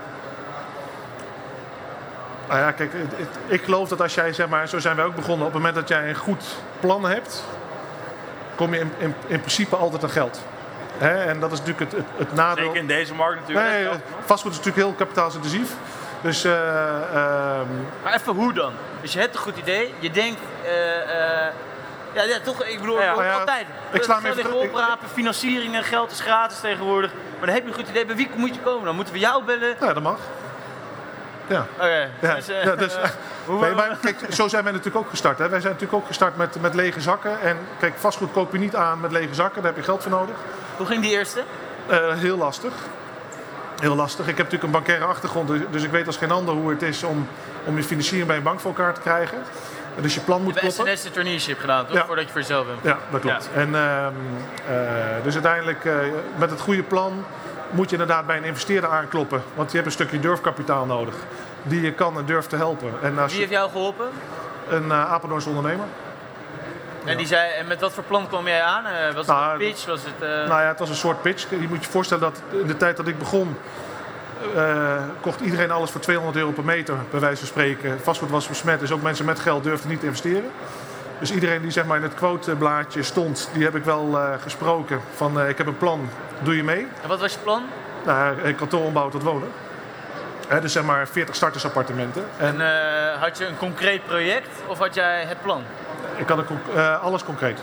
Nou 2.48 2.60
ja, 2.60 2.70
kijk, 2.72 2.92
het- 2.92 3.16
het- 3.16 3.38
ik 3.46 3.62
geloof 3.64 3.88
dat 3.88 4.00
als 4.00 4.14
jij, 4.14 4.32
zeg 4.32 4.48
maar, 4.48 4.68
zo 4.68 4.78
zijn 4.78 4.96
wij 4.96 5.04
ook 5.04 5.14
begonnen, 5.14 5.46
op 5.46 5.52
het 5.52 5.62
moment 5.62 5.74
dat 5.74 5.88
jij 5.88 6.08
een 6.08 6.14
goed 6.14 6.44
plan 6.80 7.04
hebt, 7.04 7.44
kom 8.54 8.74
je 8.74 8.80
in, 8.80 8.92
in, 8.98 9.14
in 9.26 9.38
principe 9.40 9.76
altijd 9.76 10.02
aan 10.02 10.10
geld. 10.10 10.42
Hè? 10.98 11.24
En 11.24 11.40
dat 11.40 11.52
is 11.52 11.58
natuurlijk 11.58 11.90
het, 11.90 12.00
het, 12.00 12.06
het 12.16 12.34
nadeel. 12.34 12.64
Zeker 12.64 12.80
in 12.80 12.86
deze 12.86 13.14
markt 13.14 13.40
natuurlijk. 13.40 13.66
Nee, 13.68 13.84
eh, 13.84 13.90
vastgoed 14.24 14.52
is 14.52 14.58
natuurlijk 14.58 14.86
heel 14.86 14.94
kapitaalsintensief. 14.96 15.70
Dus 16.20 16.44
eh, 16.44 16.52
ehm, 16.52 17.66
Maar 18.02 18.14
even 18.14 18.34
hoe 18.34 18.52
dan? 18.52 18.72
Dus 19.00 19.12
je 19.12 19.18
hebt 19.18 19.34
een 19.34 19.40
goed 19.40 19.56
idee, 19.56 19.94
je 19.98 20.10
denkt, 20.10 20.40
eh, 20.64 21.00
eh, 21.41 21.41
ja, 22.12 22.22
ja, 22.22 22.40
toch, 22.44 22.64
ik 22.64 22.80
bedoel, 22.80 23.00
Ja, 23.00 23.22
ja, 23.22 23.38
altijd. 23.38 23.66
ik 23.92 24.02
sla 24.02 24.20
hem 24.20 24.32
even 24.32 24.52
oprapen, 24.52 25.08
financieringen, 25.08 25.84
geld 25.84 26.10
is 26.10 26.20
gratis 26.20 26.60
tegenwoordig. 26.60 27.10
Maar 27.12 27.46
dan 27.46 27.54
heb 27.54 27.62
je 27.62 27.68
een 27.68 27.74
goed 27.74 27.88
idee, 27.88 28.06
bij 28.06 28.16
wie 28.16 28.30
moet 28.34 28.54
je 28.54 28.60
komen 28.60 28.84
dan? 28.84 28.94
Moeten 28.94 29.14
we 29.14 29.20
jou 29.20 29.44
bellen? 29.44 29.76
ja, 29.80 29.92
dat 29.92 30.02
mag. 30.02 30.18
Ja. 31.46 31.66
Oké, 31.74 32.10
Ja, 32.20 32.34
dus, 32.34 32.48
eh, 32.48 32.64
ja, 32.64 32.76
dus, 32.76 32.94
Nee, 33.60 33.74
maar 33.74 33.96
kijk, 34.02 34.18
zo 34.30 34.48
zijn 34.48 34.64
wij 34.64 34.72
natuurlijk 34.72 35.04
ook 35.04 35.10
gestart. 35.10 35.38
Hè. 35.38 35.48
Wij 35.48 35.60
zijn 35.60 35.72
natuurlijk 35.72 36.00
ook 36.02 36.06
gestart 36.06 36.36
met, 36.36 36.60
met 36.60 36.74
lege 36.74 37.00
zakken. 37.00 37.40
En 37.40 37.58
kijk, 37.78 37.94
vastgoed 37.96 38.32
koop 38.32 38.52
je 38.52 38.58
niet 38.58 38.76
aan 38.76 39.00
met 39.00 39.12
lege 39.12 39.34
zakken. 39.34 39.62
Daar 39.62 39.70
heb 39.70 39.80
je 39.80 39.86
geld 39.86 40.02
voor 40.02 40.10
nodig. 40.10 40.34
Hoe 40.76 40.86
ging 40.86 41.02
die 41.02 41.10
eerste? 41.10 41.42
Eh, 41.86 42.12
heel 42.14 42.36
lastig. 42.36 42.72
Heel 43.80 43.94
lastig. 43.94 44.20
Ik 44.20 44.36
heb 44.36 44.36
natuurlijk 44.36 44.62
een 44.64 44.70
bankaire 44.70 45.04
achtergrond, 45.04 45.48
dus- 45.48 45.60
dus 45.70 45.82
ik 45.82 45.90
weet 45.90 46.06
als 46.06 46.16
geen 46.16 46.30
ander 46.30 46.54
hoe 46.54 46.70
het 46.70 46.82
is 46.82 47.02
om, 47.02 47.28
om 47.64 47.76
je 47.76 47.82
financiering 47.82 48.26
bij 48.26 48.36
een 48.36 48.42
bank 48.42 48.60
voor 48.60 48.70
elkaar 48.70 48.94
te 48.94 49.00
krijgen. 49.00 49.38
Dus 50.00 50.14
je 50.14 50.20
plan 50.20 50.38
Je 50.38 50.44
moet 50.44 50.60
hebt 50.60 50.74
kloppen. 50.74 50.96
SNS 50.96 51.02
de 51.02 51.10
traineeship 51.20 51.58
gedaan, 51.58 51.86
toch? 51.86 51.96
Ja. 51.96 52.06
Voordat 52.06 52.24
je 52.24 52.30
voor 52.30 52.40
jezelf 52.40 52.66
bent. 52.66 52.78
Ja, 52.82 52.98
dat 53.10 53.20
klopt. 53.20 53.48
En, 53.54 53.74
ehm, 53.74 54.12
eh, 54.68 54.74
dus 55.22 55.34
uiteindelijk, 55.34 55.84
eh, 55.84 55.94
met 56.36 56.50
het 56.50 56.60
goede 56.60 56.82
plan, 56.82 57.24
moet 57.70 57.90
je 57.90 57.96
inderdaad 57.96 58.26
bij 58.26 58.36
een 58.36 58.44
investeerder 58.44 58.90
aankloppen. 58.90 59.42
Want 59.54 59.68
je 59.70 59.74
hebt 59.76 59.86
een 59.88 59.92
stukje 59.92 60.20
durfkapitaal 60.20 60.86
nodig. 60.86 61.14
Die 61.62 61.80
je 61.80 61.92
kan 61.92 62.18
en 62.18 62.24
durft 62.24 62.48
te 62.48 62.56
helpen. 62.56 62.92
En 63.02 63.18
als 63.18 63.26
Wie 63.32 63.40
je, 63.40 63.46
heeft 63.46 63.58
jou 63.58 63.70
geholpen? 63.70 64.08
een 64.68 64.84
uh, 64.86 65.12
Apeldoorns 65.12 65.46
ondernemer. 65.46 65.86
En, 67.04 67.16
die 67.16 67.26
zei, 67.26 67.50
en 67.52 67.66
met 67.66 67.80
wat 67.80 67.92
voor 67.92 68.02
plan 68.04 68.28
kwam 68.28 68.46
jij 68.46 68.62
aan? 68.62 68.82
Was 69.14 69.14
het 69.14 69.26
Nou, 69.26 69.52
een 69.52 69.58
pitch? 69.58 69.86
Was 69.86 70.00
het, 70.02 70.28
eh, 70.28 70.28
Nou 70.28 70.60
ja, 70.60 70.68
het 70.68 70.78
was 70.78 70.88
een 70.88 70.94
soort 70.94 71.22
pitch. 71.22 71.50
Je 71.50 71.66
moet 71.68 71.84
je 71.84 71.90
voorstellen 71.90 72.22
dat 72.22 72.42
in 72.60 72.66
de 72.66 72.76
tijd 72.76 72.96
dat 72.96 73.06
ik 73.06 73.18
begon, 73.18 73.56
eh, 74.56 75.02
kocht 75.20 75.40
iedereen 75.40 75.70
alles 75.70 75.90
voor 75.90 76.00
200 76.00 76.36
euro 76.36 76.50
per 76.50 76.64
meter, 76.64 76.94
bij 77.10 77.20
wijze 77.20 77.38
van 77.38 77.46
spreken. 77.46 78.00
Vastgoed 78.00 78.30
was 78.30 78.48
besmet, 78.48 78.80
dus 78.80 78.92
ook 78.92 79.02
mensen 79.02 79.24
met 79.24 79.38
geld 79.38 79.64
durfden 79.64 79.90
niet 79.90 80.00
te 80.00 80.06
investeren. 80.06 80.50
Dus 81.18 81.32
iedereen 81.32 81.62
die 81.62 81.70
zeg 81.70 81.84
maar, 81.84 81.96
in 81.96 82.02
het 82.02 82.14
quoteblaadje 82.14 83.02
stond, 83.02 83.50
die 83.52 83.64
heb 83.64 83.74
ik 83.74 83.84
wel 83.84 84.18
eh, 84.18 84.32
gesproken. 84.40 85.00
Van 85.14 85.40
eh, 85.40 85.48
ik 85.48 85.58
heb 85.58 85.66
een 85.66 85.76
plan, 85.76 86.08
doe 86.42 86.56
je 86.56 86.64
mee? 86.64 86.86
En 87.02 87.08
wat 87.08 87.20
was 87.20 87.32
je 87.32 87.38
plan? 87.38 87.62
Nou, 88.04 88.36
ombouwen 88.70 89.12
tot 89.12 89.22
wonen. 89.22 89.48
Hè, 90.48 90.60
dus 90.60 90.72
zeg 90.72 90.82
maar 90.82 91.08
40 91.08 91.34
startersappartementen. 91.34 92.24
En 92.38 92.60
En 92.60 93.18
had 93.18 93.38
je 93.38 93.46
een 93.46 93.56
concreet 93.56 94.06
project 94.06 94.48
of 94.66 94.78
had 94.78 94.94
jij 94.94 95.24
het 95.24 95.42
plan? 95.42 95.62
ik 96.16 96.28
had 96.28 96.38
een 96.38 96.44
alles 97.00 97.24
concreet. 97.24 97.58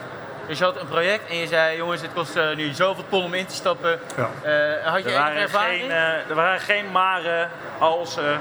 Dus 0.49 0.57
je 0.57 0.63
had 0.63 0.79
een 0.79 0.87
project 0.87 1.29
en 1.29 1.35
je 1.35 1.47
zei, 1.47 1.77
jongens, 1.77 2.01
het 2.01 2.13
kost 2.13 2.35
eh, 2.35 2.55
nu 2.55 2.73
zoveel 2.73 3.03
ton 3.09 3.23
om 3.23 3.33
in 3.33 3.45
te 3.45 3.55
stappen. 3.55 3.99
Ja. 4.17 4.29
Eh, 4.41 4.91
had 4.91 5.03
je 5.03 5.09
Er 5.09 5.19
waren, 5.19 5.41
ervaring? 5.41 5.81
geen, 5.81 5.91
eh, 5.91 6.29
er 6.29 6.35
waren 6.35 6.59
geen 6.59 6.91
maren, 6.91 7.49
alsen. 7.79 8.39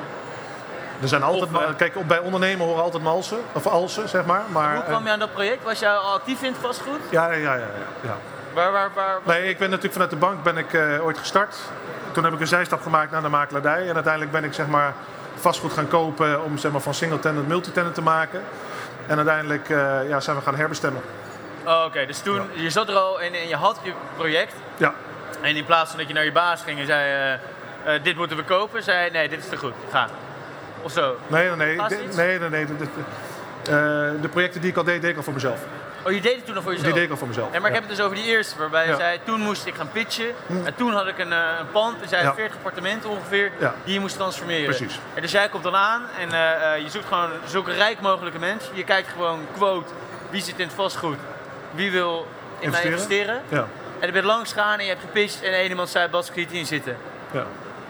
Er 1.02 1.08
zijn 1.08 1.22
altijd, 1.22 1.50
Of, 1.54 1.76
kijk, 1.76 2.06
bij 2.06 2.18
ondernemen 2.18 2.66
horen 2.66 2.82
altijd 2.82 3.02
malsen, 3.02 3.38
of 3.52 3.66
alsen, 3.66 4.08
zeg 4.08 4.24
maar. 4.24 4.42
maar 4.52 4.74
Hoe 4.74 4.84
kwam 4.84 5.04
je 5.04 5.10
aan 5.10 5.18
dat 5.18 5.32
project? 5.32 5.64
Was 5.64 5.78
jij 5.78 5.90
al 5.90 6.12
actief 6.12 6.42
in 6.42 6.52
het 6.52 6.60
vastgoed? 6.60 7.00
ja, 7.10 7.32
ja, 7.32 7.36
ja, 7.36 7.54
ja, 7.54 7.66
ja. 8.00 8.16
Waar, 8.54 8.72
waar, 8.72 8.90
waar? 8.94 9.18
Nee, 9.24 9.48
ik 9.48 9.58
ben 9.58 9.66
natuurlijk 9.68 9.92
vanuit 9.92 10.10
de 10.10 10.16
bank 10.16 10.42
ben 10.42 10.56
ik, 10.56 10.72
eh, 10.72 11.04
ooit 11.04 11.18
gestart. 11.18 11.56
Toen 12.12 12.24
heb 12.24 12.32
ik 12.32 12.40
een 12.40 12.46
zijstap 12.46 12.82
gemaakt 12.82 13.10
naar 13.10 13.22
de 13.22 13.28
makelaardij. 13.28 13.88
En 13.88 13.94
uiteindelijk 13.94 14.32
ben 14.32 14.44
ik 14.44 14.52
zeg 14.54 14.66
maar, 14.66 14.92
vastgoed 15.34 15.72
gaan 15.72 15.88
kopen 15.88 16.44
om 16.44 16.58
zeg 16.58 16.72
maar, 16.72 16.80
van 16.80 16.94
single 16.94 17.18
tenant 17.18 17.48
multi-tenant 17.48 17.94
te 17.94 18.02
maken. 18.02 18.42
En 19.06 19.16
uiteindelijk 19.16 19.70
eh, 19.70 20.08
ja, 20.08 20.20
zijn 20.20 20.36
we 20.36 20.42
gaan 20.42 20.56
herbestemmen. 20.56 21.02
Oh, 21.68 21.84
Oké, 21.86 22.06
dus 22.06 22.18
toen, 22.20 22.42
je 22.54 22.70
zat 22.70 22.88
er 22.88 22.94
al 22.94 23.20
en, 23.20 23.32
en 23.34 23.48
je 23.48 23.56
had 23.56 23.78
je 23.82 23.92
project. 24.16 24.54
Ja, 24.76 24.94
En 25.40 25.56
in 25.56 25.64
plaats 25.64 25.90
van 25.90 25.98
dat 25.98 26.08
je 26.08 26.14
naar 26.14 26.24
je 26.24 26.32
baas 26.32 26.62
ging 26.62 26.78
en 26.80 26.86
zei, 26.86 27.02
eh, 27.84 27.94
eh, 27.94 28.02
dit 28.02 28.16
moeten 28.16 28.36
we 28.36 28.42
kopen, 28.42 28.82
zei 28.82 29.10
nee, 29.10 29.28
dit 29.28 29.38
is 29.38 29.48
te 29.48 29.56
goed, 29.56 29.72
ga. 29.90 30.08
Of 30.82 30.92
zo. 30.92 31.16
nee, 31.26 31.48
nee, 31.48 31.76
nee. 31.76 31.88
De- 31.88 32.08
nee, 32.16 32.38
nee, 32.38 32.48
nee. 32.48 32.66
De, 32.66 32.76
de- 32.76 32.84
eh, 34.16 34.22
de 34.22 34.28
projecten 34.28 34.60
die 34.60 34.70
ik 34.70 34.76
al 34.76 34.84
deed, 34.84 35.00
deed 35.00 35.10
ik 35.10 35.16
al 35.16 35.22
voor 35.22 35.32
mezelf. 35.32 35.58
Oh, 36.06 36.12
je 36.12 36.20
deed 36.20 36.34
het 36.36 36.44
toen 36.44 36.54
nog 36.54 36.62
voor 36.62 36.72
Die 36.72 36.80
jezelf? 36.80 36.96
deed 36.96 37.04
ik 37.06 37.10
al 37.10 37.16
voor 37.16 37.28
mezelf. 37.28 37.52
En 37.52 37.60
maar 37.60 37.70
ik 37.70 37.76
heb 37.76 37.86
het 37.88 37.96
dus 37.96 38.04
over 38.04 38.16
die 38.16 38.26
eerste, 38.26 38.58
waarbij 38.58 38.84
je 38.84 38.90
Ja. 38.90 38.96
zei, 38.96 39.18
toen 39.24 39.40
moest 39.40 39.66
ik 39.66 39.74
gaan 39.74 39.90
pitchen. 39.92 40.34
En 40.64 40.74
toen 40.74 40.92
had 40.92 41.06
ik 41.06 41.18
een, 41.18 41.30
een 41.32 41.70
pand, 41.72 42.02
er 42.02 42.08
zijn 42.08 42.24
Ja. 42.24 42.34
40 42.34 42.56
appartementen 42.56 43.10
ongeveer, 43.10 43.50
die 43.84 43.94
je 43.94 44.00
moest 44.00 44.16
transformeren. 44.16 44.64
Precies. 44.64 44.98
En 45.14 45.22
dus 45.22 45.30
jij 45.32 45.48
komt 45.48 45.62
dan 45.62 45.74
aan 45.76 46.02
en 46.18 46.28
je 46.82 46.90
zoekt 46.90 47.06
gewoon 47.06 47.30
zulke 47.46 47.72
rijk 47.72 48.00
mogelijke 48.00 48.38
mensen. 48.38 48.76
Je 48.76 48.84
kijkt 48.84 49.08
gewoon, 49.08 49.40
quote, 49.56 49.90
wie 50.30 50.42
zit 50.42 50.58
in 50.58 50.66
het 50.66 50.74
vastgoed, 50.74 51.16
wie 51.70 51.90
wil 51.90 52.26
in 52.58 52.70
mij 52.70 52.82
Investeren? 52.82 52.92
investeren. 52.92 53.40
Ja, 53.48 53.66
En 54.00 54.06
je 54.06 54.12
bent 54.12 54.24
langs 54.24 54.52
gegaan 54.52 54.78
en 54.78 54.84
je 54.84 54.90
hebt 54.90 55.00
gepitcht 55.02 55.42
en 55.42 55.52
één 55.52 55.68
iemand 55.68 55.88
zei, 55.88 56.08
Bas, 56.08 56.26
kun 56.32 56.40
je 56.40 56.46
het 56.46 56.56
in 56.56 56.66
zitten? 56.66 56.96
ja. 57.30 57.44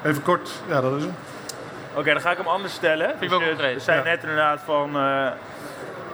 Even 0.05 0.23
kort, 0.23 0.51
ja, 0.69 0.81
dat 0.81 0.97
is 0.97 1.03
hem. 1.03 1.15
Oké, 1.95 2.13
dan 2.13 2.21
ga 2.21 2.31
ik 2.31 2.37
hem 2.37 2.47
anders 2.49 2.75
stellen. 2.75 3.09
ik 3.21 3.31
Dus 3.31 3.31
je- 3.31 3.69
je 3.75 3.81
zei 3.81 3.99
Ja. 3.99 4.05
net 4.05 4.21
inderdaad 4.23 4.61
van... 4.65 4.97
eh, 4.97 5.27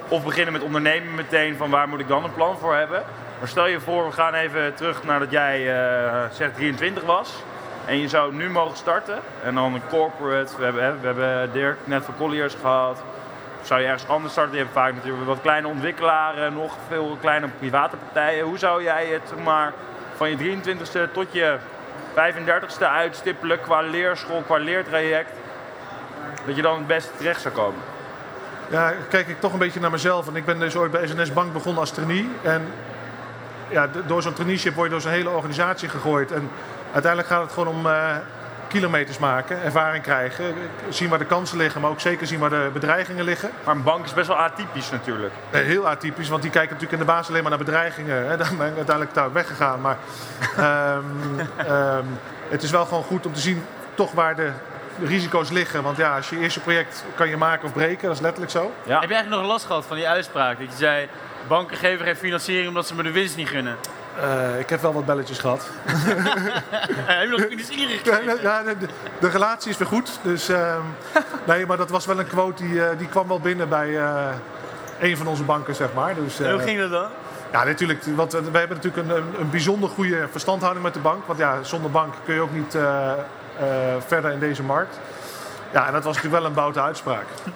of 0.09 0.25
beginnen 0.25 0.53
met 0.53 0.63
ondernemen 0.63 1.15
meteen 1.15 1.57
van 1.57 1.71
waar 1.71 1.89
moet 1.89 2.01
ik 2.01 2.09
dan 2.09 2.25
een 2.25 2.35
plan 2.35 2.59
voor 2.59 2.75
hebben. 2.75 3.03
Maar 3.39 3.49
stel 3.49 3.67
je 3.67 3.81
voor, 3.81 4.07
we 4.07 4.13
gaan 4.13 4.35
even 4.35 4.75
terug 4.75 5.05
nadat 5.05 5.31
jij 5.31 5.75
eh 5.75 6.25
zeg 6.33 6.53
23 6.55 7.03
was. 7.03 7.33
En 7.87 7.99
je 8.01 8.09
zou 8.09 8.35
nu 8.35 8.51
mogen 8.51 8.77
starten. 8.77 9.19
En 9.43 9.55
dan 9.55 9.75
een 9.75 9.83
corporate. 9.89 10.57
We 10.57 10.65
hebben, 10.65 11.01
we 11.01 11.07
hebben 11.07 11.53
Dirk 11.53 11.79
net 11.85 12.05
van 12.05 12.15
Colliers 12.17 12.55
gehad. 12.61 13.03
Zou 13.65 13.81
je 13.81 13.87
ergens 13.87 14.09
anders 14.09 14.33
starten? 14.33 14.57
Je 14.57 14.63
hebt 14.63 14.73
vaak 14.73 14.95
natuurlijk 14.95 15.27
wat 15.27 15.41
kleine 15.41 15.69
ontwikkelaren, 15.69 16.53
nog 16.53 16.77
veel 16.89 17.17
kleine 17.21 17.49
private 17.59 17.97
partijen. 17.97 18.45
Hoe 18.45 18.59
zou 18.59 18.83
jij 18.83 19.07
het 19.07 19.45
maar, 19.45 19.73
van 20.17 20.31
je 20.31 20.37
23ste 20.37 21.13
tot 21.13 21.27
je 21.33 21.57
35ste 22.15 22.85
uitstippelen 22.85 23.61
qua 23.61 23.81
leerschool, 23.81 24.43
qua 24.43 24.57
leertraject? 24.57 25.31
Dat 26.47 26.57
je 26.57 26.63
dan 26.63 26.77
het 26.77 26.87
beste 26.87 27.11
terecht 27.17 27.41
zou 27.41 27.55
komen. 27.55 27.81
Ja, 28.71 28.93
kijk 29.09 29.29
ik 29.29 29.41
toch 29.41 29.53
een 29.53 29.59
beetje 29.59 29.81
naar 29.81 29.91
mezelf. 29.91 30.29
En 30.29 30.37
ik 30.37 30.45
ben 30.45 30.59
dus 30.59 30.77
ooit 30.77 30.91
bij 30.91 31.07
SNS 31.07 31.33
Bank 31.33 31.53
begonnen 31.53 31.81
als 31.81 31.91
trainee. 31.91 32.31
En 32.43 32.73
ja, 33.69 33.89
door 34.07 34.23
zo'n 34.23 34.33
traineeship 34.33 34.75
word 34.75 34.87
je 34.87 34.93
door 34.93 35.03
zo'n 35.03 35.11
hele 35.11 35.31
organisatie 35.31 35.89
gegooid. 35.89 36.33
En 36.33 36.51
uiteindelijk 36.93 37.33
gaat 37.33 37.43
het 37.43 37.53
gewoon 37.53 37.69
om 37.69 37.87
eh, 37.87 38.17
kilometers 38.75 39.19
maken, 39.19 39.63
ervaring 39.63 40.03
krijgen. 40.03 40.55
Zien 40.89 41.09
waar 41.09 41.19
de 41.19 41.25
kansen 41.25 41.59
liggen, 41.59 41.81
maar 41.81 41.91
ook 41.91 42.01
zeker 42.01 42.27
zien 42.27 42.39
waar 42.39 42.51
de 42.51 42.71
bedreigingen 42.73 43.25
liggen. 43.25 43.51
Maar 43.65 43.75
een 43.75 43.83
bank 43.83 44.05
is 44.05 44.15
best 44.15 44.27
wel 44.27 44.37
atypisch 44.37 44.91
natuurlijk. 44.91 45.33
Eh, 45.51 45.61
heel 45.61 45.89
atypisch, 45.89 46.29
want 46.29 46.43
die 46.43 46.51
kijken 46.51 46.73
natuurlijk 46.73 47.01
in 47.01 47.07
de 47.07 47.13
basis 47.13 47.29
alleen 47.29 47.43
maar 47.43 47.51
naar 47.51 47.65
bedreigingen. 47.65 48.27
Hè. 48.29 48.37
Daar 48.45 48.55
ben 48.59 48.69
ik 48.69 48.77
uiteindelijk 48.77 49.15
daar 49.15 49.33
weggegaan. 49.33 49.81
Maar 49.81 49.97
ehm, 50.57 51.05
ehm, 51.67 52.05
het 52.49 52.63
is 52.63 52.71
wel 52.71 52.85
gewoon 52.85 53.03
goed 53.03 53.27
om 53.27 53.33
te 53.33 53.41
zien 53.41 53.65
toch 53.95 54.13
waar 54.13 54.37
de 54.37 54.51
de 54.99 55.07
risico's 55.07 55.51
liggen. 55.51 55.83
Want 55.83 55.97
ja, 55.97 56.17
als 56.17 56.31
je 56.31 56.39
eerste 56.39 56.61
project 56.61 57.05
kan 57.15 57.29
je 57.29 57.37
maken 57.37 57.67
of 57.67 57.73
breken, 57.73 58.07
dat 58.07 58.17
is 58.17 58.23
letterlijk 58.23 58.53
zo. 58.53 58.73
Ja. 58.85 59.01
Heb 59.01 59.09
je 59.09 59.15
eigenlijk 59.15 59.43
nog 59.43 59.53
last 59.53 59.67
gehad 59.67 59.87
van 59.87 59.97
die 59.97 60.09
uitspraak? 60.09 60.59
Dat 60.59 60.71
je 60.71 60.77
zei, 60.77 61.09
banken 61.49 61.77
geven 61.77 62.05
geen 62.05 62.17
financiering 62.17 62.69
omdat 62.69 62.87
ze 62.87 62.95
me 62.95 63.03
de 63.03 63.11
winst 63.11 63.37
niet 63.37 63.49
gunnen. 63.49 63.77
Eh, 64.21 64.59
ik 64.59 64.71
heb 64.71 64.81
wel 64.81 64.93
wat 64.93 65.07
belletjes 65.07 65.39
gehad. 65.39 65.71
Heb 65.87 67.23
je 67.23 67.29
nog 67.29 67.41
gegeven? 67.41 68.43
Ja, 68.43 68.63
de, 68.63 68.79
de, 68.79 68.87
de 69.21 69.29
relatie 69.29 69.71
is 69.71 69.79
weer 69.79 69.89
goed. 69.89 70.19
Dus, 70.23 70.49
ehm, 70.49 70.81
nee, 71.47 71.67
maar 71.67 71.77
dat 71.77 71.91
was 71.91 72.07
wel 72.07 72.19
een 72.19 72.27
quote 72.27 72.63
die, 72.63 72.85
eh, 72.85 72.99
die 72.99 73.09
kwam 73.09 73.29
wel 73.29 73.41
binnen 73.41 73.69
bij 73.69 73.99
eh, 73.99 74.27
een 75.01 75.17
van 75.17 75.27
onze 75.27 75.43
banken, 75.43 75.75
zeg 75.75 75.93
maar. 75.95 76.15
Dus, 76.15 76.39
hoe 76.39 76.59
ging 76.59 76.79
dat 76.79 76.91
dan? 76.91 77.09
Ja, 77.53 77.65
natuurlijk. 77.65 78.03
Want 78.17 78.33
we 78.33 78.59
hebben 78.59 78.77
natuurlijk 78.77 79.09
een, 79.09 79.17
een, 79.17 79.41
een 79.41 79.51
bijzonder 79.51 79.89
goede 79.89 80.27
verstandhouding 80.31 80.85
met 80.85 80.95
de 80.95 81.01
bank. 81.01 81.27
Want 81.27 81.39
ja, 81.39 81.63
zonder 81.63 81.91
bank 81.91 82.15
kun 82.25 82.35
je 82.35 82.41
ook 82.41 82.53
niet 82.53 82.77
verder 84.07 84.31
in 84.31 84.39
deze 84.39 84.63
markt. 84.63 84.99
Ja, 85.75 85.87
en 85.87 85.93
dat 85.93 86.05
was 86.05 86.15
natuurlijk 86.17 86.43
wel 86.43 86.51
een 86.51 86.57
boute 86.57 86.81
uitspraak. 86.81 87.25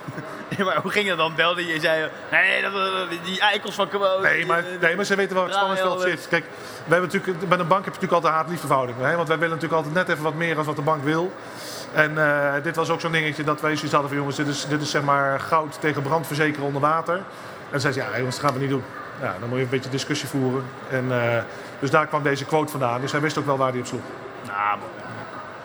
Ja, 0.56 0.64
maar 0.64 0.76
hoe 0.82 0.90
ging 0.90 1.08
dat 1.08 1.18
dan? 1.18 1.34
Belde 1.34 1.66
je 1.66 1.72
en 1.74 1.80
zei, 1.80 2.10
nee, 2.30 2.62
dat, 2.62 2.72
dat- 2.72 3.08
die, 3.24 3.40
eikels 3.40 3.74
van 3.74 3.88
Quote. 3.88 4.22
Nee, 4.22 4.46
maar, 4.46 4.64
nee, 4.80 4.96
maar 4.96 5.04
ze 5.04 5.14
weten 5.16 5.34
wel 5.34 5.42
waar 5.42 5.52
het 5.52 5.60
spanningsveld 5.60 6.00
zit. 6.00 6.28
Kijk, 6.28 6.44
we 6.84 6.92
hebben 6.94 7.10
natuurlijk, 7.12 7.48
bij 7.48 7.58
een 7.58 7.66
bank 7.66 7.84
heb 7.84 7.94
je 7.94 8.00
natuurlijk 8.00 8.12
altijd 8.12 8.32
een 8.32 8.38
haat-liefde 8.38 8.66
verhouding. 8.66 8.98
Hè? 9.00 9.16
Want 9.16 9.28
wij 9.28 9.38
willen 9.38 9.54
natuurlijk 9.54 9.84
altijd 9.84 9.94
net 10.06 10.08
even 10.08 10.22
wat 10.24 10.34
meer 10.34 10.54
dan 10.54 10.64
wat 10.64 10.76
de 10.76 10.82
bank 10.82 11.02
wil. 11.04 11.32
En 11.92 12.18
eh, 12.18 12.62
dit 12.62 12.76
was 12.76 12.90
ook 12.90 13.00
zo'n 13.00 13.12
dingetje 13.12 13.44
dat 13.44 13.60
wij 13.60 13.74
zoiets 13.74 13.92
hadden 13.92 14.08
van 14.10 14.18
jongens, 14.18 14.36
dit 14.36 14.46
is, 14.46 14.66
dit 14.66 14.80
is 14.82 14.90
zeg 14.90 15.02
maar 15.02 15.40
goud 15.40 15.80
tegen 15.80 16.02
brandverzekeren 16.02 16.66
onder 16.66 16.80
water. 16.80 17.20
En 17.70 17.80
zei 17.80 17.92
ze, 17.92 18.00
ja 18.00 18.16
jongens, 18.18 18.36
dat 18.36 18.44
gaan 18.44 18.54
we 18.54 18.60
niet 18.60 18.70
doen. 18.70 18.84
Ja, 19.20 19.34
dan 19.40 19.48
moet 19.48 19.58
je 19.58 19.64
een 19.64 19.70
beetje 19.70 19.90
discussie 19.90 20.28
voeren. 20.28 20.64
En, 20.90 21.06
eh, 21.22 21.42
dus 21.78 21.90
daar 21.90 22.06
kwam 22.06 22.22
deze 22.22 22.44
quote 22.44 22.70
vandaan. 22.70 23.00
Dus 23.00 23.12
hij 23.12 23.20
wist 23.20 23.38
ook 23.38 23.46
wel 23.46 23.56
waar 23.56 23.70
hij 23.70 23.80
op 23.80 23.86
sloeg. 23.86 24.02
Nou, 24.46 24.78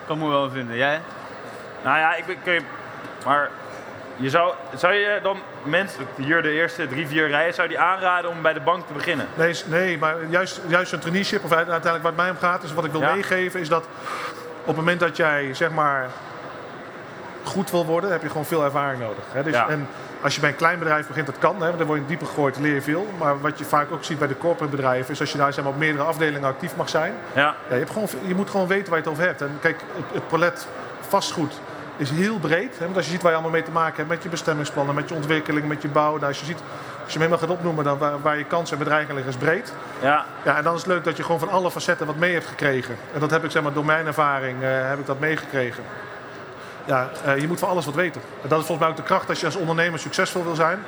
kan 0.07 0.17
me 0.17 0.27
wel 0.29 0.49
vinden. 0.49 0.75
Jij? 0.75 1.01
Nou 1.83 1.97
ja, 1.97 2.15
ik 2.15 2.37
kun 2.43 2.53
je, 2.53 2.61
maar 3.25 3.49
je 4.15 4.29
zou, 4.29 4.53
zou 4.75 4.93
je 4.93 5.19
dan 5.23 5.37
mensen, 5.63 6.05
hier 6.15 6.41
de 6.41 6.51
eerste 6.51 6.87
drie, 6.87 7.07
vier 7.07 7.27
rijen, 7.27 7.53
zou 7.53 7.67
je 7.69 7.73
die 7.75 7.83
aanraden 7.83 8.29
om 8.29 8.41
bij 8.41 8.53
de 8.53 8.59
bank 8.59 8.87
te 8.87 8.93
beginnen? 8.93 9.27
Nee, 9.35 9.55
nee 9.65 9.97
maar 9.97 10.15
juist, 10.29 10.61
juist 10.67 10.91
een 10.91 10.99
traineeship, 10.99 11.43
of 11.43 11.51
uiteindelijk 11.51 12.01
waar 12.03 12.11
het 12.11 12.21
mij 12.21 12.29
om 12.29 12.37
gaat, 12.37 12.63
is 12.63 12.73
wat 12.73 12.85
ik 12.85 12.91
wil 12.91 13.01
Ja. 13.01 13.13
meegeven, 13.13 13.59
is 13.59 13.69
dat 13.69 13.83
op 14.61 14.67
het 14.67 14.75
moment 14.75 14.99
dat 14.99 15.17
jij 15.17 15.53
zeg 15.53 15.71
maar 15.71 16.07
goed 17.43 17.71
wil 17.71 17.85
worden, 17.85 18.11
heb 18.11 18.21
je 18.21 18.27
gewoon 18.27 18.45
veel 18.45 18.63
ervaring 18.63 19.01
nodig. 19.01 19.23
Hè? 19.31 19.43
Dus, 19.43 19.53
Ja. 19.53 19.67
En 19.67 19.87
als 20.21 20.35
je 20.35 20.41
bij 20.41 20.49
een 20.49 20.55
klein 20.55 20.79
bedrijf 20.79 21.07
begint, 21.07 21.25
dat 21.25 21.37
kan, 21.39 21.55
hè? 21.55 21.65
want 21.65 21.77
dan 21.77 21.87
word 21.87 21.99
je 21.99 22.05
dieper 22.05 22.27
gegooid, 22.27 22.57
leer 22.59 22.73
je 22.73 22.81
veel. 22.81 23.07
Maar 23.17 23.41
wat 23.41 23.57
je 23.57 23.65
vaak 23.65 23.91
ook 23.91 24.03
ziet 24.03 24.19
bij 24.19 24.27
de 24.27 24.37
corporate 24.37 24.75
bedrijven, 24.75 25.11
is 25.13 25.19
als 25.19 25.31
je 25.31 25.37
daar 25.37 25.53
zeg 25.53 25.63
maar, 25.63 25.73
op 25.73 25.79
meerdere 25.79 26.03
afdelingen 26.03 26.47
actief 26.49 26.75
mag 26.75 26.89
zijn, 26.89 27.13
Ja. 27.33 27.41
ja, 27.41 27.55
je, 27.69 27.75
hebt 27.75 27.91
gewoon, 27.91 28.07
je 28.25 28.35
moet 28.35 28.49
gewoon 28.49 28.67
weten 28.67 28.89
waar 28.89 28.97
je 28.97 29.03
het 29.03 29.13
over 29.13 29.23
hebt. 29.27 29.41
En 29.41 29.57
kijk, 29.61 29.81
het, 29.95 30.05
het 30.13 30.27
palet 30.27 30.67
vastgoed 31.07 31.53
is 31.97 32.09
heel 32.09 32.37
breed. 32.39 32.77
Hè? 32.77 32.85
Want 32.85 32.95
als 32.97 33.05
je 33.05 33.11
ziet 33.11 33.21
waar 33.21 33.31
je 33.31 33.37
allemaal 33.37 33.55
mee 33.55 33.63
te 33.63 33.71
maken 33.71 33.95
hebt 33.95 34.09
met 34.09 34.23
je 34.23 34.29
bestemmingsplannen, 34.29 34.95
met 34.95 35.09
je 35.09 35.15
ontwikkeling, 35.15 35.67
met 35.67 35.81
je 35.81 35.87
bouw. 35.87 36.13
Nou, 36.13 36.25
als 36.25 36.39
je 36.39 36.45
ziet, 36.45 36.57
als 37.03 37.13
je 37.13 37.19
hem 37.19 37.27
helemaal 37.27 37.37
gaat 37.47 37.57
opnoemen, 37.57 37.83
dan 37.83 37.97
waar, 37.97 38.21
waar 38.21 38.37
je 38.37 38.43
kansen 38.43 38.77
en 38.77 38.83
bedreigingen 38.83 39.15
liggen, 39.15 39.33
is 39.33 39.39
breed. 39.47 39.73
Ja, 40.01 40.25
Ja, 40.43 40.57
en 40.57 40.63
dan 40.63 40.73
is 40.75 40.79
het 40.79 40.89
leuk 40.89 41.03
dat 41.03 41.17
je 41.17 41.23
gewoon 41.23 41.39
van 41.39 41.49
alle 41.49 41.71
facetten 41.71 42.05
wat 42.07 42.15
mee 42.15 42.33
hebt 42.33 42.47
gekregen. 42.47 42.95
En 43.13 43.19
dat 43.19 43.31
heb 43.31 43.43
ik 43.43 43.51
zeg 43.51 43.63
maar 43.63 43.73
door 43.73 43.85
mijn 43.85 44.05
ervaring 44.05 44.63
eh, 44.63 44.69
heb 44.89 44.99
ik 44.99 45.05
dat 45.05 45.19
meegekregen. 45.19 45.83
ja, 46.85 47.09
eh, 47.25 47.37
je 47.37 47.47
moet 47.47 47.59
van 47.59 47.69
alles 47.69 47.85
wat 47.85 47.95
weten. 47.95 48.21
En 48.41 48.49
dat 48.49 48.59
is 48.59 48.65
volgens 48.65 48.79
mij 48.79 48.87
ook 48.89 48.95
de 48.95 49.03
kracht 49.13 49.29
als 49.29 49.39
je 49.39 49.45
als 49.45 49.55
ondernemer 49.55 49.99
succesvol 49.99 50.43
wil 50.43 50.55
zijn. 50.55 50.79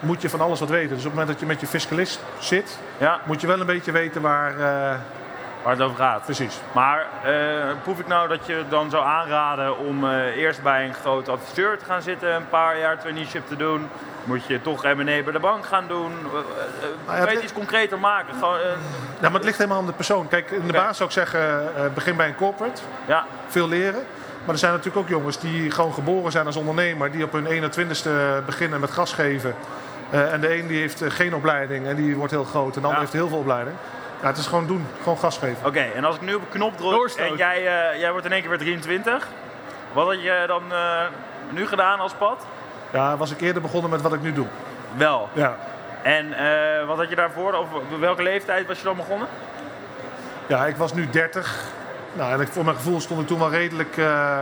Moet 0.00 0.22
je 0.22 0.28
van 0.30 0.40
alles 0.40 0.60
wat 0.60 0.68
weten. 0.68 0.88
Dus 0.88 0.98
op 0.98 1.04
het 1.04 1.12
moment 1.12 1.28
dat 1.28 1.40
je 1.40 1.46
met 1.46 1.60
je 1.60 1.66
fiscalist 1.66 2.20
zit, 2.38 2.78
Ja, 2.98 3.20
moet 3.24 3.40
je 3.40 3.46
wel 3.46 3.60
een 3.60 3.66
beetje 3.66 3.92
weten 3.92 4.22
waar. 4.22 4.58
eh, 4.60 4.98
waar 5.62 5.72
het 5.72 5.82
over 5.82 5.96
gaat. 5.96 6.24
precies. 6.24 6.58
Maar 6.72 7.06
eh, 7.24 7.32
proef 7.82 7.98
ik 7.98 8.06
nou 8.06 8.28
dat 8.28 8.46
je 8.46 8.64
dan 8.68 8.90
zou 8.90 9.04
aanraden 9.04 9.78
om 9.78 10.04
eh, 10.04 10.36
eerst 10.36 10.62
bij 10.62 10.84
een 10.86 10.94
grote 10.94 11.30
adviseur 11.30 11.78
te 11.78 11.84
gaan 11.84 12.02
zitten, 12.02 12.34
een 12.34 12.48
paar 12.48 12.78
jaar 12.78 12.98
traineeship 12.98 13.48
te 13.48 13.56
doen? 13.56 13.88
Moet 14.24 14.46
je 14.46 14.62
toch 14.62 14.82
M&A 14.84 15.22
bij 15.22 15.32
de 15.32 15.38
bank 15.40 15.66
gaan 15.66 15.84
doen? 15.88 16.12
Nou 16.32 16.44
kan 17.06 17.14
je 17.14 17.20
het 17.20 17.30
het- 17.30 17.42
iets 17.42 17.52
concreter 17.52 17.98
maken? 17.98 18.34
Gewoon, 18.34 18.58
eh, 18.58 18.62
Ja, 19.20 19.28
maar 19.28 19.32
het 19.32 19.44
ligt 19.44 19.58
helemaal 19.58 19.78
aan 19.78 19.86
de 19.86 19.92
persoon. 19.92 20.28
Kijk, 20.28 20.50
in 20.50 20.66
de 20.66 20.72
baas 20.72 20.96
zou 20.96 21.08
ik 21.08 21.14
zeggen, 21.14 21.40
eh, 21.76 21.82
begin 21.94 22.16
bij 22.16 22.28
een 22.28 22.34
corporate. 22.34 22.82
ja, 23.06 23.24
Veel 23.48 23.68
leren. 23.68 24.02
Maar 24.44 24.54
er 24.54 24.58
zijn 24.60 24.72
natuurlijk 24.72 24.98
ook 25.04 25.08
jongens 25.08 25.38
die 25.40 25.70
gewoon 25.70 25.92
geboren 25.94 26.32
zijn 26.32 26.46
als 26.46 26.56
ondernemer. 26.56 27.10
Die 27.10 27.24
op 27.24 27.32
hun 27.32 27.46
21ste 27.46 28.42
beginnen 28.46 28.80
met 28.80 28.90
gas 28.90 29.12
geven. 29.12 29.54
Eh, 30.10 30.32
en 30.32 30.40
de 30.40 30.58
een 30.58 30.66
die 30.66 30.80
heeft 30.80 31.02
eh, 31.02 31.10
geen 31.10 31.34
opleiding 31.34 31.86
en 31.86 31.96
die 31.96 32.16
wordt 32.16 32.32
heel 32.32 32.44
groot. 32.44 32.66
En 32.76 32.80
de 32.80 32.86
ander 32.86 32.92
Ja. 32.92 32.98
heeft 32.98 33.12
heel 33.12 33.28
veel 33.28 33.38
opleiding. 33.38 33.76
Ja, 34.20 34.26
het 34.26 34.36
is 34.36 34.46
gewoon 34.46 34.66
doen. 34.66 34.86
Gewoon 35.02 35.18
gas 35.18 35.38
geven. 35.38 35.66
oké. 35.66 35.80
En 35.80 36.04
als 36.04 36.14
ik 36.16 36.20
nu 36.20 36.34
op 36.34 36.40
een 36.40 36.48
knop 36.48 36.76
druk 36.76 37.14
en 37.16 37.36
jij, 37.36 37.56
eh, 37.56 38.00
jij 38.00 38.10
wordt 38.10 38.26
in 38.26 38.32
één 38.32 38.40
keer 38.40 38.50
weer 38.50 38.58
23, 38.58 39.28
wat 39.92 40.06
had 40.06 40.22
je 40.22 40.44
dan 40.46 40.62
eh, 40.72 41.00
nu 41.50 41.66
gedaan 41.66 42.00
als 42.00 42.12
pad? 42.12 42.46
Ja, 42.92 43.16
was 43.16 43.30
ik 43.30 43.40
eerder 43.40 43.62
begonnen 43.62 43.90
met 43.90 44.02
wat 44.02 44.12
ik 44.12 44.22
nu 44.22 44.32
doe. 44.32 44.46
Wel. 44.96 45.28
Ja, 45.32 45.56
En 46.02 46.32
eh, 46.32 46.86
wat 46.86 46.96
had 46.96 47.08
je 47.08 47.14
daarvoor? 47.16 47.52
Of 47.52 47.68
welke 47.98 48.22
leeftijd 48.22 48.66
was 48.66 48.78
je 48.78 48.84
dan 48.84 48.96
begonnen? 48.96 49.28
ja 50.46 50.66
ik 50.66 50.76
was 50.76 50.92
nu 50.94 51.10
30. 51.10 51.64
Nou, 52.12 52.32
en 52.32 52.40
ik, 52.40 52.48
voor 52.48 52.64
mijn 52.64 52.76
gevoel 52.76 53.00
stond 53.00 53.20
ik 53.20 53.26
toen 53.26 53.38
wel 53.38 53.50
redelijk 53.50 53.96
eh, 53.96 54.38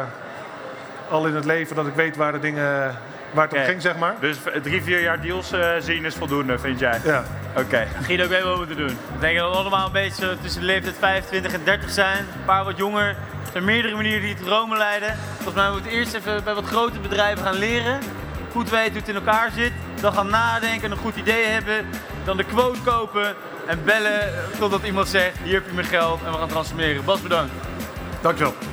al 1.11 1.27
in 1.27 1.35
het 1.35 1.45
leven 1.45 1.77
dat 1.77 1.87
ik 1.87 1.95
weet 1.95 2.17
waar 2.17 2.33
de 2.33 2.39
dingen 2.39 2.97
waar 3.33 3.49
het 3.49 3.57
om 3.59 3.65
ging, 3.65 3.83
zeg 3.83 3.97
maar. 3.97 4.15
Dus 4.21 4.37
drie, 4.63 4.83
vier 4.83 5.01
jaar 5.03 5.21
deals 5.21 5.53
eh, 5.53 5.71
zien 5.79 6.05
is 6.05 6.15
voldoende, 6.15 6.59
vind 6.59 6.79
jij? 6.79 7.01
Ja. 7.05 7.25
Oké. 7.57 7.87
Guido, 8.03 8.23
ik 8.23 8.29
weet 8.29 8.43
wat 8.43 8.53
we 8.53 8.59
moeten 8.59 8.77
doen. 8.77 8.89
Ik 9.15 9.21
denk 9.21 9.39
dat 9.39 9.51
we 9.51 9.57
allemaal 9.57 9.87
een 9.87 9.93
beetje 9.93 10.37
tussen 10.43 10.61
de 10.61 10.67
leeftijd 10.67 10.95
25 10.99 11.53
en 11.53 11.65
30 11.65 11.91
zijn. 11.91 12.19
Een 12.19 12.45
paar 12.45 12.65
wat 12.65 12.77
jonger. 12.77 13.09
Er 13.09 13.53
zijn 13.53 13.65
meerdere 13.65 13.95
manieren 13.95 14.21
die 14.21 14.35
het 14.35 14.47
Rome 14.47 14.77
leiden. 14.77 15.17
Volgens 15.35 15.55
mij 15.55 15.71
moeten 15.71 15.91
we 15.91 15.97
eerst 15.97 16.15
even 16.15 16.45
bij 16.45 16.55
wat 16.55 16.65
grote 16.65 16.99
bedrijven 16.99 17.45
gaan 17.45 17.59
leren. 17.59 17.99
Goed 18.53 18.71
weten 18.71 18.91
hoe 18.91 19.01
het 19.01 19.09
in 19.09 19.15
elkaar 19.15 19.51
zit. 19.55 19.73
Dan 20.01 20.13
gaan 20.13 20.31
nadenken, 20.31 20.91
een 20.91 20.97
goed 20.97 21.17
idee 21.17 21.45
hebben. 21.45 21.87
Dan 22.25 22.37
de 22.37 22.45
quote 22.45 22.81
kopen 22.81 23.35
en 23.67 23.85
bellen 23.85 24.33
totdat 24.59 24.83
iemand 24.83 25.09
zegt, 25.09 25.37
hier 25.43 25.55
heb 25.55 25.67
je 25.67 25.75
mijn 25.75 25.87
geld 25.87 26.21
en 26.25 26.33
we 26.33 26.39
gaan 26.39 26.49
transformeren. 26.49 27.05
Bas, 27.05 27.23
bedankt. 27.23 27.53
Dankjewel. 28.21 28.68